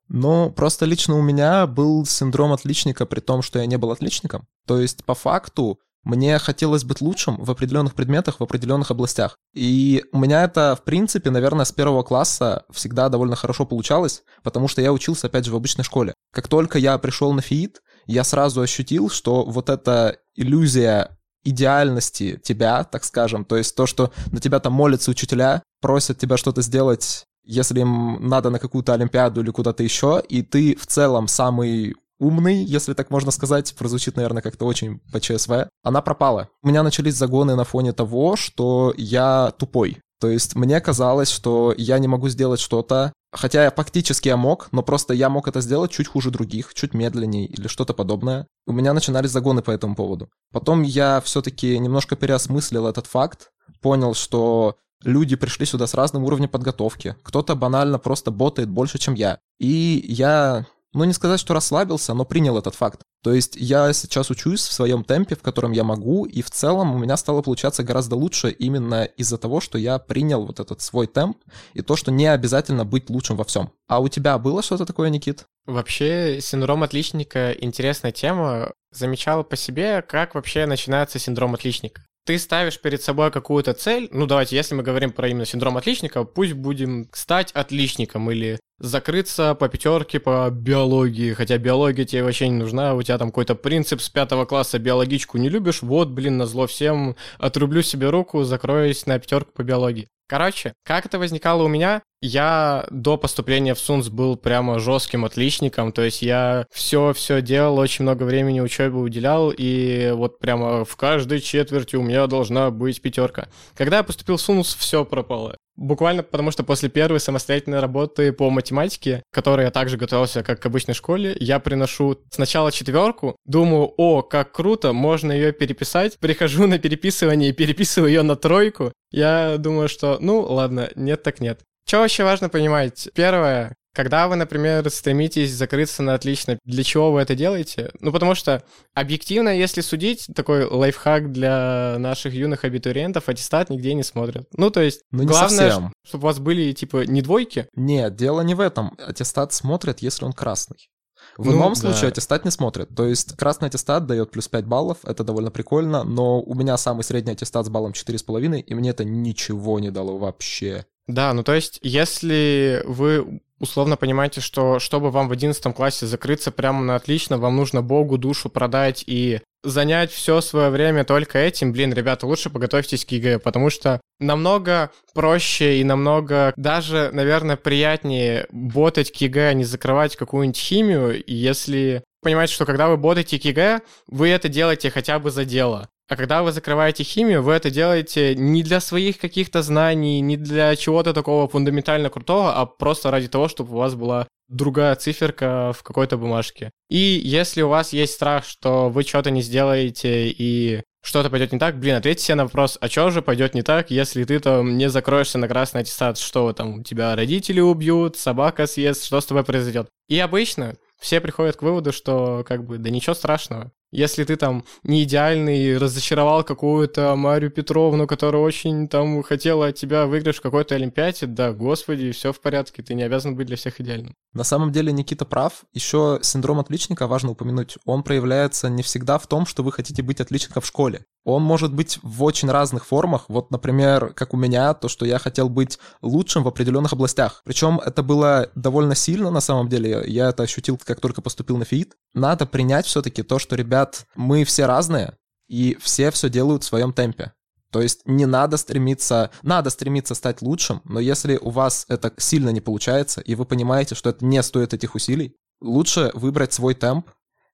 Ну, 0.09 0.51
просто 0.51 0.85
лично 0.87 1.19
у 1.19 1.23
меня 1.23 1.67
был 1.67 2.07
синдром 2.07 2.53
отличника, 2.53 3.07
при 3.07 3.19
том, 3.19 3.43
что 3.43 3.59
я 3.59 3.67
не 3.67 3.77
был 3.77 3.91
отличником. 3.91 4.47
То 4.67 4.81
есть, 4.81 5.05
по 5.05 5.15
факту, 5.15 5.81
мне 6.05 6.39
хотелось 6.39 6.85
быть 6.85 7.01
лучшим 7.01 7.37
в 7.43 7.51
определенных 7.51 7.97
предметах, 7.97 8.39
в 8.39 8.43
определенных 8.43 8.93
областях. 8.93 9.37
И 9.53 10.05
у 10.13 10.19
меня 10.21 10.45
это, 10.45 10.77
в 10.81 10.85
принципе, 10.85 11.31
наверное, 11.31 11.65
с 11.65 11.73
первого 11.73 12.05
класса 12.05 12.65
всегда 12.71 13.09
довольно 13.09 13.35
хорошо 13.35 13.67
получалось, 13.67 14.23
потому 14.45 14.69
что 14.69 14.81
я 14.81 14.93
учился, 14.93 15.27
опять 15.27 15.45
же, 15.45 15.51
в 15.51 15.57
обычной 15.57 15.83
школе. 15.83 16.15
Как 16.33 16.47
только 16.47 16.79
я 16.79 16.97
пришел 16.99 17.33
на 17.33 17.43
ФИИТ, 17.43 17.81
я 18.07 18.25
сразу 18.25 18.61
ощутил, 18.61 19.11
что 19.11 19.45
вот 19.45 19.69
эта 19.69 20.19
иллюзия 20.35 21.11
идеальности 21.45 22.41
тебя, 22.43 22.85
так 22.85 23.05
скажем, 23.05 23.45
то 23.45 23.57
есть 23.57 23.75
то, 23.77 23.87
что 23.87 24.13
на 24.33 24.41
тебя 24.41 24.59
там 24.61 24.73
молятся 24.73 25.11
учителя, 25.11 25.63
просят 25.81 26.19
тебя 26.19 26.37
что-то 26.37 26.63
сделать, 26.63 27.25
если 27.45 27.81
им 27.81 28.29
надо 28.29 28.51
на 28.51 28.59
какую-то 28.59 28.95
олимпиаду 28.95 29.41
или 29.41 29.51
куда-то 29.51 29.83
еще, 29.83 30.23
и 30.29 30.43
ты 30.43 30.75
в 30.77 30.87
целом 30.87 31.29
самый 31.29 31.95
умный, 32.19 32.65
если 32.65 32.95
так 32.95 33.11
можно 33.11 33.31
сказать, 33.31 33.75
прозвучит, 33.77 34.17
наверное, 34.17 34.43
как-то 34.43 34.65
очень 34.65 35.01
по 35.13 35.21
ЧСВ, 35.21 35.69
она 35.83 36.01
пропала. 36.01 36.49
У 36.63 36.69
меня 36.69 36.83
начались 36.83 37.15
загоны 37.15 37.55
на 37.55 37.65
фоне 37.65 37.93
того, 37.93 38.37
что 38.37 38.95
я 38.97 39.53
тупой. 39.59 39.99
То 40.21 40.29
есть 40.29 40.55
мне 40.57 40.81
казалось, 40.81 41.31
что 41.31 41.75
я 41.77 41.99
не 41.99 42.09
могу 42.09 42.29
сделать 42.29 42.61
что-то, 42.61 43.13
хотя 43.33 43.65
я 43.65 43.71
фактически 43.71 44.29
я 44.29 44.37
мог, 44.37 44.69
но 44.73 44.83
просто 44.83 45.13
я 45.13 45.29
мог 45.29 45.47
это 45.49 45.61
сделать 45.61 45.91
чуть 45.91 46.09
хуже 46.09 46.31
других, 46.31 46.73
чуть 46.75 46.95
медленнее 46.95 47.47
или 47.47 47.69
что-то 47.69 47.93
подобное. 47.93 48.47
У 48.67 48.73
меня 48.73 48.93
начинались 48.93 49.31
загоны 49.31 49.63
по 49.63 49.71
этому 49.71 49.95
поводу. 49.95 50.31
Потом 50.53 50.83
я 50.83 51.21
все-таки 51.21 51.79
немножко 51.79 52.17
переосмыслил 52.17 52.87
этот 52.87 53.07
факт, 53.07 53.51
понял, 53.83 54.15
что 54.15 54.77
люди 55.03 55.37
пришли 55.37 55.67
сюда 55.67 55.87
с 55.87 55.95
разным 55.95 56.25
уровнем 56.25 56.49
подготовки. 56.49 57.17
Кто-то 57.23 57.55
банально 57.55 57.99
просто 57.99 58.31
ботает 58.31 58.71
больше, 58.71 58.99
чем 58.99 59.15
я. 59.15 59.39
И 59.59 60.03
я 60.09 60.65
ну 60.97 61.05
не 61.05 61.13
сказать, 61.13 61.39
что 61.39 61.53
расслабился, 61.53 62.15
но 62.15 62.25
принял 62.25 62.57
этот 62.57 62.75
факт. 62.75 63.03
То 63.27 63.33
есть 63.33 63.57
я 63.57 63.93
сейчас 63.93 64.31
учусь 64.31 64.61
в 64.69 64.73
своем 64.73 65.03
темпе, 65.03 65.35
в 65.35 65.43
котором 65.43 65.73
я 65.73 65.83
могу, 65.83 66.27
и 66.27 66.43
в 66.43 66.51
целом 66.53 66.95
у 66.95 66.99
меня 66.99 67.17
стало 67.17 67.43
получаться 67.43 67.83
гораздо 67.83 68.15
лучше 68.15 68.53
именно 68.53 69.03
из-за 69.03 69.37
того, 69.37 69.61
что 69.61 69.79
я 69.79 69.99
принял 69.99 70.47
вот 70.47 70.61
этот 70.61 70.81
свой 70.81 71.09
темп 71.09 71.37
и 71.75 71.83
то, 71.83 71.97
что 71.97 72.13
не 72.13 72.29
обязательно 72.29 72.85
быть 72.85 73.11
лучшим 73.11 73.37
во 73.37 73.43
всем. 73.43 73.73
А 73.89 73.99
у 73.99 74.07
тебя 74.07 74.39
было 74.39 74.63
что-то 74.63 74.87
такое, 74.87 75.09
Никит? 75.09 75.47
Вообще, 75.65 76.39
синдром 76.41 76.85
отличника— 76.85 77.51
интересная 77.61 78.13
тема. 78.13 78.71
Замечала 78.93 79.43
по 79.43 79.57
себе, 79.57 80.03
как 80.03 80.37
вообще 80.37 80.65
начинается 80.67 81.19
синдром 81.19 81.55
отличника 81.55 82.03
ты 82.27 82.41
ставишь 82.41 82.81
перед 82.81 83.01
собой 83.01 83.31
какую-то 83.31 83.73
цель, 83.73 84.09
ну 84.11 84.27
давайте, 84.27 84.57
если 84.57 84.75
мы 84.75 84.83
говорим 84.83 85.13
про 85.13 85.29
именно 85.29 85.47
синдром 85.47 85.77
отличника, 85.77 86.25
пусть 86.25 86.55
будем 86.55 87.09
стать 87.13 87.53
отличником 87.53 88.29
или 88.33 88.59
закрыться 88.79 89.55
по 89.55 89.69
пятерке 89.69 90.21
по 90.21 90.51
биологии, 90.51 91.33
хотя 91.33 91.59
биология 91.59 92.05
тебе 92.05 92.23
вообще 92.23 92.49
не 92.49 92.57
нужна, 92.57 92.95
у 92.95 93.03
тебя 93.03 93.19
там 93.19 93.29
какой-то 93.29 93.55
принцип 93.55 94.01
с 94.01 94.09
пятого 94.09 94.45
класса 94.45 94.79
биологичку 94.79 95.39
не 95.39 95.49
любишь, 95.49 95.83
вот, 95.83 96.09
блин, 96.09 96.37
на 96.37 96.47
зло 96.47 96.67
всем, 96.67 97.17
отрублю 97.39 97.83
себе 97.83 98.11
руку, 98.11 98.45
закроюсь 98.45 99.07
на 99.07 99.19
пятерку 99.19 99.53
по 99.53 99.63
биологии. 99.63 100.09
Короче, 100.29 100.73
как 100.85 101.07
это 101.07 101.19
возникало 101.19 101.63
у 101.63 101.69
меня? 101.69 102.03
Я 102.23 102.87
до 102.91 103.19
поступления 103.19 103.75
в 103.75 103.79
СУНС 103.79 104.09
был 104.09 104.37
прямо 104.37 104.79
жестким 104.79 105.25
отличником, 105.25 105.93
то 105.93 106.03
есть 106.03 106.23
я 106.23 106.67
все-все 106.73 107.43
делал, 107.43 107.79
очень 107.79 108.05
много 108.05 108.23
времени 108.23 108.61
учебе 108.61 108.97
уделял, 108.97 109.53
и 109.57 110.13
вот 110.15 110.39
прямо 110.39 110.85
в 110.85 110.97
каждой 110.97 111.41
четверти 111.41 111.97
у 111.97 112.03
меня 112.03 112.27
должна 112.27 112.71
быть 112.71 113.03
пятерка. 113.03 113.49
Когда 113.75 113.99
я 113.99 114.03
поступил 114.03 114.37
в 114.37 114.41
СУНС, 114.41 114.75
все 114.75 115.05
пропало. 115.05 115.57
Буквально 115.77 116.23
потому, 116.23 116.51
что 116.51 116.65
после 116.65 116.89
первой 116.89 117.21
самостоятельной 117.21 117.81
работы 117.81 118.33
по 118.33 118.49
математике, 118.49 119.23
которой 119.31 119.67
я 119.67 119.71
также 119.71 119.99
готовился 119.99 120.43
как 120.43 120.59
к 120.59 120.65
обычной 120.65 120.95
школе, 120.95 121.37
я 121.39 121.59
приношу 121.61 122.19
сначала 122.31 122.73
четверку, 122.73 123.37
думаю, 123.45 123.93
о, 123.99 124.23
как 124.23 124.53
круто, 124.53 124.95
можно 124.95 125.33
ее 125.33 125.53
переписать, 125.53 126.19
прихожу 126.19 126.67
на 126.67 126.79
переписывание 126.79 127.51
и 127.51 127.53
переписываю 127.53 128.11
ее 128.11 128.23
на 128.23 128.37
тройку. 128.37 128.91
Я 129.11 129.59
думаю, 129.59 129.89
что, 129.89 130.17
ну, 130.19 130.41
ладно, 130.41 130.91
нет 130.95 131.23
так 131.23 131.41
нет. 131.41 131.61
Что 131.87 132.01
вообще 132.01 132.25
важно 132.25 132.49
понимать? 132.49 133.09
Первое, 133.15 133.77
когда 133.95 134.27
вы, 134.27 134.35
например, 134.35 134.91
стремитесь 134.91 135.53
закрыться 135.53 136.03
на 136.03 136.15
отлично, 136.15 136.59
для 136.65 136.83
чего 136.83 137.13
вы 137.13 137.21
это 137.21 137.37
делаете? 137.37 137.93
Ну, 138.01 138.11
потому 138.11 138.35
что 138.35 138.65
объективно, 138.93 139.57
если 139.57 139.83
судить, 139.83 140.27
такой 140.35 140.65
лайфхак 140.65 141.31
для 141.31 141.95
наших 141.99 142.35
юных 142.35 142.65
абитуриентов, 142.65 143.29
аттестат 143.29 143.71
нигде 143.71 143.95
не 143.95 144.03
смотрят. 144.03 144.49
Ну, 144.57 144.71
то 144.71 144.81
есть, 144.83 145.03
ну, 145.13 145.25
главное, 145.25 145.71
совсем. 145.71 145.93
чтобы 146.05 146.25
у 146.25 146.27
вас 146.27 146.41
были, 146.41 146.73
типа, 146.73 147.07
не 147.07 147.23
двойки. 147.23 147.69
Нет, 147.75 148.17
дело 148.17 148.41
не 148.41 148.55
в 148.55 148.61
этом. 148.61 148.99
Аттестат 148.99 149.53
смотрят, 149.53 150.01
если 150.01 150.25
он 150.25 150.33
красный. 150.33 150.91
В 151.39 151.47
ну, 151.47 151.53
ином 151.53 151.75
да. 151.75 151.81
случае 151.81 152.09
аттестат 152.09 152.45
не 152.45 152.51
смотрит. 152.51 152.95
То 152.97 153.07
есть 153.07 153.37
красный 153.37 153.69
аттестат 153.69 154.07
дает 154.07 154.33
плюс 154.33 154.49
5 154.49 154.67
баллов, 154.67 154.99
это 155.05 155.23
довольно 155.23 155.53
прикольно, 155.53 156.03
но 156.03 156.43
у 156.43 156.55
меня 156.55 156.77
самый 156.77 157.03
средний 157.05 157.33
аттестат 157.33 157.67
с 157.67 157.69
баллом 157.69 157.93
4,5, 157.93 158.59
и 158.59 158.75
мне 158.75 158.91
это 158.91 159.05
ничего 159.05 159.79
не 159.79 159.91
дало 159.91 160.19
вообще. 160.19 160.85
Да, 161.09 161.33
ну 161.33 161.43
то 161.43 161.55
есть, 161.55 161.79
если 161.83 162.83
вы 162.85 163.41
условно 163.59 163.97
понимаете, 163.97 164.41
что 164.41 164.79
чтобы 164.79 165.11
вам 165.11 165.29
в 165.29 165.33
11 165.33 165.75
классе 165.75 166.07
закрыться 166.07 166.51
прямо 166.51 166.83
на 166.83 166.97
отлично, 166.97 167.39
вам 167.39 167.57
нужно 167.57 167.83
Богу 167.83 168.19
душу 168.19 168.49
продать 168.49 169.05
и 169.07 169.41
занять 169.63 170.13
все 170.13 170.41
свое 170.41 170.71
время 170.71 171.05
только 171.05 171.39
этим, 171.39 171.73
блин, 171.73 171.93
ребята, 171.93 172.27
лучше 172.27 172.51
подготовьтесь 172.51 173.05
к 173.05 173.11
ЕГЭ, 173.11 173.39
потому 173.39 173.71
что 173.71 174.01
намного 174.21 174.91
проще 175.15 175.81
и 175.81 175.85
намного 175.85 176.53
даже, 176.57 177.11
наверное, 177.13 177.57
приятнее 177.57 178.47
ботать 178.51 179.11
к 179.13 179.17
ЕГЭ, 179.17 179.49
а 179.49 179.55
не 179.55 179.65
закрывать 179.65 180.17
какую-нибудь 180.17 180.59
химию, 180.59 181.23
если 181.27 182.05
понимаете, 182.23 182.55
что 182.55 182.67
когда 182.67 182.89
вы 182.89 182.97
ботаете 182.97 183.39
к 183.39 183.45
ЕГЭ, 183.45 183.81
вы 184.09 184.29
это 184.29 184.49
делаете 184.49 184.91
хотя 184.91 185.19
бы 185.19 185.31
за 185.31 185.45
дело. 185.45 185.89
А 186.09 186.15
когда 186.17 186.43
вы 186.43 186.53
закрываете 186.53 187.03
химию, 187.03 187.43
вы 187.43 187.55
это 187.55 187.71
делаете 187.71 188.37
не 188.37 188.63
для 188.63 188.81
своих 188.81 189.19
каких-то 189.19 189.63
знаний, 189.63 190.21
не 190.21 190.37
для 190.37 190.77
чего-то 190.77 191.13
такого 191.13 191.49
фундаментально 191.49 192.11
крутого, 192.11 192.55
а 192.55 192.67
просто 192.67 193.11
ради 193.11 193.27
того, 193.27 193.49
чтобы 193.49 193.75
у 193.75 193.79
вас 193.79 193.97
была 193.97 194.29
другая 194.49 194.95
циферка 194.95 195.73
в 195.73 195.83
какой-то 195.83 196.17
бумажке. 196.17 196.71
И 196.89 197.21
если 197.25 197.63
у 197.63 197.69
вас 197.69 197.93
есть 197.93 198.15
страх, 198.15 198.45
что 198.45 198.89
вы 198.89 199.03
что-то 199.03 199.33
не 199.33 199.43
сделаете 199.43 200.29
и 200.29 200.83
что-то 201.03 201.31
пойдет 201.31 201.53
не 201.53 201.59
так, 201.59 201.79
блин, 201.79 201.97
ответьте 201.97 202.25
себе 202.25 202.35
на 202.37 202.45
вопрос, 202.45 202.79
а 202.81 202.89
что 202.89 203.11
же 203.11 203.23
пойдет 203.23 203.55
не 203.55 203.63
так, 203.63 203.91
если 203.91 204.25
ты 204.25 204.39
там 204.39 204.77
не 204.77 204.89
закроешься 204.89 205.39
на 205.39 205.49
красный 205.49 205.83
аттестат, 205.83 206.19
что 206.19 206.53
там, 206.53 206.85
тебя 206.85 207.15
родители 207.17 207.61
убьют, 207.61 208.17
собака 208.17 208.67
съест, 208.67 209.05
что 209.05 209.21
с 209.21 209.27
тобой 209.27 209.45
произойдет. 209.45 209.89
И 210.09 210.19
обычно 210.19 210.77
все 211.01 211.21
приходят 211.21 211.57
к 211.57 211.63
выводу, 211.63 211.93
что 211.93 212.45
как 212.47 212.65
бы, 212.65 212.79
да 212.79 212.91
ничего 212.91 213.15
страшного. 213.15 213.73
Если 213.97 214.25
ты 214.25 214.37
там 214.37 214.63
не 214.83 215.05
идеальный, 215.05 215.79
разочаровал 215.79 216.45
какую-то 216.45 217.17
Марию 217.17 217.51
Петровну, 217.51 218.07
которая 218.07 218.43
очень 218.43 218.89
там 218.89 219.23
хотела 219.23 219.69
от 219.69 219.77
тебя 219.77 220.05
выиграть 220.05 220.37
в 220.37 220.43
какой-то 220.43 220.75
Олимпиаде, 220.75 221.25
да, 221.25 221.55
господи, 221.55 222.11
все 222.11 222.35
в 222.35 222.43
порядке, 222.43 222.83
ты 222.83 222.93
не 222.93 223.05
обязан 223.05 223.35
быть 223.37 223.47
для 223.47 223.57
всех 223.57 223.81
идеальным. 223.81 224.15
На 224.35 224.45
самом 224.45 224.71
деле 224.71 224.93
Никита 224.93 225.25
прав. 225.25 225.65
Еще 225.73 226.19
синдром 226.21 226.61
отличника, 226.61 227.07
важно 227.07 227.31
упомянуть, 227.31 227.79
он 227.87 228.03
проявляется 228.03 228.69
не 228.69 228.83
всегда 228.83 229.17
в 229.17 229.27
том, 229.27 229.47
что 229.47 229.63
вы 229.63 229.73
хотите 229.73 230.03
быть 230.03 230.21
отличником 230.21 230.61
в 230.61 230.67
школе. 230.67 231.07
Он 231.25 231.43
может 231.43 231.75
быть 231.75 231.99
в 232.03 232.23
очень 232.23 232.49
разных 232.51 232.87
формах. 232.87 233.25
Вот, 233.29 233.51
например, 233.51 234.13
как 234.15 234.33
у 234.33 234.37
меня, 234.37 234.75
то, 234.75 234.89
что 234.89 235.05
я 235.05 235.19
хотел 235.19 235.49
быть 235.49 235.79
лучшим 236.01 236.45
в 236.45 236.49
определенных 236.49 236.93
областях. 236.93 237.43
Причем 237.45 237.81
это 237.85 238.05
было 238.05 238.51
довольно 238.55 238.95
сильно, 238.95 239.31
на 239.31 239.41
самом 239.41 239.69
деле. 239.69 240.05
Я 240.07 240.29
это 240.29 240.45
ощутил, 240.45 240.79
как 240.85 241.01
только 241.01 241.23
поступил 241.23 241.57
на 241.57 241.65
ФИИТ. 241.65 241.95
Надо 242.15 242.47
принять 242.47 242.87
все-таки 242.87 243.25
то, 243.25 243.41
что, 243.41 243.57
ребят, 243.57 243.86
мы 244.15 244.45
все 244.45 244.67
разные, 244.67 245.17
и 245.49 245.77
все 245.81 246.11
все 246.11 246.29
делают 246.29 246.65
в 246.65 246.67
своем 246.67 246.93
темпе. 246.93 247.33
То 247.71 247.83
есть 247.83 248.03
не 248.07 248.27
надо 248.27 248.57
стремиться, 248.57 249.31
надо 249.43 249.71
стремиться 249.71 250.15
стать 250.15 250.41
лучшим, 250.41 250.81
но 250.85 251.01
если 251.01 251.37
у 251.37 251.51
вас 251.51 251.85
это 251.89 252.13
сильно 252.17 252.51
не 252.51 252.61
получается, 252.61 253.21
и 253.21 253.35
вы 253.35 253.45
понимаете, 253.45 253.95
что 253.95 254.11
это 254.11 254.25
не 254.25 254.43
стоит 254.43 254.73
этих 254.73 254.95
усилий, 254.95 255.37
лучше 255.61 256.11
выбрать 256.15 256.53
свой 256.53 256.75
темп, 256.75 257.11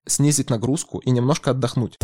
снизить 0.07 0.51
нагрузку 0.51 0.99
и 0.99 1.11
немножко 1.11 1.51
отдохнуть. 1.53 1.99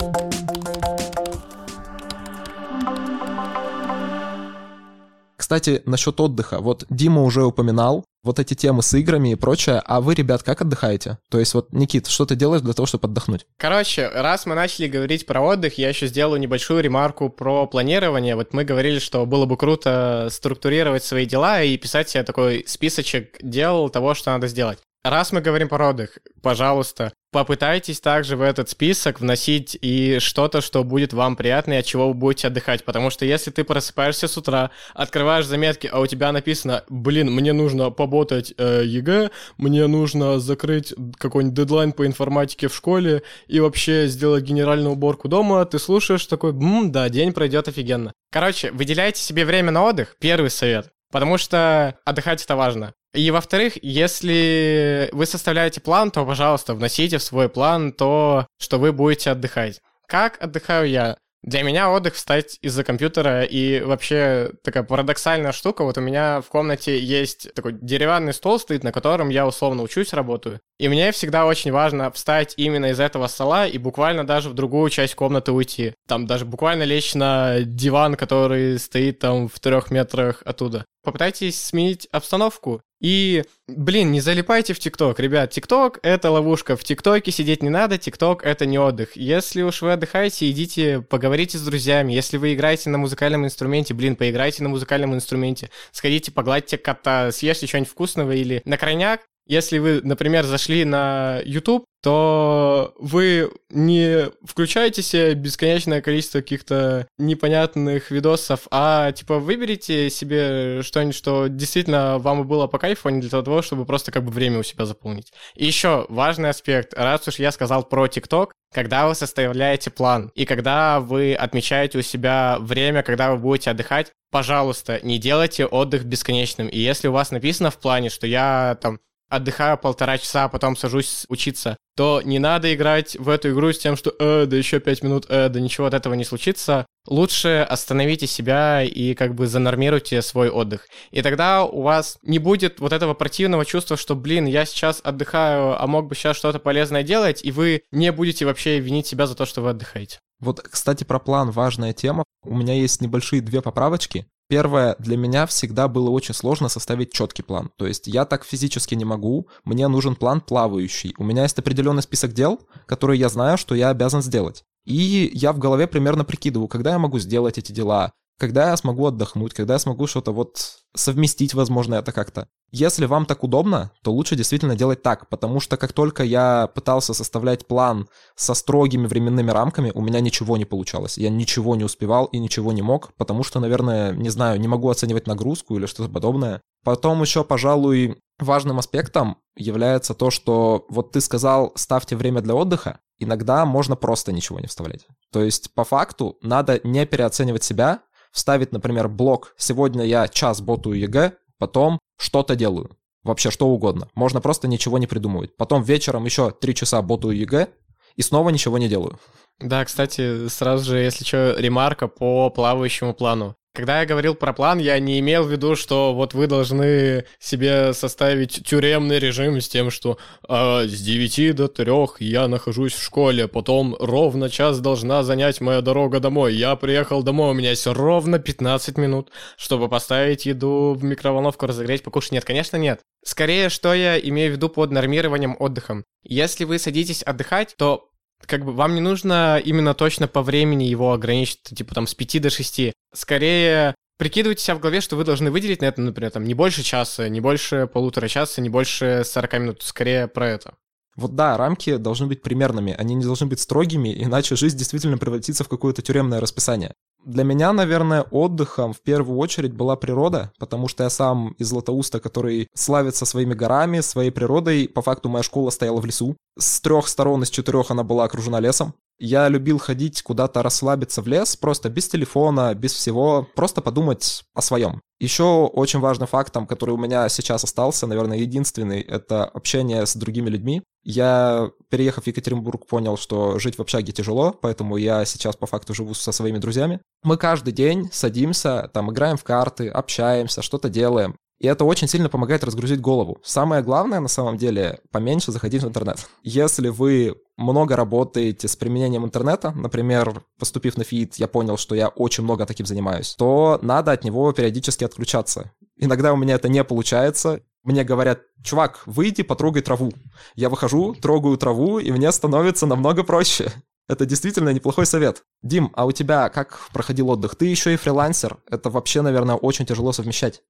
Кстати, 5.37 5.83
насчет 5.87 6.21
отдыха. 6.21 6.61
Вот 6.61 6.85
Дима 6.91 7.23
уже 7.23 7.45
упоминал 7.45 8.05
вот 8.23 8.39
эти 8.39 8.55
темы 8.55 8.83
с 8.83 8.95
играми 8.95 9.33
и 9.33 9.35
прочее. 9.35 9.83
А 9.85 10.01
вы, 10.01 10.15
ребят, 10.15 10.43
как 10.43 10.61
отдыхаете? 10.61 11.19
То 11.31 11.39
есть 11.39 11.55
вот, 11.55 11.73
Никит, 11.73 12.07
что 12.07 12.27
ты 12.27 12.35
делаешь 12.35 12.63
для 12.63 12.73
того, 12.73 12.87
чтобы 12.87 13.09
отдохнуть? 13.09 13.47
Короче, 13.57 14.09
раз 14.09 14.47
мы 14.47 14.55
начали 14.55 14.89
говорить 14.89 15.27
про 15.27 15.41
отдых, 15.41 15.79
я 15.79 15.89
еще 15.89 16.07
сделаю 16.07 16.41
небольшую 16.41 16.83
ремарку 16.83 17.29
про 17.31 17.67
планирование. 17.67 18.35
Вот 18.37 18.53
мы 18.53 18.65
говорили, 18.65 18.99
что 18.99 19.25
было 19.27 19.47
бы 19.47 19.57
круто 19.57 20.29
структурировать 20.31 21.05
свои 21.05 21.27
дела 21.27 21.63
и 21.63 21.77
писать 21.77 22.09
себе 22.09 22.23
такой 22.23 22.65
списочек 22.67 23.37
дел 23.43 23.89
того, 23.89 24.15
что 24.15 24.31
надо 24.31 24.49
сделать. 24.49 24.79
Раз 25.05 25.31
мы 25.33 25.41
говорим 25.41 25.69
про 25.69 25.91
отдых, 25.91 26.19
пожалуйста, 26.43 27.13
попытайтесь 27.31 28.01
также 28.01 28.37
в 28.37 28.43
этот 28.43 28.69
список 28.69 29.21
вносить 29.21 29.79
и 29.81 30.19
что-то, 30.19 30.61
что 30.61 30.83
будет 30.83 31.13
вам 31.13 31.37
приятно 31.37 31.75
и 31.75 31.77
от 31.77 31.87
чего 31.87 32.09
вы 32.09 32.15
будете 32.15 32.49
отдыхать. 32.49 32.85
Потому 32.85 33.11
что 33.11 33.25
если 33.25 33.53
ты 33.53 33.63
просыпаешься 33.63 34.27
с 34.27 34.37
утра, 34.37 34.71
открываешь 34.95 35.47
заметки, 35.47 35.89
а 35.91 36.01
у 36.01 36.07
тебя 36.07 36.33
написано, 36.33 36.85
блин, 36.89 37.31
мне 37.31 37.53
нужно 37.53 37.91
поботать 37.91 38.53
э, 38.59 38.83
ЕГЭ, 38.85 39.31
мне 39.57 39.87
нужно 39.87 40.41
закрыть 40.41 40.93
какой-нибудь 41.17 41.57
дедлайн 41.57 41.93
по 41.93 42.05
информатике 42.05 42.67
в 42.67 42.75
школе 42.75 43.23
и 43.47 43.61
вообще 43.61 44.09
сделать 44.09 44.43
генеральную 44.43 44.93
уборку 44.93 45.29
дома, 45.29 45.65
ты 45.65 45.79
слушаешь 45.79 46.27
такой, 46.27 46.53
ммм, 46.53 46.91
да, 46.91 47.09
день 47.09 47.33
пройдет 47.33 47.69
офигенно. 47.69 48.13
Короче, 48.33 48.73
выделяйте 48.73 49.23
себе 49.23 49.45
время 49.45 49.71
на 49.71 49.85
отдых, 49.85 50.17
первый 50.19 50.51
совет. 50.51 50.91
Потому 51.11 51.39
что 51.39 51.99
отдыхать 52.05 52.43
это 52.43 52.57
важно. 52.57 52.93
И 53.15 53.31
во-вторых, 53.31 53.79
если 53.83 55.09
вы 55.13 55.27
составляете 55.27 55.81
план, 55.81 56.11
то, 56.11 56.27
пожалуйста, 56.27 56.75
вносите 56.75 57.19
в 57.19 57.23
свой 57.23 57.49
план 57.49 57.93
то, 57.93 58.47
что 58.61 58.79
вы 58.79 58.93
будете 58.93 59.31
отдыхать. 59.31 59.81
Как 60.07 60.43
отдыхаю 60.43 60.89
я? 60.89 61.17
Для 61.43 61.63
меня 61.63 61.91
отдых 61.91 62.15
встать 62.15 62.59
из-за 62.63 62.83
компьютера 62.83 63.45
и 63.45 63.81
вообще 63.81 64.51
такая 64.65 64.83
парадоксальная 64.83 65.53
штука. 65.53 65.85
Вот 65.85 65.97
у 65.97 66.01
меня 66.01 66.41
в 66.41 66.49
комнате 66.49 66.99
есть 66.99 67.55
такой 67.55 67.75
деревянный 67.81 68.35
стол 68.35 68.59
стоит, 68.59 68.83
на 68.83 68.91
котором 68.91 69.29
я 69.29 69.47
условно 69.47 69.85
учусь, 69.85 70.13
работаю. 70.13 70.61
И 70.79 70.89
мне 70.89 71.13
всегда 71.13 71.47
очень 71.47 71.71
важно 71.71 72.11
встать 72.11 72.55
именно 72.57 72.87
из 72.87 72.99
этого 72.99 73.29
стола 73.29 73.69
и 73.69 73.79
буквально 73.79 74.27
даже 74.27 74.49
в 74.49 74.55
другую 74.55 74.91
часть 74.91 75.15
комнаты 75.15 75.53
уйти. 75.53 75.95
Там 76.09 76.27
даже 76.27 76.45
буквально 76.45 76.83
лечь 76.83 77.15
на 77.15 77.61
диван, 77.61 78.17
который 78.17 78.77
стоит 78.79 79.21
там 79.21 79.49
в 79.49 79.61
трех 79.61 79.93
метрах 79.93 80.43
оттуда. 80.45 80.85
Попытайтесь 81.05 81.63
сменить 81.63 82.09
обстановку. 82.11 82.83
И, 83.01 83.45
блин, 83.69 84.11
не 84.11 84.21
залипайте 84.21 84.75
в 84.75 84.81
ТикТок, 84.81 85.21
ребят. 85.21 85.51
ТикТок— 85.51 86.01
это 86.03 86.31
ловушка. 86.31 86.77
В 86.77 86.83
ТикТоке 86.83 87.31
сидеть 87.31 87.63
не 87.63 87.69
надо, 87.69 87.97
ТикТок— 87.97 88.43
это 88.45 88.67
не 88.67 88.79
отдых. 88.79 89.17
Если 89.17 89.63
уж 89.63 89.83
вы 89.83 89.93
отдыхаете, 89.93 90.51
идите, 90.51 91.01
поговорите 91.01 91.59
с 91.59 91.63
друзьями. 91.63 92.13
Если 92.13 92.39
вы 92.39 92.55
играете 92.55 92.91
на 92.91 92.99
музыкальном 92.99 93.45
инструменте, 93.45 93.95
блин, 93.95 94.17
поиграйте 94.17 94.65
на 94.65 94.69
музыкальном 94.69 95.15
инструменте. 95.15 95.71
Сходите, 95.93 96.33
погладьте 96.33 96.77
кота, 96.77 97.31
съешьте 97.31 97.67
что-нибудь 97.67 97.91
вкусного 97.91 98.33
или 98.33 98.63
на 98.65 98.77
крайняк 98.77 99.21
Если 99.49 99.79
вы, 99.79 100.01
например, 100.03 100.45
зашли 100.45 100.85
на 100.85 101.41
YouTube, 101.43 101.85
то 102.03 102.95
вы 102.99 103.51
не 103.71 104.27
включаете 104.45 105.03
себе 105.03 105.35
бесконечное 105.35 106.01
количество 106.01 106.41
каких-то 106.41 107.09
непонятных 107.19 108.11
видосов, 108.11 108.69
а 108.71 109.11
типа 109.11 109.39
выберите 109.39 110.11
себе 110.11 110.83
что-нибудь, 110.83 111.17
что 111.17 111.49
действительно 111.49 112.19
вам 112.19 112.47
было 112.47 112.67
по 112.67 112.79
кайфу, 112.79 113.09
а 113.09 113.11
не 113.11 113.21
для 113.21 113.31
того, 113.31 113.63
чтобы 113.63 113.85
просто 113.85 114.13
как 114.13 114.23
бы 114.23 114.31
время 114.31 114.61
у 114.61 114.63
себя 114.63 114.85
заполнить. 114.85 115.33
И 115.57 115.67
еще 115.67 116.07
важный 116.09 116.51
аспект, 116.51 116.95
раз 116.95 117.27
уж 117.27 117.41
я 117.41 117.51
сказал 117.51 117.83
про 117.83 118.07
ТикТок, 118.07 118.53
когда 118.73 119.09
вы 119.09 119.15
составляете 119.15 119.91
план 119.91 120.31
и 120.35 120.45
когда 120.45 121.01
вы 121.01 121.35
отмечаете 121.35 121.99
у 121.99 122.03
себя 122.03 122.59
время, 122.61 123.03
когда 123.03 123.33
вы 123.33 123.39
будете 123.39 123.71
отдыхать, 123.71 124.13
пожалуйста, 124.31 125.01
не 125.03 125.19
делайте 125.19 125.65
отдых 125.65 126.05
бесконечным. 126.05 126.69
И 126.69 126.79
если 126.79 127.09
у 127.09 127.13
вас 127.13 127.31
написано 127.31 127.71
в 127.71 127.79
плане, 127.79 128.11
что 128.11 128.27
я 128.27 128.79
там 128.81 129.01
отдыхаю 129.29 129.79
полтора 129.79 130.19
часа, 130.19 130.45
а 130.45 130.49
потом 130.49 130.77
сажусь 130.77 131.25
учиться, 131.29 131.77
то 131.97 132.23
не 132.23 132.39
надо 132.39 132.75
играть 132.75 133.17
в 133.17 133.29
эту 133.29 133.51
игру 133.51 133.73
с 133.73 133.79
тем, 133.79 133.97
что 133.97 134.15
«э, 134.19 134.47
да 134.47 134.57
еще 134.57 134.81
пять 134.81 135.03
минут, 135.03 135.27
э, 135.29 135.49
да 135.49 135.61
ничего 135.61 135.87
от 135.87 135.95
этого 135.95 136.15
не 136.15 136.25
случится». 136.25 136.87
Лучше 137.07 137.67
остановите 137.69 138.27
себя 138.27 138.83
и 138.83 139.15
как 139.15 139.35
бы 139.35 139.47
занормируйте 139.47 140.21
свой 140.21 140.51
отдых. 140.51 140.87
И 141.11 141.23
тогда 141.23 141.65
у 141.65 141.81
вас 141.81 142.19
не 142.23 142.39
будет 142.39 142.81
вот 142.81 142.93
этого 142.93 143.15
противного 143.15 143.65
чувства, 143.65 143.97
что, 143.97 144.15
блин, 144.15 144.45
я 144.45 144.67
сейчас 144.67 145.01
отдыхаю, 145.03 145.83
а 145.83 145.87
мог 145.87 146.07
бы 146.07 146.15
сейчас 146.15 146.37
что-то 146.37 146.59
полезное 146.59 147.03
делать, 147.03 147.43
и 147.43 147.51
вы 147.51 147.83
не 147.93 148.13
будете 148.13 148.45
вообще 148.45 148.79
винить 148.79 149.07
себя 149.07 149.27
за 149.27 149.35
то, 149.35 149.47
что 149.47 149.63
вы 149.63 149.71
отдыхаете. 149.71 150.19
Вот, 150.41 150.61
кстати, 150.61 151.05
про 151.05 151.19
план 151.19 151.51
важная 151.51 151.93
тема. 151.93 152.25
У 152.45 152.57
меня 152.57 152.75
есть 152.75 153.01
небольшие 153.01 153.43
две 153.43 153.61
поправочки. 153.61 154.27
Первое, 154.49 154.97
для 154.99 155.19
меня 155.19 155.47
всегда 155.47 155.89
было 155.89 156.09
очень 156.09 156.35
сложно 156.35 156.69
составить 156.69 157.13
четкий 157.13 157.43
план. 157.43 157.71
То 157.77 157.87
есть 157.87 158.07
я 158.07 158.25
так 158.25 158.45
физически 158.45 158.95
не 158.95 159.05
могу, 159.05 159.49
мне 159.65 159.89
нужен 159.89 160.17
план 160.17 160.41
плавающий. 160.41 161.15
У 161.19 161.25
меня 161.25 161.43
есть 161.43 161.59
определенный 161.59 162.03
список 162.03 162.33
дел, 162.33 162.61
которые 162.87 163.21
я 163.21 163.29
знаю, 163.29 163.59
что 163.59 163.75
я 163.75 163.91
обязан 163.91 164.23
сделать. 164.23 164.65
И 164.87 165.31
я 165.35 165.53
в 165.53 165.59
голове 165.59 165.87
примерно 165.87 166.25
прикидываю, 166.25 166.67
когда 166.67 166.93
я 166.93 166.99
могу 166.99 167.19
сделать 167.19 167.59
эти 167.59 167.73
дела, 167.73 168.13
когда 168.39 168.71
я 168.71 168.77
смогу 168.77 169.07
отдохнуть, 169.07 169.53
когда 169.53 169.75
я 169.75 169.79
смогу 169.79 170.07
что-то 170.07 170.33
вот 170.33 170.79
совместить, 170.95 171.55
возможно, 171.55 171.97
это 171.97 172.13
как-то. 172.13 172.49
Если 172.71 173.07
вам 173.07 173.27
так 173.27 173.43
удобно, 173.45 173.91
то 174.03 174.13
лучше 174.13 174.37
действительно 174.37 174.77
делать 174.77 175.03
так, 175.03 175.29
потому 175.29 175.59
что 175.59 175.77
как 175.77 175.93
только 175.93 176.23
я 176.23 176.69
пытался 176.75 177.15
составлять 177.15 177.67
план 177.67 178.09
со 178.37 178.55
строгими 178.55 179.07
временными 179.07 179.51
рамками, 179.51 179.91
у 179.95 180.01
меня 180.01 180.21
ничего 180.21 180.57
не 180.57 180.65
получалось. 180.65 181.19
Я 181.19 181.31
ничего 181.31 181.77
не 181.77 181.85
успевал 181.85 182.27
и 182.27 182.39
ничего 182.39 182.73
не 182.73 182.83
мог, 182.83 183.13
потому 183.15 183.43
что, 183.43 183.59
наверное, 183.59 184.13
не 184.13 184.29
знаю, 184.31 184.61
не 184.61 184.69
могу 184.69 184.89
оценивать 184.89 185.27
нагрузку 185.27 185.77
или 185.77 185.87
что-то 185.87 186.11
подобное. 186.11 186.61
Потом 186.85 187.21
еще, 187.23 187.43
пожалуй, 187.43 188.21
важным 188.39 188.79
аспектом 188.79 189.39
является 189.57 190.15
то, 190.15 190.31
что 190.31 190.87
вот 190.89 191.13
ты 191.13 191.21
сказал, 191.21 191.73
ставьте 191.75 192.17
время 192.17 192.41
для 192.41 192.55
отдыха, 192.55 193.01
иногда 193.19 193.67
можно 193.67 193.97
просто 193.97 194.33
ничего 194.33 194.61
не 194.61 194.69
вставлять. 194.69 195.07
То 195.33 195.43
есть, 195.43 195.75
по 195.75 195.85
факту, 195.85 196.39
надо 196.43 196.81
не 196.85 197.05
переоценивать 197.05 197.65
себя, 197.65 198.01
вставить, 198.39 198.73
например, 198.73 199.09
блок 199.09 199.55
«Сегодня 199.59 200.05
я 200.05 200.29
час 200.29 200.61
ботаю 200.61 200.97
ЕГЭ», 200.97 201.33
потом 201.59 201.99
что-то 202.17 202.55
делаю. 202.55 202.97
Вообще 203.25 203.51
что 203.51 203.67
угодно. 203.67 204.09
Можно 204.15 204.41
просто 204.41 204.69
ничего 204.69 204.97
не 204.99 205.09
придумывать. 205.09 205.57
Потом 205.57 205.83
вечером 205.83 206.25
еще 206.25 206.53
три 206.53 206.73
часа 206.75 207.03
ботаю 207.03 207.37
ЕГЭ, 207.37 207.69
и 208.15 208.23
снова 208.23 208.51
ничего 208.51 208.79
не 208.79 208.89
делаю. 208.89 209.19
Да, 209.59 209.85
кстати, 209.85 210.47
сразу 210.49 210.85
же, 210.85 210.99
если 210.99 211.25
что, 211.25 211.57
ремарка 211.59 212.07
по 212.07 212.49
плавающему 212.51 213.13
плану. 213.13 213.57
Когда 213.75 214.01
я 214.01 214.07
говорил 214.07 214.35
про 214.35 214.53
план, 214.53 214.79
я 214.79 214.99
не 214.99 215.21
имел 215.21 215.45
в 215.45 215.53
виду, 215.53 215.77
что 215.77 216.13
вот 216.13 216.35
вы 216.35 216.49
должны 216.49 217.25
себе 217.39 217.93
составить 217.93 218.67
тюремный 218.67 219.21
режим 219.21 219.61
с 219.61 219.69
тем, 219.69 219.91
что 219.91 220.19
а, 220.49 220.85
с 220.85 221.01
9 221.01 221.55
до 221.55 221.69
3 221.69 221.93
я 222.19 222.49
нахожусь 222.49 222.95
в 222.95 223.03
школе, 223.03 223.47
потом 223.47 223.95
ровно 224.01 224.51
час 224.51 224.81
должна 224.81 225.23
занять 225.23 225.61
моя 225.61 225.81
дорога 225.81 226.19
домой. 226.19 226.55
Я 226.55 226.75
приехал 226.75 227.23
домой, 227.23 227.53
у 227.53 227.55
меня 227.55 227.71
есть 227.71 227.87
ровно 227.87 228.41
15 228.41 228.99
минут, 228.99 229.31
чтобы 229.57 229.89
поставить 229.89 230.47
еду 230.47 230.95
в 230.99 231.05
микроволновку, 231.05 231.67
разогреть, 231.67 232.03
покушать. 232.03 232.33
Нет, 232.33 232.45
конечно, 232.45 232.77
нет. 232.77 233.01
Скорее, 233.25 233.69
что 233.69 233.95
я 233.95 234.19
имею 234.19 234.53
в 234.53 234.57
виду 234.57 234.69
под 234.69 234.91
нормированием 234.91 235.57
отдыхом. 235.59 236.05
Если 236.25 236.65
вы 236.65 236.79
садитесь 236.79 237.23
отдыхать, 237.23 237.75
то 237.77 238.08
как 238.47 238.65
бы 238.65 238.73
вам 238.73 238.95
не 238.95 239.01
нужно 239.01 239.61
именно 239.63 239.95
точно 239.95 240.29
по 240.29 240.43
времени 240.43 240.85
его 240.85 241.13
ограничить, 241.13 241.63
типа 241.63 241.95
там 241.95 242.07
с 242.07 242.15
5 242.15 242.43
до 242.43 242.51
6. 242.51 242.93
Скорее, 243.15 243.95
прикидывайте 244.19 244.63
себя 244.63 244.75
в 244.77 244.81
голове, 244.81 245.01
что 245.01 245.17
вы 245.17 245.25
должны 245.25 245.51
выделить 245.51 245.81
на 245.81 245.87
это, 245.87 246.01
например, 246.01 246.31
там 246.31 246.45
не 246.45 246.55
больше 246.55 246.83
часа, 246.83 247.29
не 247.29 247.41
больше 247.41 247.89
полутора 247.93 248.29
часа, 248.29 248.61
не 248.61 248.69
больше 248.69 249.23
40 249.25 249.53
минут. 249.55 249.83
Скорее 249.83 250.29
про 250.29 250.49
это. 250.49 250.75
Вот 251.17 251.35
да, 251.35 251.57
рамки 251.57 251.97
должны 251.97 252.29
быть 252.29 252.43
примерными, 252.43 252.95
они 252.97 253.17
не 253.17 253.25
должны 253.25 253.47
быть 253.47 253.59
строгими, 253.59 254.15
иначе 254.23 254.55
жизнь 254.55 254.79
действительно 254.79 255.19
превратится 255.19 255.65
в 255.65 255.69
какое-то 255.69 256.01
тюремное 256.01 256.41
расписание. 256.41 256.95
Для 257.25 257.45
меня, 257.45 257.73
наверное, 257.73 258.23
отдыхом 258.23 258.93
в 258.93 259.01
первую 259.01 259.39
очередь 259.39 259.73
была 259.73 259.97
природа, 259.97 260.53
потому 260.59 260.89
что 260.89 261.05
я 261.05 261.11
сам 261.11 261.55
из 261.59 261.69
Златоуста, 261.69 262.21
который 262.21 262.69
славится 262.75 263.27
своими 263.27 263.55
горами, 263.55 264.01
своей 264.01 264.31
природой. 264.31 264.89
По 264.89 265.03
факту 265.03 265.29
моя 265.29 265.43
школа 265.43 265.71
стояла 265.71 266.01
в 266.01 266.07
лесу. 266.07 266.37
С 266.59 266.81
трех 266.81 267.09
сторон 267.09 267.43
из 267.43 267.51
четырех 267.51 267.91
она 267.91 268.03
была 268.03 268.25
окружена 268.25 268.61
лесом. 268.61 268.95
Я 269.21 269.49
любил 269.49 269.79
ходить 269.79 270.23
куда-то 270.23 270.63
расслабиться 270.63 271.23
в 271.23 271.27
лес, 271.27 271.57
просто 271.57 271.91
без 271.91 272.09
телефона, 272.09 272.73
без 272.75 272.93
всего, 272.93 273.49
просто 273.57 273.83
подумать 273.83 274.45
о 274.55 274.63
своем. 274.63 275.01
Еще 275.19 275.43
очень 275.43 275.99
важным 275.99 276.29
фактом, 276.29 276.69
который 276.69 276.93
у 276.93 276.99
меня 276.99 277.29
сейчас 277.29 277.65
остался, 277.65 278.07
наверное, 278.07 278.39
единственный, 278.39 279.01
это 279.01 279.45
общение 279.45 280.07
с 280.07 280.15
другими 280.15 280.49
людьми. 280.49 280.83
Я, 281.05 281.71
переехав 281.89 282.25
в 282.25 282.27
Екатеринбург, 282.27 282.87
понял, 282.87 283.17
что 283.17 283.59
жить 283.59 283.79
в 283.79 283.81
общаге 283.81 284.13
тяжело, 284.13 284.53
поэтому 284.53 284.97
я 284.97 285.25
сейчас 285.25 285.57
по 285.57 285.67
факту 285.67 285.95
живу 285.95 286.15
со 286.15 286.33
своими 286.33 286.59
друзьями. 286.59 287.01
Мы 287.23 287.37
каждый 287.37 287.73
день 287.73 288.11
садимся, 288.13 288.91
там 288.93 289.11
играем 289.11 289.37
в 289.37 289.45
карты, 289.45 289.89
общаемся, 289.89 290.63
что-то 290.63 290.89
делаем. 290.89 291.37
И 291.59 291.67
это 291.67 291.85
очень 291.85 292.07
сильно 292.07 292.29
помогает 292.29 292.63
разгрузить 292.63 293.01
голову. 293.01 293.39
Самое 293.43 293.83
главное, 293.83 294.21
на 294.21 294.29
самом 294.29 294.57
деле, 294.57 295.01
поменьше 295.11 295.51
заходить 295.51 295.83
в 295.83 295.89
интернет. 295.89 296.29
Если 296.45 296.89
вы 296.89 297.35
много 297.57 297.97
работаете 297.97 298.69
с 298.69 298.77
применением 298.77 299.25
интернета, 299.25 299.73
например, 299.73 300.43
поступив 300.59 300.97
на 300.97 301.03
ФИИТ, 301.03 301.35
я 301.37 301.49
понял, 301.49 301.77
что 301.77 301.97
я 301.97 302.09
очень 302.09 302.45
много 302.45 302.65
таким 302.65 302.87
занимаюсь, 302.87 303.35
то 303.37 303.81
надо 303.83 304.13
от 304.13 304.23
него 304.23 304.53
периодически 304.53 305.03
отключаться. 305.03 305.73
Иногда 305.99 306.33
у 306.33 306.37
меня 306.37 306.55
это 306.55 306.69
не 306.69 306.83
получается. 306.85 307.61
Мне 307.83 308.05
говорят, 308.05 308.41
чувак, 308.63 309.03
выйди, 309.07 309.43
потрогай 309.43 309.83
траву. 309.83 310.13
Я 310.55 310.69
выхожу, 310.69 311.15
трогаю 311.15 311.57
траву, 311.57 311.99
и 311.99 312.11
мне 312.11 312.31
становится 312.33 312.87
намного 312.87 313.25
проще. 313.25 313.73
Это 314.09 314.25
действительно 314.25 314.71
неплохой 314.71 315.07
совет. 315.07 315.43
Дим, 315.63 315.93
а 315.95 316.07
у 316.07 316.13
тебя 316.13 316.49
как 316.49 316.79
проходил 316.93 317.29
отдых? 317.29 317.57
Ты 317.57 317.67
еще 317.67 317.93
и 317.93 317.97
фрилансер. 317.97 318.59
Это 318.71 318.91
вообще, 318.91 319.23
наверное, 319.23 319.57
очень 319.57 319.87
тяжело 319.87 320.13
совмещать. 320.13 320.63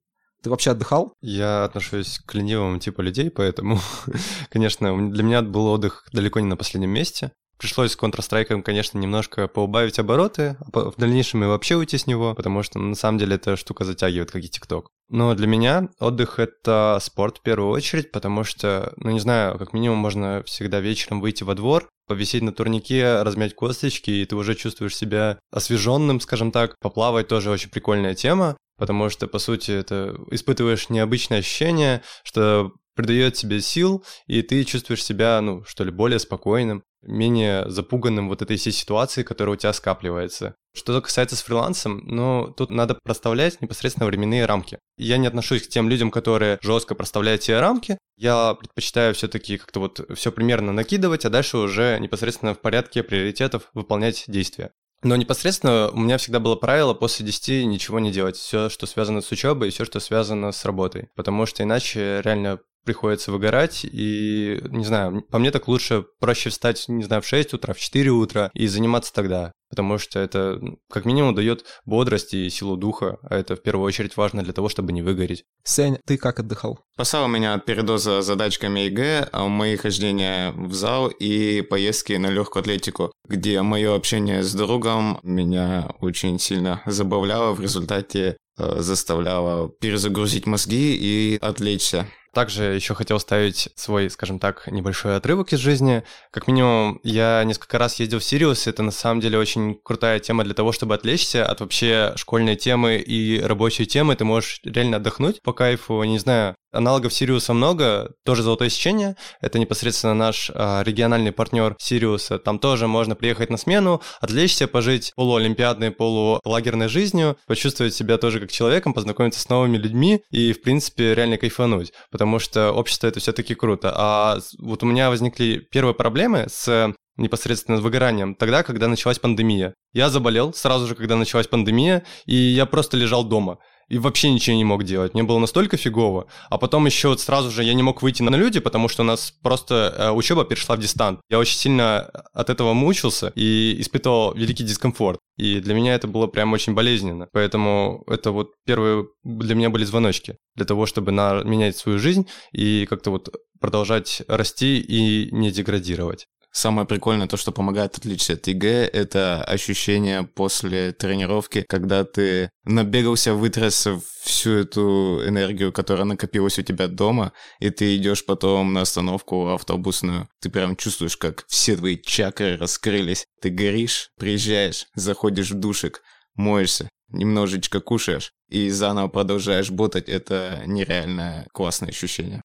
Ты 0.43 0.51
вообще 0.51 0.73
отдыхал? 0.73 1.13
Я 1.21 1.65
отношусь 1.65 2.21
к 2.25 2.35
ленивым 2.35 2.79
типу 2.81 3.03
людей, 3.03 3.31
поэтому, 3.31 3.81
конечно, 4.51 5.11
для 5.11 5.23
меня 5.23 5.43
был 5.43 5.67
отдых 5.67 6.09
далеко 6.13 6.41
не 6.41 6.47
на 6.47 6.57
последнем 6.57 6.91
месте. 6.91 7.33
Пришлось 7.59 7.93
с 7.93 7.99
Counter-Strike, 7.99 8.63
конечно, 8.63 8.99
немножко 8.99 9.49
поубавить 9.49 9.99
обороты, 9.99 10.57
а 10.73 10.91
в 10.91 10.97
дальнейшем 10.97 11.43
и 11.43 11.47
вообще 11.47 11.77
уйти 11.77 11.99
с 11.99 12.07
него, 12.07 12.35
потому 12.35 12.63
что 12.63 12.79
на 12.79 12.95
самом 12.95 13.19
деле 13.19 13.35
эта 13.37 13.57
штука 13.57 13.85
затягивает, 13.85 14.31
как 14.31 14.45
и 14.45 14.49
ТикТок. 14.49 14.89
Но 15.09 15.35
для 15.35 15.47
меня 15.47 15.89
отдых— 15.99 16.39
это 16.39 16.99
спорт 17.01 17.39
в 17.39 17.43
первую 17.43 17.71
очередь, 17.71 18.13
потому 18.13 18.45
что, 18.45 18.93
ну 18.97 19.11
не 19.11 19.21
знаю, 19.21 19.59
как 19.59 19.73
минимум 19.73 19.99
можно 19.99 20.43
всегда 20.47 20.81
вечером 20.81 21.21
выйти 21.21 21.43
во 21.43 21.55
двор, 21.55 21.89
повисеть 22.07 22.43
на 22.43 22.53
турнике, 22.53 23.23
размять 23.23 23.55
косточки, 23.55 24.11
и 24.11 24.25
ты 24.25 24.37
уже 24.37 24.55
чувствуешь 24.55 24.97
себя 24.97 25.39
освеженным, 25.51 26.21
скажем 26.21 26.53
так. 26.53 26.77
Поплавать 26.81 27.29
тоже 27.29 27.51
очень 27.51 27.71
прикольная 27.71 28.15
тема 28.15 28.57
потому 28.79 29.11
что, 29.11 29.27
по 29.27 29.39
сути, 29.39 29.73
это 29.73 30.17
испытываешь 30.31 30.89
необычное 30.89 31.41
ощущение, 31.41 32.03
что 32.23 32.73
придает 32.99 33.35
тебе 33.35 33.61
сил, 33.61 34.05
и 34.27 34.43
ты 34.43 34.65
чувствуешь 34.65 35.05
себя, 35.05 35.41
ну, 35.41 35.63
что 35.65 35.85
ли, 35.85 35.93
более 35.93 36.19
спокойным, 36.19 36.83
менее 37.03 37.71
запуганным 37.71 38.29
вот 38.29 38.43
этой 38.43 38.57
всей 38.57 38.73
ситуации, 38.73 39.23
которая 39.23 39.55
у 39.55 39.57
тебя 39.57 39.73
скапливается. 39.73 40.57
Что 40.75 41.01
касается 41.01 41.37
с 41.37 41.43
фрилансом, 41.43 42.03
ну, 42.05 42.53
тут 42.57 42.71
надо 42.71 42.99
проставлять 43.05 43.63
непосредственно 43.63 44.07
временные 44.07 44.47
рамки. 44.47 44.81
Я 44.97 45.17
не 45.19 45.29
отношусь 45.29 45.63
к 45.63 45.69
тем 45.69 45.89
людям, 45.89 46.11
которые 46.11 46.59
жестко 46.61 46.97
проставляют 46.97 47.45
себе 47.45 47.61
рамки. 47.61 47.99
Я 48.17 48.55
предпочитаю 48.55 49.15
все-таки 49.15 49.59
как-то 49.59 49.79
вот 49.79 50.01
все 50.17 50.33
примерно 50.33 50.73
накидывать, 50.73 51.25
а 51.25 51.31
дальше 51.31 51.57
уже 51.59 51.99
непосредственно 52.01 52.55
в 52.55 52.61
порядке 52.61 53.05
приоритетов 53.05 53.71
выполнять 53.75 54.25
действия. 54.27 54.73
Но 55.03 55.15
непосредственно 55.15 55.91
у 55.91 55.99
меня 55.99 56.19
всегда 56.19 56.41
было 56.41 56.57
правило 56.57 56.93
после 56.93 57.25
10 57.25 57.67
ничего 57.67 58.01
не 58.01 58.11
делать. 58.11 58.37
Все, 58.37 58.69
что 58.69 58.87
связано 58.87 59.21
с 59.21 59.31
учебой, 59.31 59.69
и 59.69 59.71
все, 59.71 59.85
что 59.85 60.01
связано 60.01 60.51
с 60.51 60.65
работой. 60.65 61.09
Потому 61.15 61.47
что 61.47 61.63
иначе 61.63 62.21
реально 62.25 62.59
приходится 62.85 63.33
выгорать, 63.33 63.85
и, 63.85 64.61
не 64.71 64.85
знаю, 64.85 65.23
по 65.31 65.39
мне 65.39 65.51
так 65.51 65.69
лучше, 65.69 66.05
проще 66.21 66.51
встать, 66.51 66.85
не 66.89 67.05
знаю, 67.05 67.23
в 67.23 67.27
6 67.27 67.55
утра, 67.55 67.75
в 67.75 67.79
4 67.79 68.11
утра 68.11 68.51
и 68.55 68.67
заниматься 68.67 69.13
тогда, 69.13 69.53
потому 69.71 69.99
что 69.99 70.19
это 70.19 70.61
как 70.91 71.05
минимум 71.05 71.35
дает 71.35 71.65
бодрость 71.85 72.35
и 72.35 72.49
силу 72.51 72.77
духа, 72.77 73.19
а 73.23 73.37
это 73.37 73.57
в 73.57 73.63
первую 73.63 73.87
очередь 73.87 74.17
важно 74.17 74.43
для 74.43 74.53
того, 74.53 74.69
чтобы 74.69 74.93
не 74.93 75.03
выгореть. 75.03 75.45
Сень, 75.65 75.99
ты 76.07 76.17
как 76.17 76.41
отдыхал? 76.41 76.81
Спасал 76.95 77.29
меня 77.29 77.55
от 77.55 77.65
передоза 77.65 78.23
задачками 78.23 78.81
ЕГЭ, 78.81 79.29
а 79.33 79.47
мои 79.49 79.77
хождения 79.77 80.53
в 80.53 80.73
зал 80.73 81.09
и 81.09 81.63
поездки 81.63 82.15
на 82.15 82.29
легкую 82.29 82.63
атлетику, 82.63 83.13
где 83.29 83.61
мое 83.63 83.95
общение 83.95 84.43
с 84.43 84.55
другом 84.55 85.21
меня 85.23 85.91
очень 86.01 86.39
сильно 86.39 86.83
забавляло, 86.87 87.53
в 87.53 87.61
результате 87.61 88.37
э, 88.59 88.81
заставляло 88.81 89.69
перезагрузить 89.69 90.47
мозги 90.47 90.97
и 90.97 91.39
отвлечься. 91.41 92.07
Также 92.33 92.65
еще 92.65 92.95
хотел 92.95 93.19
ставить 93.21 93.69
свой, 93.75 94.11
скажем 94.11 94.39
так, 94.39 94.67
небольшой 94.71 95.17
отрывок 95.17 95.53
из 95.53 95.59
жизни. 95.59 96.03
Как 96.31 96.47
минимум, 96.47 97.01
я 97.03 97.43
несколько 97.45 97.79
раз 97.79 97.99
ездил 98.01 98.19
в 98.19 98.25
Сириус, 98.25 98.67
это 98.67 98.83
на 98.83 98.91
самом 98.91 99.21
деле 99.21 99.39
очень 99.39 99.79
крутая 99.83 100.19
тема 100.19 100.45
для 100.45 100.55
того, 100.55 100.73
чтобы 100.73 100.95
отвлечься 100.95 101.47
от 101.47 101.61
вообще 101.61 102.13
школьной 102.17 102.57
темы 102.57 102.97
и 102.97 103.41
рабочей 103.41 103.87
темы. 103.87 104.17
Ты 104.17 104.25
можешь 104.25 104.61
реально 104.65 104.99
отдохнуть 104.99 105.43
по 105.43 105.53
кайфу, 105.53 106.03
не 106.05 106.19
знаю, 106.19 106.55
Аналогов 106.73 107.15
Сириуса 107.15 107.55
много, 107.55 108.13
тоже 108.25 108.43
золотое 108.43 108.69
сечение, 108.69 109.17
это 109.41 109.59
непосредственно 109.59 110.15
наш 110.15 110.51
а, 110.55 110.83
региональный 110.85 111.33
партнер 111.33 111.77
Сириуса, 111.79 112.39
там 112.39 112.59
тоже 112.59 112.87
можно 112.87 113.15
приехать 113.15 113.51
на 113.51 113.57
смену, 113.57 114.03
отвлечься, 114.21 114.69
пожить 114.69 115.13
полуолимпиадной, 115.17 115.91
полулагерной 115.91 116.89
жизнью, 116.89 117.39
почувствовать 117.47 117.95
себя 117.95 118.19
тоже 118.19 118.41
как 118.41 118.53
человеком, 118.53 118.93
познакомиться 118.93 119.41
с 119.41 119.49
новыми 119.49 119.79
людьми 119.79 120.21
и, 120.31 120.53
в 120.53 120.63
принципе, 120.63 121.15
реально 121.15 121.39
кайфануть, 121.39 121.93
потому 122.11 122.39
что 122.39 122.73
общество 122.73 123.07
это 123.07 123.21
все-таки 123.21 123.55
круто. 123.55 123.93
А 123.97 124.39
вот 124.59 124.83
у 124.83 124.87
меня 124.87 125.09
возникли 125.09 125.67
первые 125.71 125.95
проблемы 125.95 126.47
с 126.51 126.93
непосредственно 127.17 127.79
с 127.79 127.81
выгоранием, 127.81 128.35
тогда, 128.35 128.63
когда 128.63 128.89
началась 128.89 129.19
пандемия. 129.19 129.75
Я 129.93 130.09
заболел 130.09 130.55
сразу 130.55 130.87
же, 130.87 130.95
когда 130.95 131.17
началась 131.17 131.49
пандемия, 131.49 132.05
и 132.27 132.35
я 132.35 132.65
просто 132.65 132.97
лежал 132.97 133.25
дома 133.25 133.59
и 133.89 133.99
вообще 133.99 134.31
ничего 134.31 134.57
не 134.57 134.65
мог 134.65 134.85
делать. 134.85 135.15
Мне 135.15 135.23
было 135.23 135.39
настолько 135.39 135.77
фигово. 135.77 136.27
А 136.51 136.59
потом 136.59 136.87
еще 136.87 137.09
вот 137.09 137.21
сразу 137.21 137.51
же 137.51 137.65
я 137.65 137.75
не 137.75 137.83
мог 137.83 138.03
выйти 138.03 138.23
на 138.23 138.35
люди, 138.37 138.61
потому 138.61 138.89
что 138.89 139.03
у 139.03 139.07
нас 139.07 139.33
просто 139.43 139.95
э, 139.97 140.11
учеба 140.11 140.45
перешла 140.45 140.77
в 140.77 140.81
дистант. 140.81 141.21
Я 141.31 141.39
очень 141.39 141.57
сильно 141.57 142.11
от 142.33 142.51
этого 142.51 142.75
мучился 142.75 143.33
и 143.35 143.77
испытывал 143.79 144.35
великий 144.35 144.65
дискомфорт. 144.65 145.19
И 145.37 145.61
для 145.61 145.75
меня 145.75 145.95
это 145.95 146.07
было 146.07 146.27
прям 146.27 146.53
очень 146.53 146.75
болезненно. 146.75 147.29
Поэтому 147.33 148.05
это 148.07 148.31
вот 148.31 148.53
первые 148.67 149.07
для 149.25 149.55
меня 149.55 149.71
были 149.71 149.85
звоночки 149.85 150.37
для 150.55 150.67
того, 150.67 150.87
чтобы 150.87 151.13
на, 151.13 151.43
менять 151.43 151.77
свою 151.77 151.99
жизнь 151.99 152.27
и 152.53 152.87
как-то 152.91 153.11
вот 153.11 153.31
продолжать 153.61 154.23
расти 154.29 154.79
и 154.81 155.29
не 155.33 155.51
деградировать. 155.51 156.27
Самое 156.51 156.87
прикольное, 156.87 157.27
то, 157.27 157.37
что 157.37 157.53
помогает 157.53 157.97
отличить 157.97 158.31
от 158.31 158.47
ЕГЭ, 158.47 158.87
это 158.87 159.45
ощущение 159.45 160.23
после 160.25 160.93
тренировки, 160.93 161.65
когда 161.69 162.05
ты 162.05 162.51
набегался, 162.65 163.35
вытряс 163.35 163.87
всю 164.23 164.51
эту 164.53 165.23
энергию, 165.27 165.73
которая 165.73 166.05
накопилась 166.05 166.59
у 166.59 166.63
тебя 166.63 166.89
дома, 166.89 167.33
и 167.61 167.71
ты 167.71 167.97
идешь 167.97 168.25
потом 168.25 168.73
на 168.73 168.83
остановку 168.83 169.49
автобусную. 169.49 170.29
Ты 170.41 170.51
прям 170.51 170.77
чувствуешь, 170.77 171.17
как 171.17 171.45
все 171.49 171.77
твои 171.77 171.97
чакры 171.97 172.57
раскрылись. 172.57 173.27
Ты 173.41 173.51
горишь, 173.51 174.11
приезжаешь, 174.19 174.87
заходишь 174.95 175.51
в 175.51 175.55
душик, 175.55 176.03
моешься, 176.35 176.89
немножечко 177.09 177.81
кушаешь 177.81 178.33
и 178.49 178.71
заново 178.71 179.09
продолжаешь 179.09 179.71
ботать. 179.71 180.09
Это 180.09 180.63
нереальное 180.67 181.47
классное 181.53 181.91
ощущение. 181.91 182.43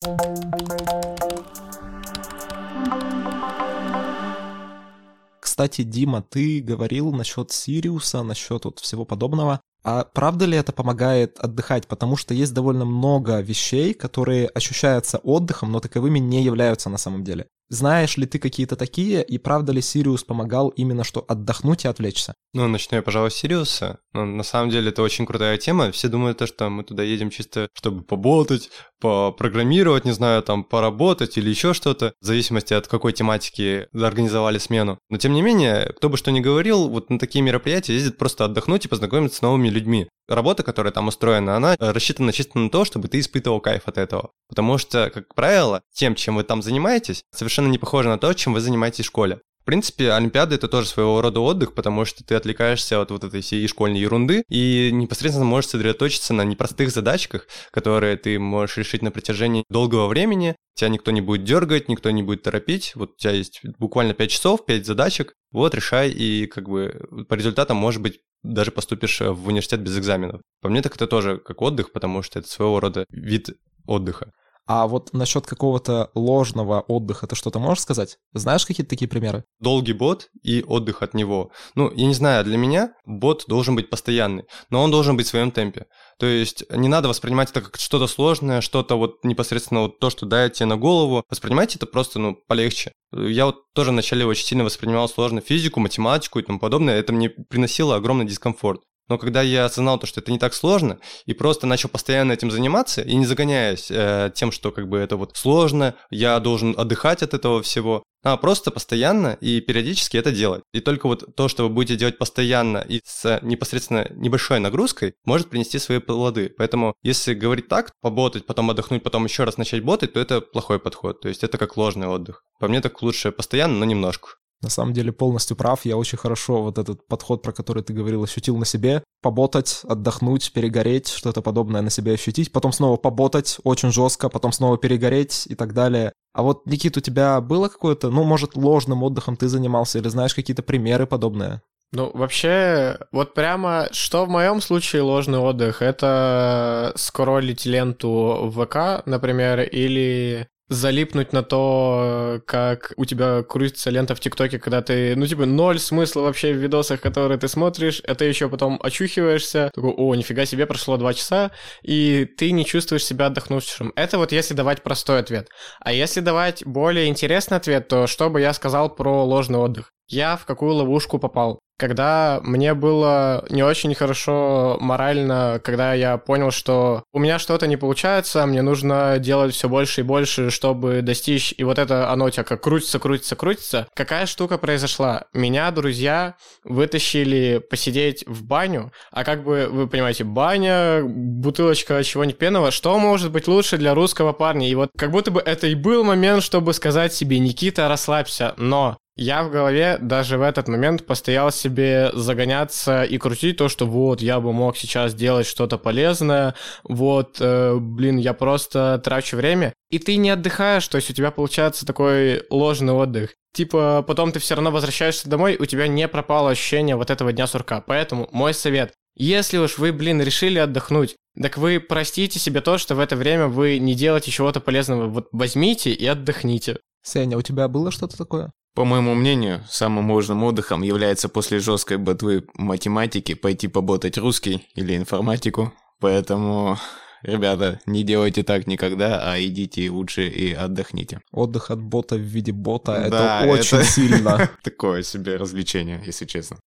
Кстати, 5.53 5.83
Дима, 5.83 6.23
ты 6.23 6.61
говорил 6.61 7.11
насчет 7.11 7.51
Сириуса, 7.51 8.23
насчет 8.23 8.65
вот 8.65 8.79
всего 8.79 9.05
подобного. 9.05 9.61
А 9.83 10.03
правда 10.03 10.45
ли 10.45 10.57
это 10.57 10.71
помогает 10.71 11.37
отдыхать? 11.37 11.85
Потому 11.85 12.17
что 12.17 12.33
есть 12.33 12.55
довольно 12.55 12.85
много 12.85 13.39
вещей, 13.39 13.93
которые 13.93 14.47
ощущаются 14.47 15.19
отдыхом, 15.19 15.71
но 15.71 15.79
таковыми 15.79 16.17
не 16.17 16.41
являются 16.41 16.89
на 16.89 16.97
самом 16.97 17.23
деле. 17.23 17.45
Знаешь 17.73 18.17
ли 18.17 18.27
ты 18.27 18.37
какие-то 18.37 18.75
такие, 18.75 19.23
и 19.23 19.39
правда 19.39 19.71
ли 19.71 19.81
Сириус 19.81 20.23
помогал 20.23 20.69
именно 20.69 21.03
что 21.03 21.25
отдохнуть 21.27 21.85
и 21.85 21.87
отвлечься? 21.87 22.35
Ну, 22.53 22.67
начну 22.67 22.97
я, 22.97 23.01
пожалуй, 23.01 23.31
с 23.31 23.33
Сириуса. 23.33 23.97
Но 24.13 24.25
на 24.25 24.43
самом 24.43 24.69
деле 24.69 24.89
это 24.89 25.01
очень 25.01 25.25
крутая 25.25 25.57
тема. 25.57 25.91
Все 25.91 26.07
думают, 26.07 26.37
то, 26.37 26.45
что 26.45 26.69
мы 26.69 26.83
туда 26.83 27.01
едем 27.01 27.31
чисто, 27.31 27.67
чтобы 27.73 28.03
поботать, 28.03 28.69
попрограммировать, 29.01 30.05
не 30.05 30.11
знаю, 30.11 30.43
там, 30.43 30.63
поработать 30.63 31.35
или 31.39 31.49
еще 31.49 31.73
что-то, 31.73 32.13
в 32.21 32.25
зависимости 32.25 32.75
от 32.75 32.87
какой 32.87 33.11
тематики 33.11 33.87
организовали 33.91 34.59
смену. 34.59 34.99
Но 35.09 35.17
тем 35.17 35.33
не 35.33 35.41
менее, 35.41 35.93
кто 35.97 36.09
бы 36.09 36.17
что 36.17 36.31
ни 36.31 36.41
говорил, 36.41 36.89
вот 36.89 37.09
на 37.09 37.17
такие 37.17 37.41
мероприятия 37.41 37.95
ездит 37.95 38.19
просто 38.19 38.45
отдохнуть 38.45 38.85
и 38.85 38.87
познакомиться 38.87 39.39
с 39.39 39.41
новыми 39.41 39.69
людьми 39.69 40.09
работа, 40.27 40.63
которая 40.63 40.93
там 40.93 41.07
устроена, 41.07 41.55
она 41.55 41.75
э, 41.75 41.91
рассчитана 41.91 42.31
чисто 42.31 42.59
на 42.59 42.69
то, 42.69 42.85
чтобы 42.85 43.07
ты 43.07 43.19
испытывал 43.19 43.59
кайф 43.59 43.83
от 43.85 43.97
этого. 43.97 44.31
Потому 44.47 44.77
что, 44.77 45.09
как 45.09 45.33
правило, 45.35 45.81
тем, 45.93 46.15
чем 46.15 46.35
вы 46.35 46.43
там 46.43 46.61
занимаетесь, 46.61 47.23
совершенно 47.31 47.67
не 47.67 47.77
похоже 47.77 48.09
на 48.09 48.17
то, 48.17 48.33
чем 48.33 48.53
вы 48.53 48.61
занимаетесь 48.61 49.05
в 49.05 49.07
школе. 49.07 49.41
В 49.63 49.65
принципе, 49.65 50.11
Олимпиада 50.11 50.55
это 50.55 50.67
тоже 50.67 50.89
своего 50.89 51.21
рода 51.21 51.39
отдых, 51.39 51.73
потому 51.73 52.03
что 52.03 52.21
ты 52.21 52.35
отвлекаешься 52.35 52.99
от 52.99 53.11
вот 53.11 53.23
этой 53.23 53.39
всей 53.39 53.65
школьной 53.69 54.01
ерунды 54.01 54.43
и 54.49 54.89
непосредственно 54.91 55.45
можешь 55.45 55.69
сосредоточиться 55.69 56.33
на 56.33 56.43
непростых 56.43 56.91
задачках, 56.91 57.47
которые 57.71 58.17
ты 58.17 58.37
можешь 58.39 58.75
решить 58.75 59.01
на 59.01 59.09
протяжении 59.09 59.63
долгого 59.69 60.07
времени. 60.07 60.57
Тебя 60.75 60.89
никто 60.89 61.11
не 61.11 61.21
будет 61.21 61.45
дергать, 61.45 61.87
никто 61.87 62.11
не 62.11 62.23
будет 62.23 62.43
торопить. 62.43 62.91
Вот 62.95 63.11
у 63.11 63.15
тебя 63.15 63.31
есть 63.31 63.61
буквально 63.79 64.13
5 64.13 64.29
часов, 64.29 64.65
5 64.65 64.85
задачек. 64.85 65.33
Вот, 65.53 65.73
решай, 65.73 66.09
и 66.09 66.45
как 66.47 66.67
бы 66.67 67.25
по 67.29 67.35
результатам, 67.35 67.77
может 67.77 68.01
быть, 68.01 68.19
даже 68.43 68.71
поступишь 68.71 69.21
в 69.21 69.47
университет 69.47 69.81
без 69.81 69.97
экзаменов. 69.97 70.41
По 70.61 70.69
мне 70.69 70.81
так 70.81 70.95
это 70.95 71.07
тоже 71.07 71.37
как 71.37 71.61
отдых, 71.61 71.91
потому 71.91 72.21
что 72.21 72.39
это 72.39 72.47
своего 72.47 72.79
рода 72.79 73.05
вид 73.09 73.49
отдыха. 73.87 74.31
А 74.65 74.87
вот 74.87 75.11
насчет 75.13 75.45
какого-то 75.45 76.09
ложного 76.15 76.81
отдыха 76.81 77.27
ты 77.27 77.35
что-то 77.35 77.59
можешь 77.59 77.83
сказать? 77.83 78.17
Знаешь 78.33 78.65
какие-то 78.65 78.89
такие 78.89 79.09
примеры? 79.09 79.43
Долгий 79.59 79.93
бот 79.93 80.29
и 80.41 80.63
отдых 80.63 81.01
от 81.01 81.13
него. 81.13 81.51
Ну, 81.75 81.91
я 81.93 82.05
не 82.05 82.13
знаю, 82.13 82.45
для 82.45 82.57
меня 82.57 82.93
бот 83.05 83.43
должен 83.47 83.75
быть 83.75 83.89
постоянный, 83.89 84.45
но 84.69 84.81
он 84.81 84.91
должен 84.91 85.17
быть 85.17 85.25
в 85.25 85.29
своем 85.29 85.51
темпе. 85.51 85.87
То 86.17 86.25
есть 86.25 86.63
не 86.71 86.87
надо 86.87 87.09
воспринимать 87.09 87.51
это 87.51 87.61
как 87.61 87.77
что-то 87.77 88.07
сложное, 88.07 88.61
что-то 88.61 88.95
вот 88.95 89.23
непосредственно 89.23 89.81
вот 89.81 89.99
то, 89.99 90.09
что 90.09 90.25
дает 90.25 90.53
тебе 90.53 90.67
на 90.67 90.77
голову. 90.77 91.23
Воспринимайте 91.29 91.77
это 91.77 91.85
просто, 91.85 92.19
ну, 92.19 92.37
полегче. 92.47 92.93
Я 93.11 93.47
вот 93.47 93.57
тоже 93.73 93.91
вначале 93.91 94.25
очень 94.25 94.45
сильно 94.45 94.63
воспринимал 94.63 95.09
сложно 95.09 95.41
физику, 95.41 95.81
математику 95.81 96.39
и 96.39 96.43
тому 96.43 96.59
подобное. 96.59 96.97
Это 96.97 97.11
мне 97.11 97.29
приносило 97.29 97.95
огромный 97.95 98.25
дискомфорт. 98.25 98.81
Но 99.09 99.17
когда 99.17 99.41
я 99.41 99.65
осознал 99.65 99.99
то, 99.99 100.07
что 100.07 100.21
это 100.21 100.31
не 100.31 100.39
так 100.39 100.53
сложно, 100.53 100.99
и 101.25 101.33
просто 101.33 101.67
начал 101.67 101.89
постоянно 101.89 102.31
этим 102.31 102.51
заниматься, 102.51 103.01
и 103.01 103.15
не 103.15 103.25
загоняясь 103.25 103.91
э, 103.91 104.31
тем, 104.33 104.51
что 104.51 104.71
как 104.71 104.87
бы 104.87 104.97
это 104.97 105.17
вот 105.17 105.35
сложно, 105.35 105.95
я 106.09 106.39
должен 106.39 106.73
отдыхать 106.77 107.21
от 107.21 107.33
этого 107.33 107.61
всего, 107.61 108.03
а 108.23 108.37
просто 108.37 108.71
постоянно 108.71 109.37
и 109.41 109.59
периодически 109.59 110.15
это 110.15 110.31
делать. 110.31 110.63
И 110.71 110.79
только 110.79 111.07
вот 111.07 111.35
то, 111.35 111.49
что 111.49 111.63
вы 111.63 111.69
будете 111.69 111.97
делать 111.97 112.17
постоянно 112.17 112.77
и 112.77 113.01
с 113.03 113.39
непосредственно 113.41 114.07
небольшой 114.11 114.59
нагрузкой, 114.59 115.15
может 115.25 115.49
принести 115.49 115.77
свои 115.77 115.99
плоды. 115.99 116.53
Поэтому 116.57 116.95
если 117.03 117.33
говорить 117.33 117.67
так, 117.67 117.91
поботать, 118.01 118.45
потом 118.45 118.69
отдохнуть, 118.69 119.03
потом 119.03 119.25
еще 119.25 119.43
раз 119.43 119.57
начать 119.57 119.83
ботать, 119.83 120.13
то 120.13 120.21
это 120.21 120.39
плохой 120.39 120.79
подход. 120.79 121.19
То 121.19 121.27
есть 121.27 121.43
это 121.43 121.57
как 121.57 121.75
ложный 121.75 122.07
отдых. 122.07 122.43
По 122.59 122.69
мне 122.69 122.79
так 122.79 123.01
лучше 123.01 123.33
постоянно, 123.33 123.79
но 123.79 123.85
немножко. 123.85 124.29
На 124.63 124.69
самом 124.69 124.93
деле 124.93 125.11
полностью 125.11 125.57
прав. 125.57 125.85
Я 125.85 125.97
очень 125.97 126.17
хорошо 126.17 126.63
вот 126.63 126.77
этот 126.77 127.05
подход, 127.07 127.41
про 127.41 127.51
который 127.51 127.83
ты 127.83 127.93
говорил, 127.93 128.23
ощутил 128.23 128.57
на 128.57 128.65
себе. 128.65 129.03
Поботать, 129.21 129.81
отдохнуть, 129.83 130.53
перегореть, 130.53 131.09
что-то 131.09 131.41
подобное 131.41 131.81
на 131.81 131.89
себе 131.89 132.13
ощутить. 132.13 132.51
Потом 132.51 132.71
снова 132.71 132.95
поботать 132.95 133.57
очень 133.63 133.91
жестко, 133.91 134.29
потом 134.29 134.53
снова 134.53 134.77
перегореть 134.77 135.45
и 135.47 135.55
так 135.55 135.73
далее. 135.73 136.13
А 136.33 136.41
вот, 136.41 136.65
Никит, 136.65 136.97
у 136.97 137.01
тебя 137.01 137.41
было 137.41 137.67
какое-то, 137.67 138.09
ну, 138.09 138.23
может, 138.23 138.55
ложным 138.55 139.03
отдыхом 139.03 139.35
ты 139.35 139.47
занимался 139.49 139.99
или 139.99 140.07
знаешь 140.07 140.33
какие-то 140.33 140.63
примеры 140.63 141.05
подобные? 141.05 141.61
Ну, 141.91 142.09
вообще, 142.11 142.97
вот 143.11 143.35
прямо, 143.35 143.87
что 143.91 144.25
в 144.25 144.29
моем 144.29 144.61
случае 144.61 145.03
ложный 145.03 145.37
отдых, 145.37 145.83
это 145.83 146.91
скроллить 146.95 147.67
ленту 147.67 148.49
в 148.49 148.65
ВК, 148.65 149.05
например, 149.05 149.59
или 149.59 150.47
залипнуть 150.69 151.33
на 151.33 151.43
то, 151.43 152.41
как 152.45 152.93
у 152.97 153.05
тебя 153.05 153.43
крутится 153.43 153.89
лента 153.89 154.15
в 154.15 154.19
ТикТоке, 154.19 154.59
когда 154.59 154.81
ты, 154.81 155.15
ну, 155.15 155.27
типа, 155.27 155.45
ноль 155.45 155.79
смысла 155.79 156.21
вообще 156.21 156.53
в 156.53 156.57
видосах, 156.57 157.01
которые 157.01 157.37
ты 157.37 157.47
смотришь, 157.47 158.01
а 158.07 158.15
ты 158.15 158.25
еще 158.25 158.49
потом 158.49 158.79
очухиваешься, 158.81 159.71
такой, 159.73 159.91
о, 159.91 160.15
нифига 160.15 160.45
себе, 160.45 160.65
прошло 160.65 160.97
два 160.97 161.13
часа, 161.13 161.51
и 161.81 162.25
ты 162.25 162.51
не 162.51 162.65
чувствуешь 162.65 163.05
себя 163.05 163.27
отдохнувшим. 163.27 163.93
Это 163.95 164.17
вот 164.17 164.31
если 164.31 164.53
давать 164.53 164.83
простой 164.83 165.19
ответ. 165.19 165.49
А 165.79 165.91
если 165.91 166.21
давать 166.21 166.65
более 166.65 167.07
интересный 167.07 167.57
ответ, 167.57 167.87
то 167.87 168.07
что 168.07 168.29
бы 168.29 168.41
я 168.41 168.53
сказал 168.53 168.93
про 168.93 169.23
ложный 169.23 169.59
отдых? 169.59 169.91
Я 170.07 170.37
в 170.37 170.45
какую 170.45 170.73
ловушку 170.73 171.19
попал. 171.19 171.59
Когда 171.79 172.39
мне 172.43 172.75
было 172.75 173.45
не 173.49 173.63
очень 173.63 173.95
хорошо 173.95 174.77
морально, 174.79 175.59
когда 175.63 175.95
я 175.95 176.17
понял, 176.17 176.51
что 176.51 177.03
у 177.11 177.19
меня 177.19 177.39
что-то 177.39 177.65
не 177.65 177.77
получается, 177.77 178.45
мне 178.45 178.61
нужно 178.61 179.17
делать 179.17 179.55
все 179.55 179.67
больше 179.67 180.01
и 180.01 180.03
больше, 180.03 180.51
чтобы 180.51 181.01
достичь, 181.01 181.53
и 181.57 181.63
вот 181.63 181.79
это 181.79 182.11
оно 182.11 182.29
тебя 182.29 182.43
как 182.43 182.61
крутится, 182.61 182.99
крутится, 182.99 183.35
крутится. 183.35 183.87
Какая 183.95 184.27
штука 184.27 184.59
произошла? 184.59 185.23
Меня 185.33 185.71
друзья 185.71 186.35
вытащили 186.63 187.57
посидеть 187.57 188.23
в 188.27 188.43
баню, 188.45 188.91
а 189.11 189.23
как 189.23 189.43
бы, 189.43 189.67
вы 189.69 189.87
понимаете, 189.87 190.25
баня, 190.25 191.01
бутылочка 191.03 192.03
чего-нибудь 192.03 192.37
пенного, 192.37 192.69
что 192.69 192.97
может 192.99 193.31
быть 193.31 193.47
лучше 193.47 193.77
для 193.77 193.95
русского 193.95 194.31
парня? 194.31 194.69
И 194.69 194.75
вот 194.75 194.91
как 194.95 195.09
будто 195.09 195.31
бы 195.31 195.41
это 195.41 195.65
и 195.65 195.75
был 195.75 196.03
момент, 196.03 196.43
чтобы 196.43 196.73
сказать 196.73 197.13
себе, 197.13 197.39
Никита, 197.39 197.87
расслабься, 197.87 198.53
но 198.57 198.97
я 199.15 199.43
в 199.43 199.51
голове 199.51 199.97
даже 200.01 200.37
в 200.37 200.41
этот 200.41 200.67
момент 200.67 201.05
постоял 201.05 201.51
себе 201.51 202.09
загоняться 202.13 203.03
и 203.03 203.17
крутить 203.17 203.57
то, 203.57 203.69
что 203.69 203.85
вот, 203.85 204.21
я 204.21 204.39
бы 204.39 204.53
мог 204.53 204.75
сейчас 204.75 205.13
делать 205.13 205.45
что-то 205.45 205.77
полезное, 205.77 206.55
вот, 206.83 207.37
э, 207.39 207.75
блин, 207.79 208.17
я 208.17 208.33
просто 208.33 208.99
трачу 209.03 209.37
время. 209.37 209.73
И 209.91 209.99
ты 209.99 210.15
не 210.15 210.31
отдыхаешь, 210.31 210.87
то 210.87 210.95
есть 210.95 211.09
у 211.11 211.13
тебя 211.13 211.29
получается 211.31 211.85
такой 211.85 212.43
ложный 212.49 212.93
отдых. 212.93 213.35
Типа, 213.53 214.03
потом 214.07 214.31
ты 214.31 214.39
все 214.39 214.55
равно 214.55 214.71
возвращаешься 214.71 215.29
домой, 215.29 215.57
у 215.59 215.65
тебя 215.65 215.87
не 215.87 216.07
пропало 216.07 216.49
ощущение 216.49 216.95
вот 216.95 217.11
этого 217.11 217.31
дня 217.31 217.45
сурка. 217.45 217.81
Поэтому 217.81 218.27
мой 218.31 218.55
совет, 218.55 218.93
если 219.15 219.59
уж 219.59 219.77
вы, 219.77 219.93
блин, 219.93 220.21
решили 220.23 220.57
отдохнуть, 220.57 221.15
так 221.39 221.57
вы 221.57 221.79
простите 221.79 222.39
себе 222.39 222.61
то, 222.61 222.79
что 222.79 222.95
в 222.95 222.99
это 222.99 223.15
время 223.15 223.47
вы 223.47 223.77
не 223.77 223.93
делаете 223.93 224.31
чего-то 224.31 224.59
полезного. 224.59 225.07
Вот 225.07 225.27
возьмите 225.31 225.91
и 225.91 226.05
отдохните. 226.07 226.77
Сеня, 227.03 227.37
у 227.37 227.43
тебя 227.43 227.67
было 227.67 227.91
что-то 227.91 228.17
такое? 228.17 228.51
По 228.75 228.85
моему 228.85 229.13
мнению, 229.13 229.63
самым 229.69 230.05
можно 230.05 230.33
отдыхом 230.43 230.81
является 230.81 231.29
после 231.29 231.59
жесткой 231.59 231.97
ботвы 231.97 232.47
математики 232.55 233.35
пойти 233.35 233.67
поботать 233.67 234.17
русский 234.17 234.67
или 234.73 234.97
информатику. 234.97 235.71
Поэтому, 235.99 236.79
ребята, 237.21 237.79
не 237.85 238.03
делайте 238.03 238.41
так 238.41 238.65
никогда, 238.65 239.31
а 239.31 239.39
идите 239.39 239.91
лучше 239.91 240.27
и 240.27 240.53
отдохните. 240.53 241.21
Отдых 241.31 241.69
от 241.69 241.83
бота 241.83 242.15
в 242.15 242.21
виде 242.21 242.51
бота 242.51 243.09
да, 243.11 243.41
это 243.41 243.51
очень 243.51 243.77
это 243.77 243.85
сильно. 243.91 244.49
Такое 244.63 245.03
себе 245.03 245.35
развлечение, 245.35 246.01
если 246.03 246.25
честно. 246.25 246.57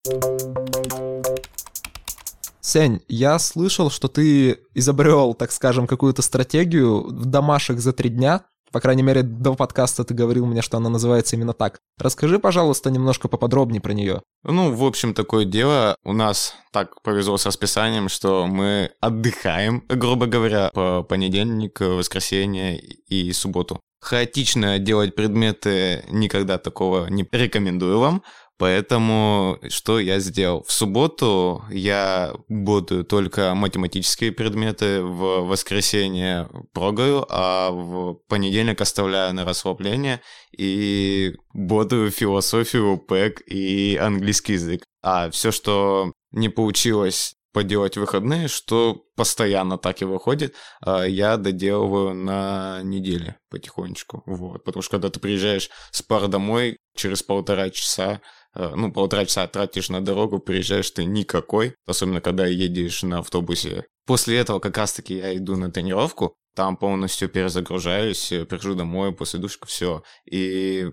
Сень, 2.60 3.02
я 3.08 3.36
слышал, 3.40 3.90
что 3.90 4.06
ты 4.06 4.58
изобрел, 4.74 5.34
так 5.34 5.50
скажем, 5.50 5.88
какую-то 5.88 6.22
стратегию 6.22 7.02
в 7.02 7.24
домашек 7.24 7.80
за 7.80 7.92
три 7.92 8.10
дня. 8.10 8.44
По 8.76 8.80
крайней 8.80 9.02
мере, 9.02 9.22
до 9.22 9.54
подкаста 9.54 10.04
ты 10.04 10.12
говорил 10.12 10.44
мне, 10.44 10.60
что 10.60 10.76
она 10.76 10.90
называется 10.90 11.34
именно 11.34 11.54
так. 11.54 11.80
Расскажи, 11.98 12.38
пожалуйста, 12.38 12.90
немножко 12.90 13.26
поподробнее 13.26 13.80
про 13.80 13.94
нее. 13.94 14.20
Ну, 14.44 14.70
в 14.70 14.84
общем, 14.84 15.14
такое 15.14 15.46
дело. 15.46 15.96
У 16.04 16.12
нас 16.12 16.54
так 16.74 17.00
повезло 17.00 17.38
с 17.38 17.46
расписанием, 17.46 18.10
что 18.10 18.46
мы 18.46 18.90
отдыхаем, 19.00 19.82
грубо 19.88 20.26
говоря, 20.26 20.68
по 20.74 21.02
понедельник, 21.02 21.80
воскресенье 21.80 22.78
и 22.78 23.32
субботу. 23.32 23.80
Хаотично 24.02 24.78
делать 24.78 25.14
предметы 25.14 26.04
никогда 26.10 26.58
такого 26.58 27.06
не 27.06 27.26
рекомендую 27.32 27.98
вам. 27.98 28.22
Поэтому 28.58 29.58
что 29.68 29.98
я 29.98 30.18
сделал? 30.18 30.62
В 30.62 30.72
субботу 30.72 31.62
я 31.70 32.34
буду 32.48 33.04
только 33.04 33.54
математические 33.54 34.32
предметы, 34.32 35.02
в 35.02 35.46
воскресенье 35.46 36.48
прогаю, 36.72 37.26
а 37.28 37.70
в 37.70 38.14
понедельник 38.28 38.80
оставляю 38.80 39.34
на 39.34 39.44
расслабление 39.44 40.22
и 40.56 41.34
буду 41.52 42.10
философию, 42.10 42.96
ПЭК 42.96 43.42
и 43.46 43.96
английский 43.96 44.54
язык. 44.54 44.84
А 45.02 45.30
все, 45.30 45.50
что 45.52 46.12
не 46.32 46.48
получилось 46.48 47.34
поделать 47.56 47.96
выходные, 47.96 48.48
что 48.48 49.04
постоянно 49.16 49.78
так 49.78 50.02
и 50.02 50.04
выходит, 50.04 50.54
а 50.82 51.04
я 51.04 51.38
доделываю 51.38 52.14
на 52.14 52.82
неделе 52.82 53.38
потихонечку. 53.48 54.22
Вот. 54.26 54.62
Потому 54.64 54.82
что 54.82 54.90
когда 54.92 55.08
ты 55.08 55.20
приезжаешь 55.20 55.70
с 55.90 56.02
пар 56.02 56.28
домой, 56.28 56.76
через 56.94 57.22
полтора 57.22 57.70
часа 57.70 58.20
ну, 58.56 58.92
полтора 58.92 59.24
часа 59.24 59.46
тратишь 59.46 59.88
на 59.88 60.04
дорогу, 60.04 60.38
приезжаешь 60.38 60.90
ты 60.90 61.04
никакой, 61.04 61.74
особенно 61.86 62.20
когда 62.20 62.46
едешь 62.46 63.02
на 63.02 63.18
автобусе. 63.18 63.84
После 64.06 64.38
этого 64.38 64.60
как 64.60 64.76
раз-таки 64.76 65.16
я 65.16 65.36
иду 65.36 65.56
на 65.56 65.70
тренировку, 65.70 66.34
там 66.54 66.76
полностью 66.76 67.28
перезагружаюсь, 67.28 68.32
э, 68.32 68.44
прихожу 68.44 68.74
домой 68.74 69.12
после 69.12 69.40
душка, 69.40 69.66
все, 69.66 70.02
и 70.30 70.90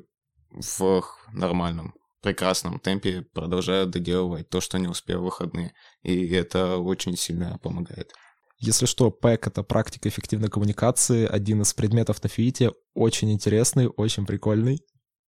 в 0.49 1.03
нормальном, 1.31 1.93
прекрасном 2.21 2.79
темпе 2.79 3.25
продолжаю 3.33 3.85
доделывать 3.85 4.49
то, 4.49 4.61
что 4.61 4.79
не 4.79 4.87
успел 4.87 5.21
в 5.21 5.25
выходные. 5.25 5.73
И 6.03 6.27
это 6.29 6.77
очень 6.77 7.17
сильно 7.17 7.59
помогает. 7.61 8.13
Если 8.59 8.85
что, 8.85 9.11
ПЭК— 9.11 9.47
это 9.47 9.61
практика 9.61 10.07
эффективной 10.07 10.49
коммуникации, 10.49 11.27
один 11.27 11.61
из 11.61 11.73
предметов 11.73 12.23
на 12.23 12.29
ФИИТе, 12.29 12.71
очень 12.93 13.31
интересный, 13.33 13.87
очень 13.87 14.25
прикольный. 14.25 14.79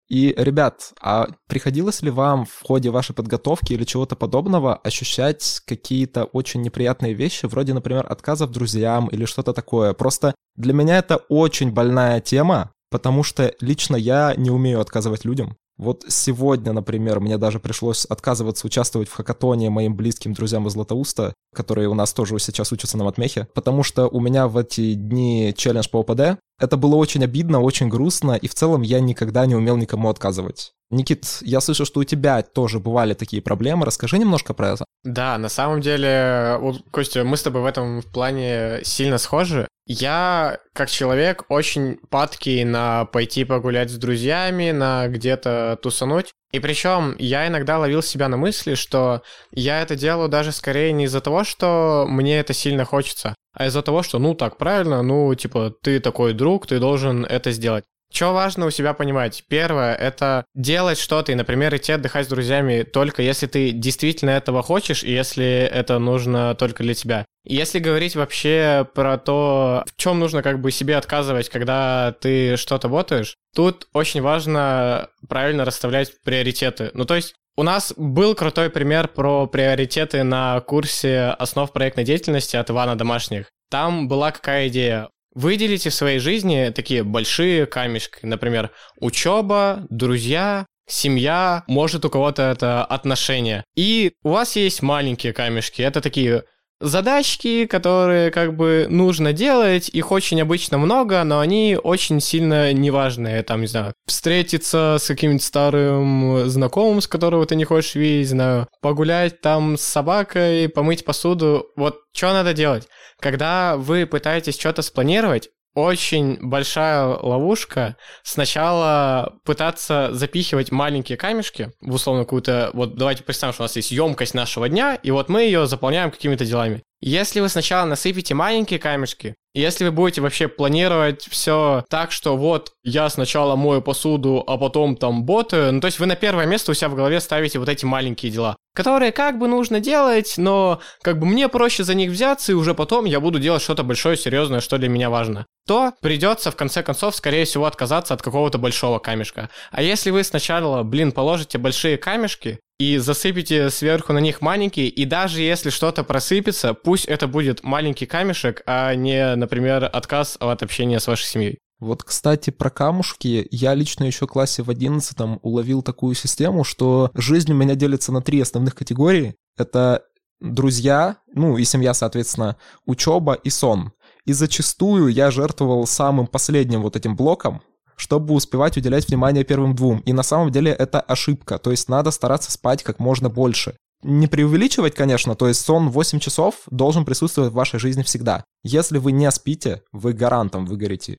И, 0.09 0.35
ребят, 0.37 0.93
а 1.01 1.29
приходилось 1.49 2.03
ли 2.03 2.11
вам 2.11 2.45
в 2.45 2.63
ходе 2.63 2.91
вашей 2.91 3.15
подготовки 3.15 3.73
или 3.73 3.85
чего-то 3.85 4.15
подобного 4.15 4.77
ощущать 4.77 5.63
какие-то 5.67 6.25
очень 6.25 6.63
неприятные 6.63 7.15
вещи, 7.15 7.47
вроде, 7.47 7.73
например, 7.73 8.07
отказов 8.09 8.51
друзьям 8.51 9.09
или 9.09 9.25
что-то 9.25 9.53
такое? 9.53 9.95
Просто 9.95 10.35
для 10.57 10.75
меня 10.75 10.99
это 10.99 11.17
очень 11.29 11.73
больная 11.73 12.21
тема, 12.21 12.73
потому 12.91 13.23
что 13.23 13.55
лично 13.61 13.97
я 13.97 14.35
не 14.37 14.51
умею 14.51 14.81
отказывать 14.81 15.25
людям. 15.25 15.57
Вот 15.79 16.05
сегодня, 16.09 16.73
например, 16.73 17.21
мне 17.21 17.39
даже 17.39 17.59
пришлось 17.59 18.05
отказываться 18.05 18.67
участвовать 18.67 19.09
в 19.09 19.15
хакатоне 19.15 19.71
моим 19.71 19.97
близким 19.97 20.35
друзьям 20.35 20.67
из 20.67 20.73
Златоуста, 20.73 21.33
которые 21.55 21.89
у 21.89 21.95
нас 21.95 22.13
тоже 22.13 22.39
сейчас 22.39 22.71
учатся 22.73 22.99
на 22.99 23.05
матмехе, 23.05 23.49
потому 23.55 23.83
что 23.83 24.07
у 24.07 24.21
меня 24.21 24.47
в 24.47 24.59
эти 24.59 24.95
дни 24.95 25.55
челлендж 25.57 25.89
по 25.91 26.01
ОПД. 26.01 26.39
Это 26.59 26.77
было 26.77 26.97
очень 26.97 27.25
обидно, 27.25 27.61
очень 27.61 27.89
грустно, 27.89 28.33
и 28.33 28.47
в 28.47 28.55
целом 28.55 28.83
я 28.83 29.01
никогда 29.01 29.47
не 29.47 29.55
умел 29.55 29.77
никому 29.77 30.09
отказывать. 30.09 30.73
Никит, 30.91 31.39
я 31.41 31.61
слышу, 31.61 31.87
что 31.87 32.01
у 32.01 32.05
тебя 32.05 32.43
тоже 32.43 32.79
бывали 32.79 33.15
такие 33.15 33.41
проблемы. 33.41 33.87
Расскажи 33.87 34.19
немножко 34.19 34.53
про 34.53 34.73
это. 34.73 34.85
Да, 35.05 35.39
на 35.39 35.49
самом 35.49 35.81
деле, 35.81 36.61
Костя, 36.91 37.25
мы 37.25 37.37
с 37.37 37.43
тобой 37.43 37.63
в 37.63 37.67
этом 37.67 38.03
плане 38.03 38.81
сильно 38.85 39.17
схожи. 39.17 39.67
Я, 39.87 40.59
как 40.75 40.91
человек, 40.91 41.45
очень 41.49 41.97
падкий 42.11 42.63
на 42.65 43.07
пойти 43.07 43.45
погулять 43.45 43.91
с 43.91 43.97
друзьями, 43.97 44.71
на 44.71 45.09
где-то 45.09 45.79
тусануть. 45.83 46.33
И 46.53 46.61
причем 46.61 47.17
я 47.19 47.49
иногда 47.49 47.79
ловил 47.79 48.03
себя 48.03 48.29
на 48.29 48.37
мысли, 48.37 48.75
что 48.75 49.23
я 49.51 49.81
это 49.81 49.97
делаю 49.97 50.29
даже 50.29 50.53
скорее 50.53 50.93
не 50.93 51.05
из-за 51.05 51.23
того, 51.23 51.43
что 51.43 52.07
мне 52.07 52.39
это 52.39 52.53
сильно 52.53 52.85
хочется, 52.85 53.35
а 53.53 53.67
из-за 53.67 53.83
того, 53.83 54.03
что, 54.03 54.19
ну, 54.19 54.35
так 54.35 54.57
правильно, 54.57 55.03
ну, 55.03 55.35
типа, 55.35 55.75
ты 55.83 56.01
такой 56.01 56.33
друг, 56.33 56.67
ты 56.67 56.79
должен 56.79 57.25
это 57.25 57.51
сделать. 57.53 57.85
Что 58.13 58.35
важно 58.35 58.67
у 58.67 58.71
себя 58.71 58.93
понимать? 58.93 59.43
Первое— 59.49 59.95
это 59.97 60.45
делать 60.55 60.99
что-то, 60.99 61.33
и, 61.33 61.35
например, 61.35 61.75
идти 61.75 61.93
отдыхать 61.93 62.27
с 62.27 62.29
друзьями 62.29 62.83
только 62.83 63.23
если 63.23 63.47
ты 63.47 63.71
действительно 63.71 64.31
этого 64.31 64.63
хочешь, 64.63 65.03
и 65.03 65.11
если 65.11 65.47
это 65.73 65.99
нужно 65.99 66.55
только 66.55 66.83
для 66.83 66.93
тебя. 66.93 67.25
Если 67.45 67.79
говорить 67.79 68.15
вообще 68.15 68.87
про 68.95 69.17
то, 69.17 69.85
в 69.87 69.97
чем 69.97 70.19
нужно 70.19 70.43
как 70.43 70.61
бы 70.61 70.71
себе 70.71 70.97
отказывать, 70.97 71.49
когда 71.49 72.15
ты 72.21 72.57
что-то 72.59 72.89
ботаешь, 72.89 73.37
тут 73.55 73.89
очень 73.95 74.21
важно 74.21 75.09
правильно 75.27 75.65
расставлять 75.65 76.13
приоритеты. 76.23 76.91
Ну, 76.93 77.07
то 77.07 77.17
есть 77.17 77.35
у 77.57 77.63
нас 77.63 77.93
был 77.97 78.35
крутой 78.35 78.71
пример 78.71 79.09
про 79.09 79.47
приоритеты 79.47 80.23
на 80.23 80.61
курсе 80.61 81.35
основ 81.39 81.71
проектной 81.73 82.05
деятельности 82.05 82.57
от 82.57 82.71
Ивана 82.71 82.97
Домашних. 82.97 83.51
Там 83.71 84.09
была 84.09 84.31
какая 84.31 84.69
идея? 84.69 85.09
Выделите 85.35 85.91
в 85.91 85.95
своей 85.95 86.19
жизни 86.19 86.71
такие 86.75 87.05
большие 87.05 87.67
камешки, 87.67 88.27
например, 88.27 88.71
учеба, 89.01 89.87
друзья, 89.89 90.67
семья, 90.87 91.65
может 91.67 92.05
у 92.05 92.11
кого-то 92.11 92.43
это 92.43 92.85
отношения. 92.85 93.65
И 93.75 94.13
у 94.23 94.31
вас 94.31 94.57
есть 94.57 94.83
маленькие 94.83 95.33
камешки, 95.33 95.81
это 95.81 96.01
такие 96.01 96.45
задачки, 96.83 97.67
которые 97.67 98.31
как 98.31 98.57
бы 98.57 98.87
нужно 98.91 99.33
делать, 99.33 99.89
их 99.89 100.13
очень 100.13 100.41
обычно 100.43 100.79
много, 100.79 101.23
но 101.25 101.41
они 101.41 101.79
очень 101.83 102.21
сильно 102.21 102.73
неважные. 102.73 103.43
Там, 103.43 103.63
не 103.63 103.67
знаю, 103.67 103.95
встретиться 104.07 104.97
с 105.01 105.07
каким-нибудь 105.07 105.43
старым 105.43 106.49
знакомым, 106.49 107.01
с 107.01 107.09
которого 107.09 107.47
ты 107.47 107.57
не 107.57 107.65
хочешь 107.65 107.95
видеть, 107.95 108.31
знаю, 108.31 108.69
погулять 108.81 109.41
там 109.41 109.77
с 109.77 109.83
собакой, 109.83 110.69
помыть 110.69 111.05
посуду. 111.05 111.67
Вот 111.77 112.01
что 112.13 112.33
надо 112.33 112.53
делать? 112.53 112.89
Когда 113.21 113.77
вы 113.77 114.05
пытаетесь 114.05 114.59
что-то 114.59 114.83
спланировать, 114.83 115.51
очень 115.75 116.39
большая 116.41 117.07
ловушка 117.07 117.97
сначала 118.23 119.39
пытаться 119.45 120.11
запихивать 120.13 120.71
маленькие 120.71 121.17
камешки 121.17 121.73
в 121.81 121.95
условно 121.95 122.25
какую-то... 122.25 122.71
Вот 122.75 122.97
давайте 122.97 123.25
представим, 123.25 123.53
что 123.55 123.63
у 123.63 123.65
нас 123.65 123.77
есть 123.77 123.91
емкость 123.91 124.35
нашего 124.35 124.69
дня, 124.69 124.95
и 124.95 125.11
вот 125.11 125.29
мы 125.29 125.43
ее 125.43 125.67
заполняем 125.67 126.11
какими-то 126.11 126.45
делами. 126.45 126.83
Если 127.05 127.41
вы 127.41 127.49
сначала 127.49 127.85
насыпите 127.85 128.33
маленькие 128.33 128.79
камешки, 128.79 129.35
если 129.55 129.85
вы 129.85 129.91
будете 129.91 130.21
вообще 130.21 130.47
планировать 130.47 131.27
все 131.29 131.85
так, 131.91 132.13
что 132.13 132.37
вот 132.37 132.71
я 132.85 133.11
сначала 133.11 133.57
мою 133.57 133.83
посуду, 133.83 134.45
а 134.47 134.57
потом 134.57 134.95
там 134.95 135.25
боты, 135.25 135.73
ну 135.73 135.81
то 135.81 135.87
есть 135.87 135.99
вы 135.99 136.07
на 136.07 136.15
первое 136.15 136.47
место 136.47 136.71
у 136.71 136.75
себя 136.75 136.89
в 136.89 136.95
голове 136.95 137.19
ставите 137.21 137.59
вот 137.59 137.69
эти 137.69 137.85
маленькие 137.85 138.31
дела, 138.31 138.57
которые 138.73 139.11
как 139.11 139.39
бы 139.41 139.49
нужно 139.49 139.81
делать, 139.81 140.35
но 140.37 140.81
как 141.03 141.19
бы 141.19 141.27
мне 141.27 141.49
проще 141.49 141.83
за 141.83 141.95
них 141.95 142.13
взяться, 142.13 142.53
и 142.53 142.55
уже 142.55 142.73
потом 142.73 143.05
я 143.05 143.19
буду 143.19 143.41
делать 143.41 143.63
что-то 143.63 143.83
большое, 143.83 144.17
серьезное, 144.17 144.61
что 144.61 144.79
для 144.79 144.89
меня 144.89 145.11
важно, 145.11 145.47
то 145.67 145.93
придется 146.01 146.53
в 146.53 146.57
конце 146.57 146.85
концов, 146.85 147.17
скорее 147.17 147.47
всего, 147.47 147.67
отказаться 147.67 148.15
от 148.15 148.23
какого-то 148.23 148.59
большого 148.59 149.01
камешка. 149.01 149.51
А 149.73 149.83
если 149.83 150.11
вы 150.11 150.23
сначала, 150.23 150.85
блин, 150.85 151.11
положите 151.11 151.59
большие 151.59 151.99
камешки, 151.99 152.61
и 152.83 152.99
засыпите 152.99 153.71
сверху 153.71 154.13
на 154.13 154.19
них 154.19 154.41
маленькие, 154.41 154.89
и 154.89 155.05
даже 155.05 155.41
если 155.41 155.71
что-то 155.71 156.03
просыпется, 156.03 156.75
пусть 156.75 157.05
это 157.05 157.29
будет 157.29 157.63
маленький 157.63 158.07
камешек, 158.07 158.63
а 158.67 158.93
не, 158.97 159.37
например, 159.37 159.89
отказ 159.93 160.37
от 160.41 160.65
общения 160.65 160.99
с 160.99 161.07
вашей 161.07 161.27
семьей. 161.27 161.59
Вот, 161.79 162.03
кстати, 162.03 162.51
про 162.51 162.71
камушки. 162.71 163.47
Я 163.53 163.75
лично 163.75 164.05
еще 164.05 164.27
в 164.27 164.31
классе 164.31 164.65
в 164.65 164.71
11 164.71 165.17
уловил 165.43 165.83
такую 165.83 166.17
систему, 166.17 166.65
что 166.65 167.13
жизнь 167.15 167.53
у 167.53 167.55
меня 167.55 167.77
делится 167.77 168.11
на 168.11 168.21
три 168.21 168.41
основных 168.41 168.75
категории. 168.75 169.37
Это 169.57 170.03
друзья, 170.41 171.19
ну 171.33 171.59
и 171.59 171.65
семья, 171.65 171.95
соответственно, 171.95 172.57
учеба 172.85 173.35
и 173.35 173.51
сон. 173.51 173.93
И 174.25 174.33
зачастую 174.33 175.09
я 175.09 175.31
жертвовал 175.31 175.87
самым 175.87 176.27
последним 176.27 176.83
вот 176.83 176.97
этим 176.97 177.15
блоком, 177.15 177.63
чтобы 178.03 178.35
успевать 178.35 178.77
уделять 178.77 179.07
внимание 179.09 179.45
первым 179.45 179.77
двум. 179.77 180.01
И 180.01 180.13
на 180.13 180.25
самом 180.25 180.51
деле 180.51 180.73
это 180.73 181.01
ошибка, 181.01 181.61
то 181.61 181.71
есть 181.71 181.89
надо 181.89 182.11
стараться 182.11 182.51
спать 182.51 182.83
как 182.83 182.99
можно 182.99 183.29
больше. 183.29 183.77
Не 184.03 184.27
преувеличивать, 184.27 184.97
конечно, 184.97 185.37
то 185.37 185.47
есть 185.47 185.61
сон 185.61 185.89
8 185.89 186.19
часов 186.19 186.57
должен 186.69 187.05
присутствовать 187.05 187.53
в 187.53 187.55
вашей 187.55 187.79
жизни 187.79 188.03
всегда. 188.03 188.43
Если 188.65 188.99
вы 188.99 189.13
не 189.13 189.31
спите, 189.31 189.83
вы 189.93 190.15
гарантом 190.15 190.67
выгорите. 190.67 191.17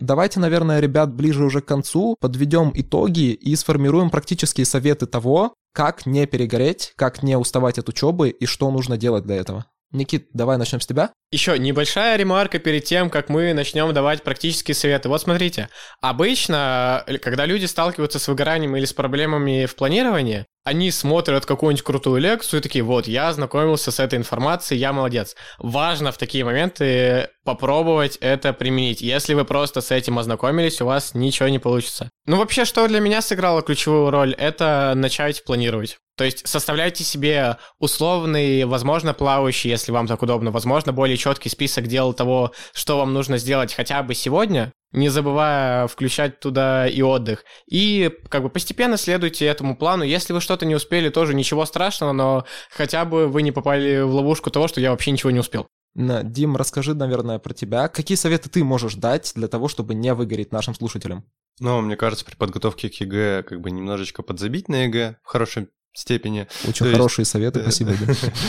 Давайте, 0.00 0.40
наверное, 0.40 0.80
ребят, 0.80 1.14
ближе 1.14 1.44
уже 1.44 1.60
к 1.60 1.66
концу 1.66 2.16
подведем 2.18 2.72
итоги 2.74 3.32
и 3.32 3.54
сформируем 3.54 4.10
практические 4.10 4.66
советы 4.66 5.06
того, 5.06 5.54
как 5.72 6.04
не 6.04 6.26
перегореть, 6.26 6.94
как 6.96 7.22
не 7.22 7.38
уставать 7.38 7.78
от 7.78 7.88
учебы 7.88 8.30
и 8.30 8.44
что 8.44 8.72
нужно 8.72 8.96
делать 8.96 9.22
для 9.22 9.36
этого. 9.36 9.66
Никит, 9.92 10.28
давай 10.32 10.56
начнем 10.56 10.80
с 10.80 10.86
тебя. 10.86 11.12
Еще 11.32 11.58
небольшая 11.58 12.16
ремарка 12.16 12.58
перед 12.58 12.84
тем, 12.84 13.10
как 13.10 13.28
мы 13.28 13.52
начнем 13.54 13.92
давать 13.92 14.22
практические 14.22 14.74
советы. 14.74 15.08
Вот 15.08 15.20
смотрите, 15.20 15.68
обычно, 16.00 17.02
э, 17.06 17.18
когда 17.18 17.44
люди 17.44 17.64
сталкиваются 17.64 18.18
с 18.18 18.28
выгоранием 18.28 18.76
или 18.76 18.84
с 18.84 18.92
проблемами 18.92 19.66
в 19.66 19.74
планировании, 19.74 20.46
они 20.64 20.90
смотрят 20.90 21.46
какую-нибудь 21.46 21.84
крутую 21.84 22.20
лекцию 22.20 22.60
и 22.60 22.62
такие, 22.62 22.84
вот, 22.84 23.08
я 23.08 23.28
ознакомился 23.28 23.90
с 23.90 23.98
этой 23.98 24.18
информацией, 24.18 24.78
я 24.78 24.92
молодец. 24.92 25.34
Важно 25.58 26.12
в 26.12 26.18
такие 26.18 26.44
моменты 26.44 27.28
попробовать 27.44 28.16
это 28.20 28.52
применить. 28.52 29.00
Если 29.00 29.34
вы 29.34 29.44
просто 29.44 29.80
с 29.80 29.90
этим 29.90 30.18
ознакомились, 30.18 30.80
у 30.80 30.86
вас 30.86 31.14
ничего 31.14 31.48
не 31.48 31.58
получится. 31.58 32.10
Ну, 32.26 32.36
вообще, 32.36 32.64
что 32.64 32.86
для 32.86 33.00
меня 33.00 33.22
сыграло 33.22 33.62
ключевую 33.62 34.10
роль, 34.10 34.34
это 34.34 34.92
начать 34.94 35.42
планировать. 35.44 35.98
То 36.20 36.24
есть 36.24 36.46
составляйте 36.46 37.02
себе 37.02 37.56
условный, 37.78 38.66
возможно, 38.66 39.14
плавающий, 39.14 39.70
если 39.70 39.90
вам 39.90 40.06
так 40.06 40.20
удобно, 40.20 40.50
возможно, 40.50 40.92
более 40.92 41.16
четкий 41.16 41.48
список 41.48 41.86
дел 41.86 42.12
того, 42.12 42.52
что 42.74 42.98
вам 42.98 43.14
нужно 43.14 43.38
сделать 43.38 43.72
хотя 43.72 44.02
бы 44.02 44.12
сегодня, 44.12 44.70
не 44.92 45.08
забывая 45.08 45.86
включать 45.86 46.38
туда 46.38 46.86
и 46.86 47.00
отдых. 47.00 47.46
И 47.70 48.10
как 48.28 48.42
бы 48.42 48.50
постепенно 48.50 48.98
следуйте 48.98 49.46
этому 49.46 49.78
плану. 49.78 50.04
Если 50.04 50.34
вы 50.34 50.42
что-то 50.42 50.66
не 50.66 50.74
успели, 50.74 51.08
тоже 51.08 51.32
ничего 51.32 51.64
страшного, 51.64 52.12
но 52.12 52.44
хотя 52.70 53.06
бы 53.06 53.26
вы 53.26 53.40
не 53.40 53.50
попали 53.50 54.02
в 54.02 54.14
ловушку 54.14 54.50
того, 54.50 54.68
что 54.68 54.78
я 54.78 54.90
вообще 54.90 55.12
ничего 55.12 55.30
не 55.30 55.40
успел. 55.40 55.68
Дим, 55.94 56.54
расскажи, 56.54 56.94
наверное, 56.94 57.38
про 57.38 57.54
тебя. 57.54 57.88
Какие 57.88 58.16
советы 58.16 58.50
ты 58.50 58.62
можешь 58.62 58.94
дать 58.94 59.32
для 59.34 59.48
того, 59.48 59.68
чтобы 59.68 59.94
не 59.94 60.12
выгореть 60.12 60.52
нашим 60.52 60.74
слушателям? 60.74 61.24
Ну, 61.60 61.80
мне 61.80 61.96
кажется, 61.96 62.26
при 62.26 62.36
подготовке 62.36 62.90
к 62.90 62.94
ЕГЭ 62.94 63.42
как 63.42 63.62
бы 63.62 63.70
немножечко 63.70 64.22
подзабить 64.22 64.68
на 64.68 64.84
ЕГЭ 64.84 65.16
в 65.22 65.26
хорошем 65.26 65.68
степени. 65.92 66.46
Очень 66.66 66.86
То 66.86 66.92
хорошие 66.92 67.22
есть... 67.22 67.30
советы, 67.30 67.62
спасибо. 67.62 67.92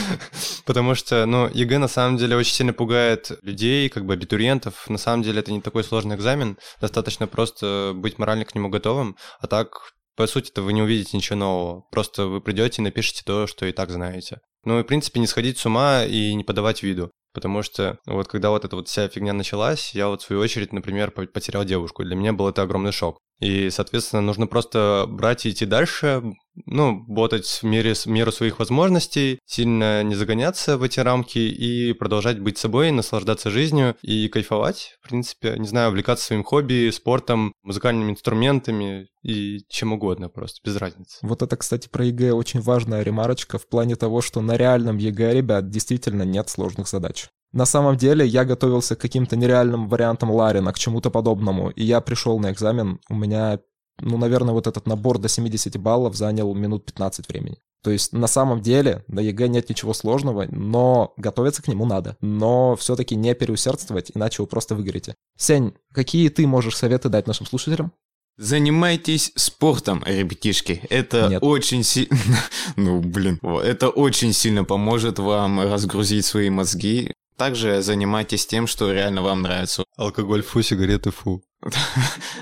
Потому 0.64 0.94
что, 0.94 1.26
ну, 1.26 1.48
ЕГЭ 1.52 1.78
на 1.78 1.88
самом 1.88 2.16
деле 2.16 2.36
очень 2.36 2.54
сильно 2.54 2.72
пугает 2.72 3.32
людей, 3.42 3.88
как 3.88 4.06
бы 4.06 4.14
абитуриентов. 4.14 4.88
На 4.88 4.98
самом 4.98 5.22
деле 5.22 5.40
это 5.40 5.52
не 5.52 5.60
такой 5.60 5.84
сложный 5.84 6.16
экзамен, 6.16 6.58
достаточно 6.80 7.26
просто 7.26 7.92
быть 7.94 8.18
морально 8.18 8.44
к 8.44 8.54
нему 8.54 8.68
готовым, 8.68 9.16
а 9.40 9.46
так 9.46 9.92
по 10.16 10.26
сути-то 10.26 10.62
вы 10.62 10.72
не 10.72 10.82
увидите 10.82 11.16
ничего 11.16 11.38
нового. 11.38 11.82
Просто 11.90 12.26
вы 12.26 12.40
придете 12.40 12.82
и 12.82 12.84
напишите 12.84 13.22
то, 13.24 13.46
что 13.46 13.66
и 13.66 13.72
так 13.72 13.90
знаете. 13.90 14.40
Ну 14.64 14.78
и, 14.78 14.82
в 14.82 14.86
принципе, 14.86 15.20
не 15.20 15.26
сходить 15.26 15.58
с 15.58 15.66
ума 15.66 16.04
и 16.04 16.34
не 16.34 16.44
подавать 16.44 16.82
виду. 16.82 17.10
Потому 17.32 17.62
что 17.62 17.98
вот 18.06 18.28
когда 18.28 18.50
вот 18.50 18.64
эта 18.64 18.76
вот 18.76 18.88
вся 18.88 19.08
фигня 19.08 19.32
началась, 19.32 19.94
я 19.94 20.08
вот 20.08 20.20
в 20.20 20.26
свою 20.26 20.42
очередь, 20.42 20.72
например, 20.72 21.10
потерял 21.10 21.64
девушку. 21.64 22.04
Для 22.04 22.14
меня 22.14 22.32
был 22.32 22.48
это 22.48 22.62
огромный 22.62 22.92
шок. 22.92 23.18
И, 23.40 23.70
соответственно, 23.70 24.22
нужно 24.22 24.46
просто 24.46 25.06
брать 25.08 25.46
и 25.46 25.50
идти 25.50 25.66
дальше, 25.66 26.22
ну, 26.66 27.04
ботать 27.06 27.46
в 27.46 27.62
мере, 27.64 27.94
в 27.94 28.06
меру 28.06 28.30
своих 28.30 28.58
возможностей, 28.58 29.38
сильно 29.46 30.02
не 30.02 30.14
загоняться 30.14 30.76
в 30.76 30.82
эти 30.82 31.00
рамки 31.00 31.38
и 31.38 31.92
продолжать 31.92 32.38
быть 32.38 32.58
собой, 32.58 32.92
наслаждаться 32.92 33.50
жизнью 33.50 33.96
и 34.02 34.28
кайфовать, 34.28 34.96
в 35.00 35.08
принципе, 35.08 35.56
не 35.58 35.66
знаю, 35.66 35.88
увлекаться 35.90 36.26
своим 36.26 36.44
хобби, 36.44 36.90
спортом, 36.90 37.52
музыкальными 37.62 38.12
инструментами 38.12 39.08
и 39.22 39.60
чем 39.68 39.92
угодно 39.92 40.28
просто, 40.28 40.60
без 40.64 40.76
разницы. 40.76 41.18
Вот 41.22 41.42
это, 41.42 41.56
кстати, 41.56 41.88
про 41.88 42.04
ЕГЭ 42.04 42.32
очень 42.32 42.60
важная 42.60 43.02
ремарочка 43.02 43.58
в 43.58 43.68
плане 43.68 43.96
того, 43.96 44.20
что 44.20 44.40
на 44.40 44.56
реальном 44.56 44.98
ЕГЭ, 44.98 45.34
ребят, 45.34 45.68
действительно 45.70 46.22
нет 46.22 46.48
сложных 46.48 46.88
задач. 46.88 47.28
На 47.52 47.66
самом 47.66 47.96
деле 47.96 48.26
я 48.26 48.44
готовился 48.44 48.96
к 48.96 49.00
каким-то 49.00 49.36
нереальным 49.36 49.88
вариантам 49.88 50.30
Ларина, 50.30 50.72
к 50.72 50.78
чему-то 50.78 51.10
подобному, 51.10 51.70
и 51.70 51.84
я 51.84 52.00
пришел 52.00 52.38
на 52.38 52.50
экзамен, 52.50 52.98
у 53.10 53.14
меня, 53.14 53.60
ну, 54.00 54.16
наверное, 54.16 54.54
вот 54.54 54.66
этот 54.66 54.86
набор 54.86 55.18
до 55.18 55.28
70 55.28 55.76
баллов 55.76 56.16
занял 56.16 56.54
минут 56.54 56.86
15 56.86 57.28
времени. 57.28 57.58
То 57.82 57.90
есть 57.90 58.12
на 58.12 58.28
самом 58.28 58.60
деле 58.60 59.04
на 59.08 59.20
ЕГЭ 59.20 59.48
нет 59.48 59.68
ничего 59.68 59.92
сложного, 59.92 60.46
но 60.50 61.12
готовиться 61.16 61.62
к 61.62 61.68
нему 61.68 61.84
надо. 61.84 62.16
Но 62.20 62.76
все-таки 62.76 63.16
не 63.16 63.34
переусердствовать, 63.34 64.12
иначе 64.14 64.42
вы 64.42 64.46
просто 64.46 64.76
выгорите. 64.76 65.16
Сень, 65.36 65.74
какие 65.92 66.28
ты 66.28 66.46
можешь 66.46 66.76
советы 66.76 67.08
дать 67.08 67.26
нашим 67.26 67.44
слушателям? 67.44 67.92
Занимайтесь 68.38 69.32
спортом, 69.36 70.02
ребятишки. 70.06 70.82
Это 70.88 71.28
Нет. 71.28 71.42
очень 71.42 71.82
сильно... 71.82 72.16
ну, 72.76 73.00
блин. 73.00 73.38
Это 73.42 73.90
очень 73.90 74.32
сильно 74.32 74.64
поможет 74.64 75.18
вам 75.18 75.60
разгрузить 75.60 76.24
свои 76.24 76.50
мозги. 76.50 77.12
Также 77.42 77.82
занимайтесь 77.82 78.46
тем, 78.46 78.68
что 78.68 78.92
реально 78.92 79.20
вам 79.20 79.42
нравится. 79.42 79.82
Алкоголь 79.96 80.42
фу, 80.42 80.62
сигареты 80.62 81.10
фу. 81.10 81.42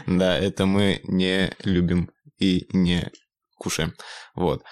Да, 0.07 0.37
это 0.37 0.67
мы 0.67 1.01
не 1.05 1.51
любим 1.65 2.11
и 2.39 2.67
не 2.75 3.11
кушаем. 3.57 3.95
Вот. 4.35 4.63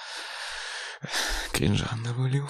Кринжа 1.50 1.88
навалил. 2.04 2.46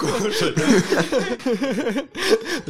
Кушать. 0.00 0.58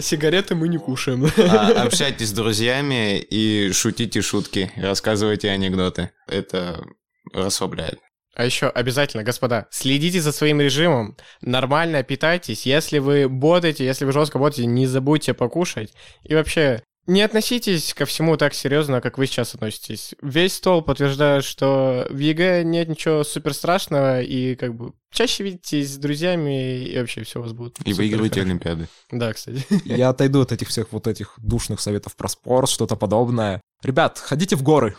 Сигареты 0.05 0.55
мы 0.55 0.69
не 0.69 0.77
кушаем. 0.77 1.25
А, 1.39 1.83
общайтесь 1.85 2.29
с 2.29 2.33
друзьями 2.33 3.21
и 3.21 3.73
шутите 3.73 4.21
шутки, 4.21 4.71
рассказывайте 4.77 5.49
анекдоты. 5.49 6.11
Это 6.27 6.85
расслабляет. 7.33 8.01
А 8.35 8.45
еще 8.45 8.67
обязательно, 8.67 9.23
господа, 9.23 9.67
следите 9.71 10.21
за 10.21 10.33
своим 10.33 10.61
режимом, 10.61 11.17
нормально 11.41 12.03
питайтесь. 12.03 12.67
Если 12.67 12.99
вы 12.99 13.29
ботаете, 13.29 13.85
если 13.85 14.05
вы 14.05 14.13
жестко 14.13 14.39
ботаете, 14.39 14.67
не 14.67 14.87
забудьте 14.87 15.35
покушать. 15.35 15.93
И 16.25 16.35
вообще, 16.35 16.83
не 17.07 17.21
относитесь 17.21 17.93
ко 17.93 18.07
всему 18.07 18.37
так 18.37 18.55
серьезно, 18.55 19.01
как 19.01 19.19
вы 19.19 19.27
сейчас 19.27 19.55
относитесь. 19.55 20.15
Весь 20.23 20.55
стол 20.55 20.81
подтверждает, 20.83 21.45
что 21.45 22.07
в 22.09 22.19
ЕГЭ 22.19 22.65
нет 22.65 22.89
ничего 22.89 23.25
супер 23.25 23.53
страшного, 23.53 24.23
и 24.23 24.55
как 24.55 24.75
бы 24.75 24.95
чаще 25.13 25.45
видитесь 25.45 25.95
с 25.95 25.97
друзьями, 25.99 26.83
и 26.85 26.99
вообще 26.99 27.23
все 27.23 27.41
у 27.41 27.43
вас 27.43 27.53
будет. 27.53 27.77
И 27.87 27.93
выигрывайте 27.93 28.41
Олимпиады. 28.41 28.89
Да, 29.11 29.33
кстати. 29.33 29.65
Я 29.85 30.09
отойду 30.09 30.41
от 30.41 30.53
этих 30.53 30.69
всех 30.69 30.93
вот 30.93 31.07
этих 31.07 31.35
душных 31.37 31.81
советов 31.81 32.17
про 32.17 32.29
спорт, 32.29 32.71
что-то 32.71 32.97
подобное. 32.97 33.61
Ребят, 33.83 34.19
ходите 34.19 34.57
в 34.57 34.63
горы. 34.63 34.97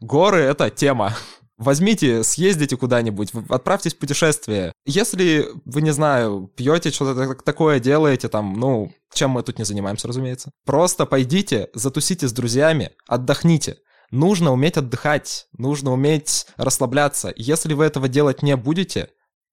Горы— 0.00 0.40
это 0.42 0.68
тема. 0.68 1.16
Возьмите, 1.58 2.22
съездите 2.22 2.76
куда-нибудь, 2.76 3.32
отправьтесь 3.48 3.94
в 3.94 3.98
путешествие. 3.98 4.72
Если 4.86 5.46
вы, 5.64 5.82
не 5.82 5.90
знаю, 5.90 6.50
пьете, 6.56 6.92
что-то 6.92 7.34
такое 7.42 7.80
делаете, 7.80 8.28
там, 8.28 8.54
ну, 8.54 8.92
чем 9.12 9.30
мы 9.30 9.42
тут 9.42 9.58
не 9.58 9.64
занимаемся, 9.64 10.06
разумеется. 10.06 10.52
Просто 10.64 11.04
пойдите, 11.04 11.68
затусите 11.74 12.28
с 12.28 12.32
друзьями, 12.32 12.92
отдохните. 13.08 13.78
Нужно 14.12 14.52
уметь 14.52 14.76
отдыхать, 14.76 15.48
нужно 15.52 15.92
уметь 15.92 16.46
расслабляться. 16.56 17.32
Если 17.36 17.74
вы 17.74 17.84
этого 17.84 18.08
делать 18.08 18.42
не 18.42 18.56
будете, 18.56 19.10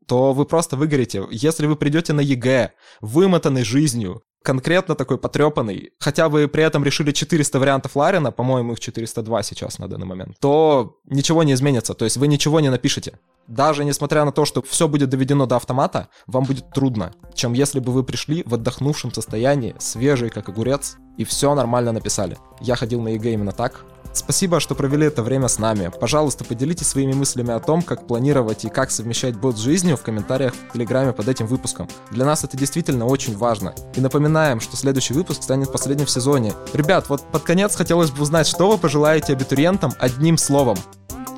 то 0.07 0.31
вы 0.33 0.45
просто 0.45 0.77
выгорите. 0.77 1.23
Если 1.31 1.65
вы 1.65 1.75
придете 1.75 2.13
на 2.13 2.21
ЕГЭ, 2.21 2.71
вымотанный 3.01 3.63
жизнью, 3.63 4.21
конкретно 4.45 4.95
такой 4.95 5.17
потрепанный, 5.17 5.91
хотя 5.99 6.29
вы 6.29 6.47
при 6.47 6.63
этом 6.63 6.83
решили 6.83 7.11
400 7.11 7.59
вариантов 7.59 7.95
Ларина, 7.95 8.31
по-моему, 8.31 8.73
их 8.73 8.79
402 8.79 9.43
сейчас 9.43 9.79
на 9.79 9.87
данный 9.87 10.05
момент, 10.05 10.37
то 10.39 10.97
ничего 11.05 11.43
не 11.43 11.53
изменится, 11.53 11.93
то 11.93 12.05
есть 12.05 12.17
вы 12.17 12.27
ничего 12.27 12.59
не 12.59 12.69
напишете. 12.69 13.19
Даже 13.47 13.83
несмотря 13.85 14.23
на 14.25 14.31
то, 14.31 14.45
что 14.45 14.61
все 14.61 14.87
будет 14.87 15.09
доведено 15.09 15.45
до 15.45 15.55
автомата, 15.55 16.07
вам 16.27 16.45
будет 16.45 16.69
трудно, 16.71 17.13
чем 17.33 17.53
если 17.53 17.79
бы 17.79 17.91
вы 17.91 18.03
пришли 18.03 18.43
в 18.45 18.53
отдохнувшем 18.53 19.11
состоянии, 19.13 19.75
свежий 19.79 20.29
как 20.29 20.49
огурец, 20.49 20.97
и 21.17 21.23
все 21.23 21.53
нормально 21.55 21.91
написали. 21.91 22.37
Я 22.61 22.75
ходил 22.75 23.01
на 23.01 23.09
ЕГЭ 23.09 23.33
именно 23.33 23.51
так, 23.51 23.85
Спасибо, 24.15 24.59
что 24.59 24.75
провели 24.75 25.05
это 25.05 25.21
время 25.21 25.47
с 25.47 25.59
нами. 25.59 25.91
Пожалуйста, 25.99 26.45
поделитесь 26.45 26.87
своими 26.87 27.13
мыслями 27.13 27.51
о 27.53 27.59
том, 27.59 27.81
как 27.81 28.07
планировать 28.07 28.65
и 28.65 28.69
как 28.69 28.89
совмещать 28.89 29.35
бот 29.35 29.57
с 29.57 29.59
жизнью 29.59 29.97
в 29.97 30.01
комментариях 30.01 30.53
в 30.53 30.73
Телеграме 30.73 31.11
под 31.11 31.27
этим 31.27 31.47
выпуском. 31.47 31.89
Для 32.11 32.25
нас 32.25 32.43
это 32.43 32.57
действительно 32.57 33.05
очень 33.05 33.37
важно. 33.37 33.75
И 33.95 34.01
напоминаем, 34.01 34.61
что 34.61 34.77
следующий 34.77 35.13
выпуск 35.13 35.43
станет 35.43 35.71
последним 35.71 36.05
в 36.05 36.09
сезоне. 36.09 36.53
Ребят, 36.73 37.09
вот 37.09 37.29
под 37.31 37.43
конец 37.43 37.75
хотелось 37.75 38.11
бы 38.11 38.23
узнать, 38.23 38.47
что 38.47 38.71
вы 38.71 38.77
пожелаете 38.77 39.33
абитуриентам 39.33 39.91
одним 39.99 40.37
словом. 40.37 40.77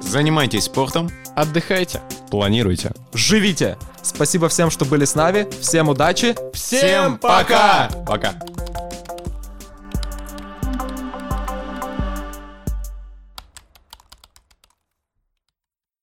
Занимайтесь 0.02 0.66
спортом. 0.66 1.10
Отдыхайте. 1.36 2.02
Планируйте. 2.30 2.92
Живите! 3.14 3.78
Спасибо 4.02 4.48
всем, 4.48 4.70
что 4.70 4.86
были 4.86 5.06
с 5.06 5.16
нами. 5.16 5.48
Всем 5.60 5.90
удачи. 5.90 6.36
Всем 6.54 7.18
пока! 7.18 7.90
Пока. 8.06 8.34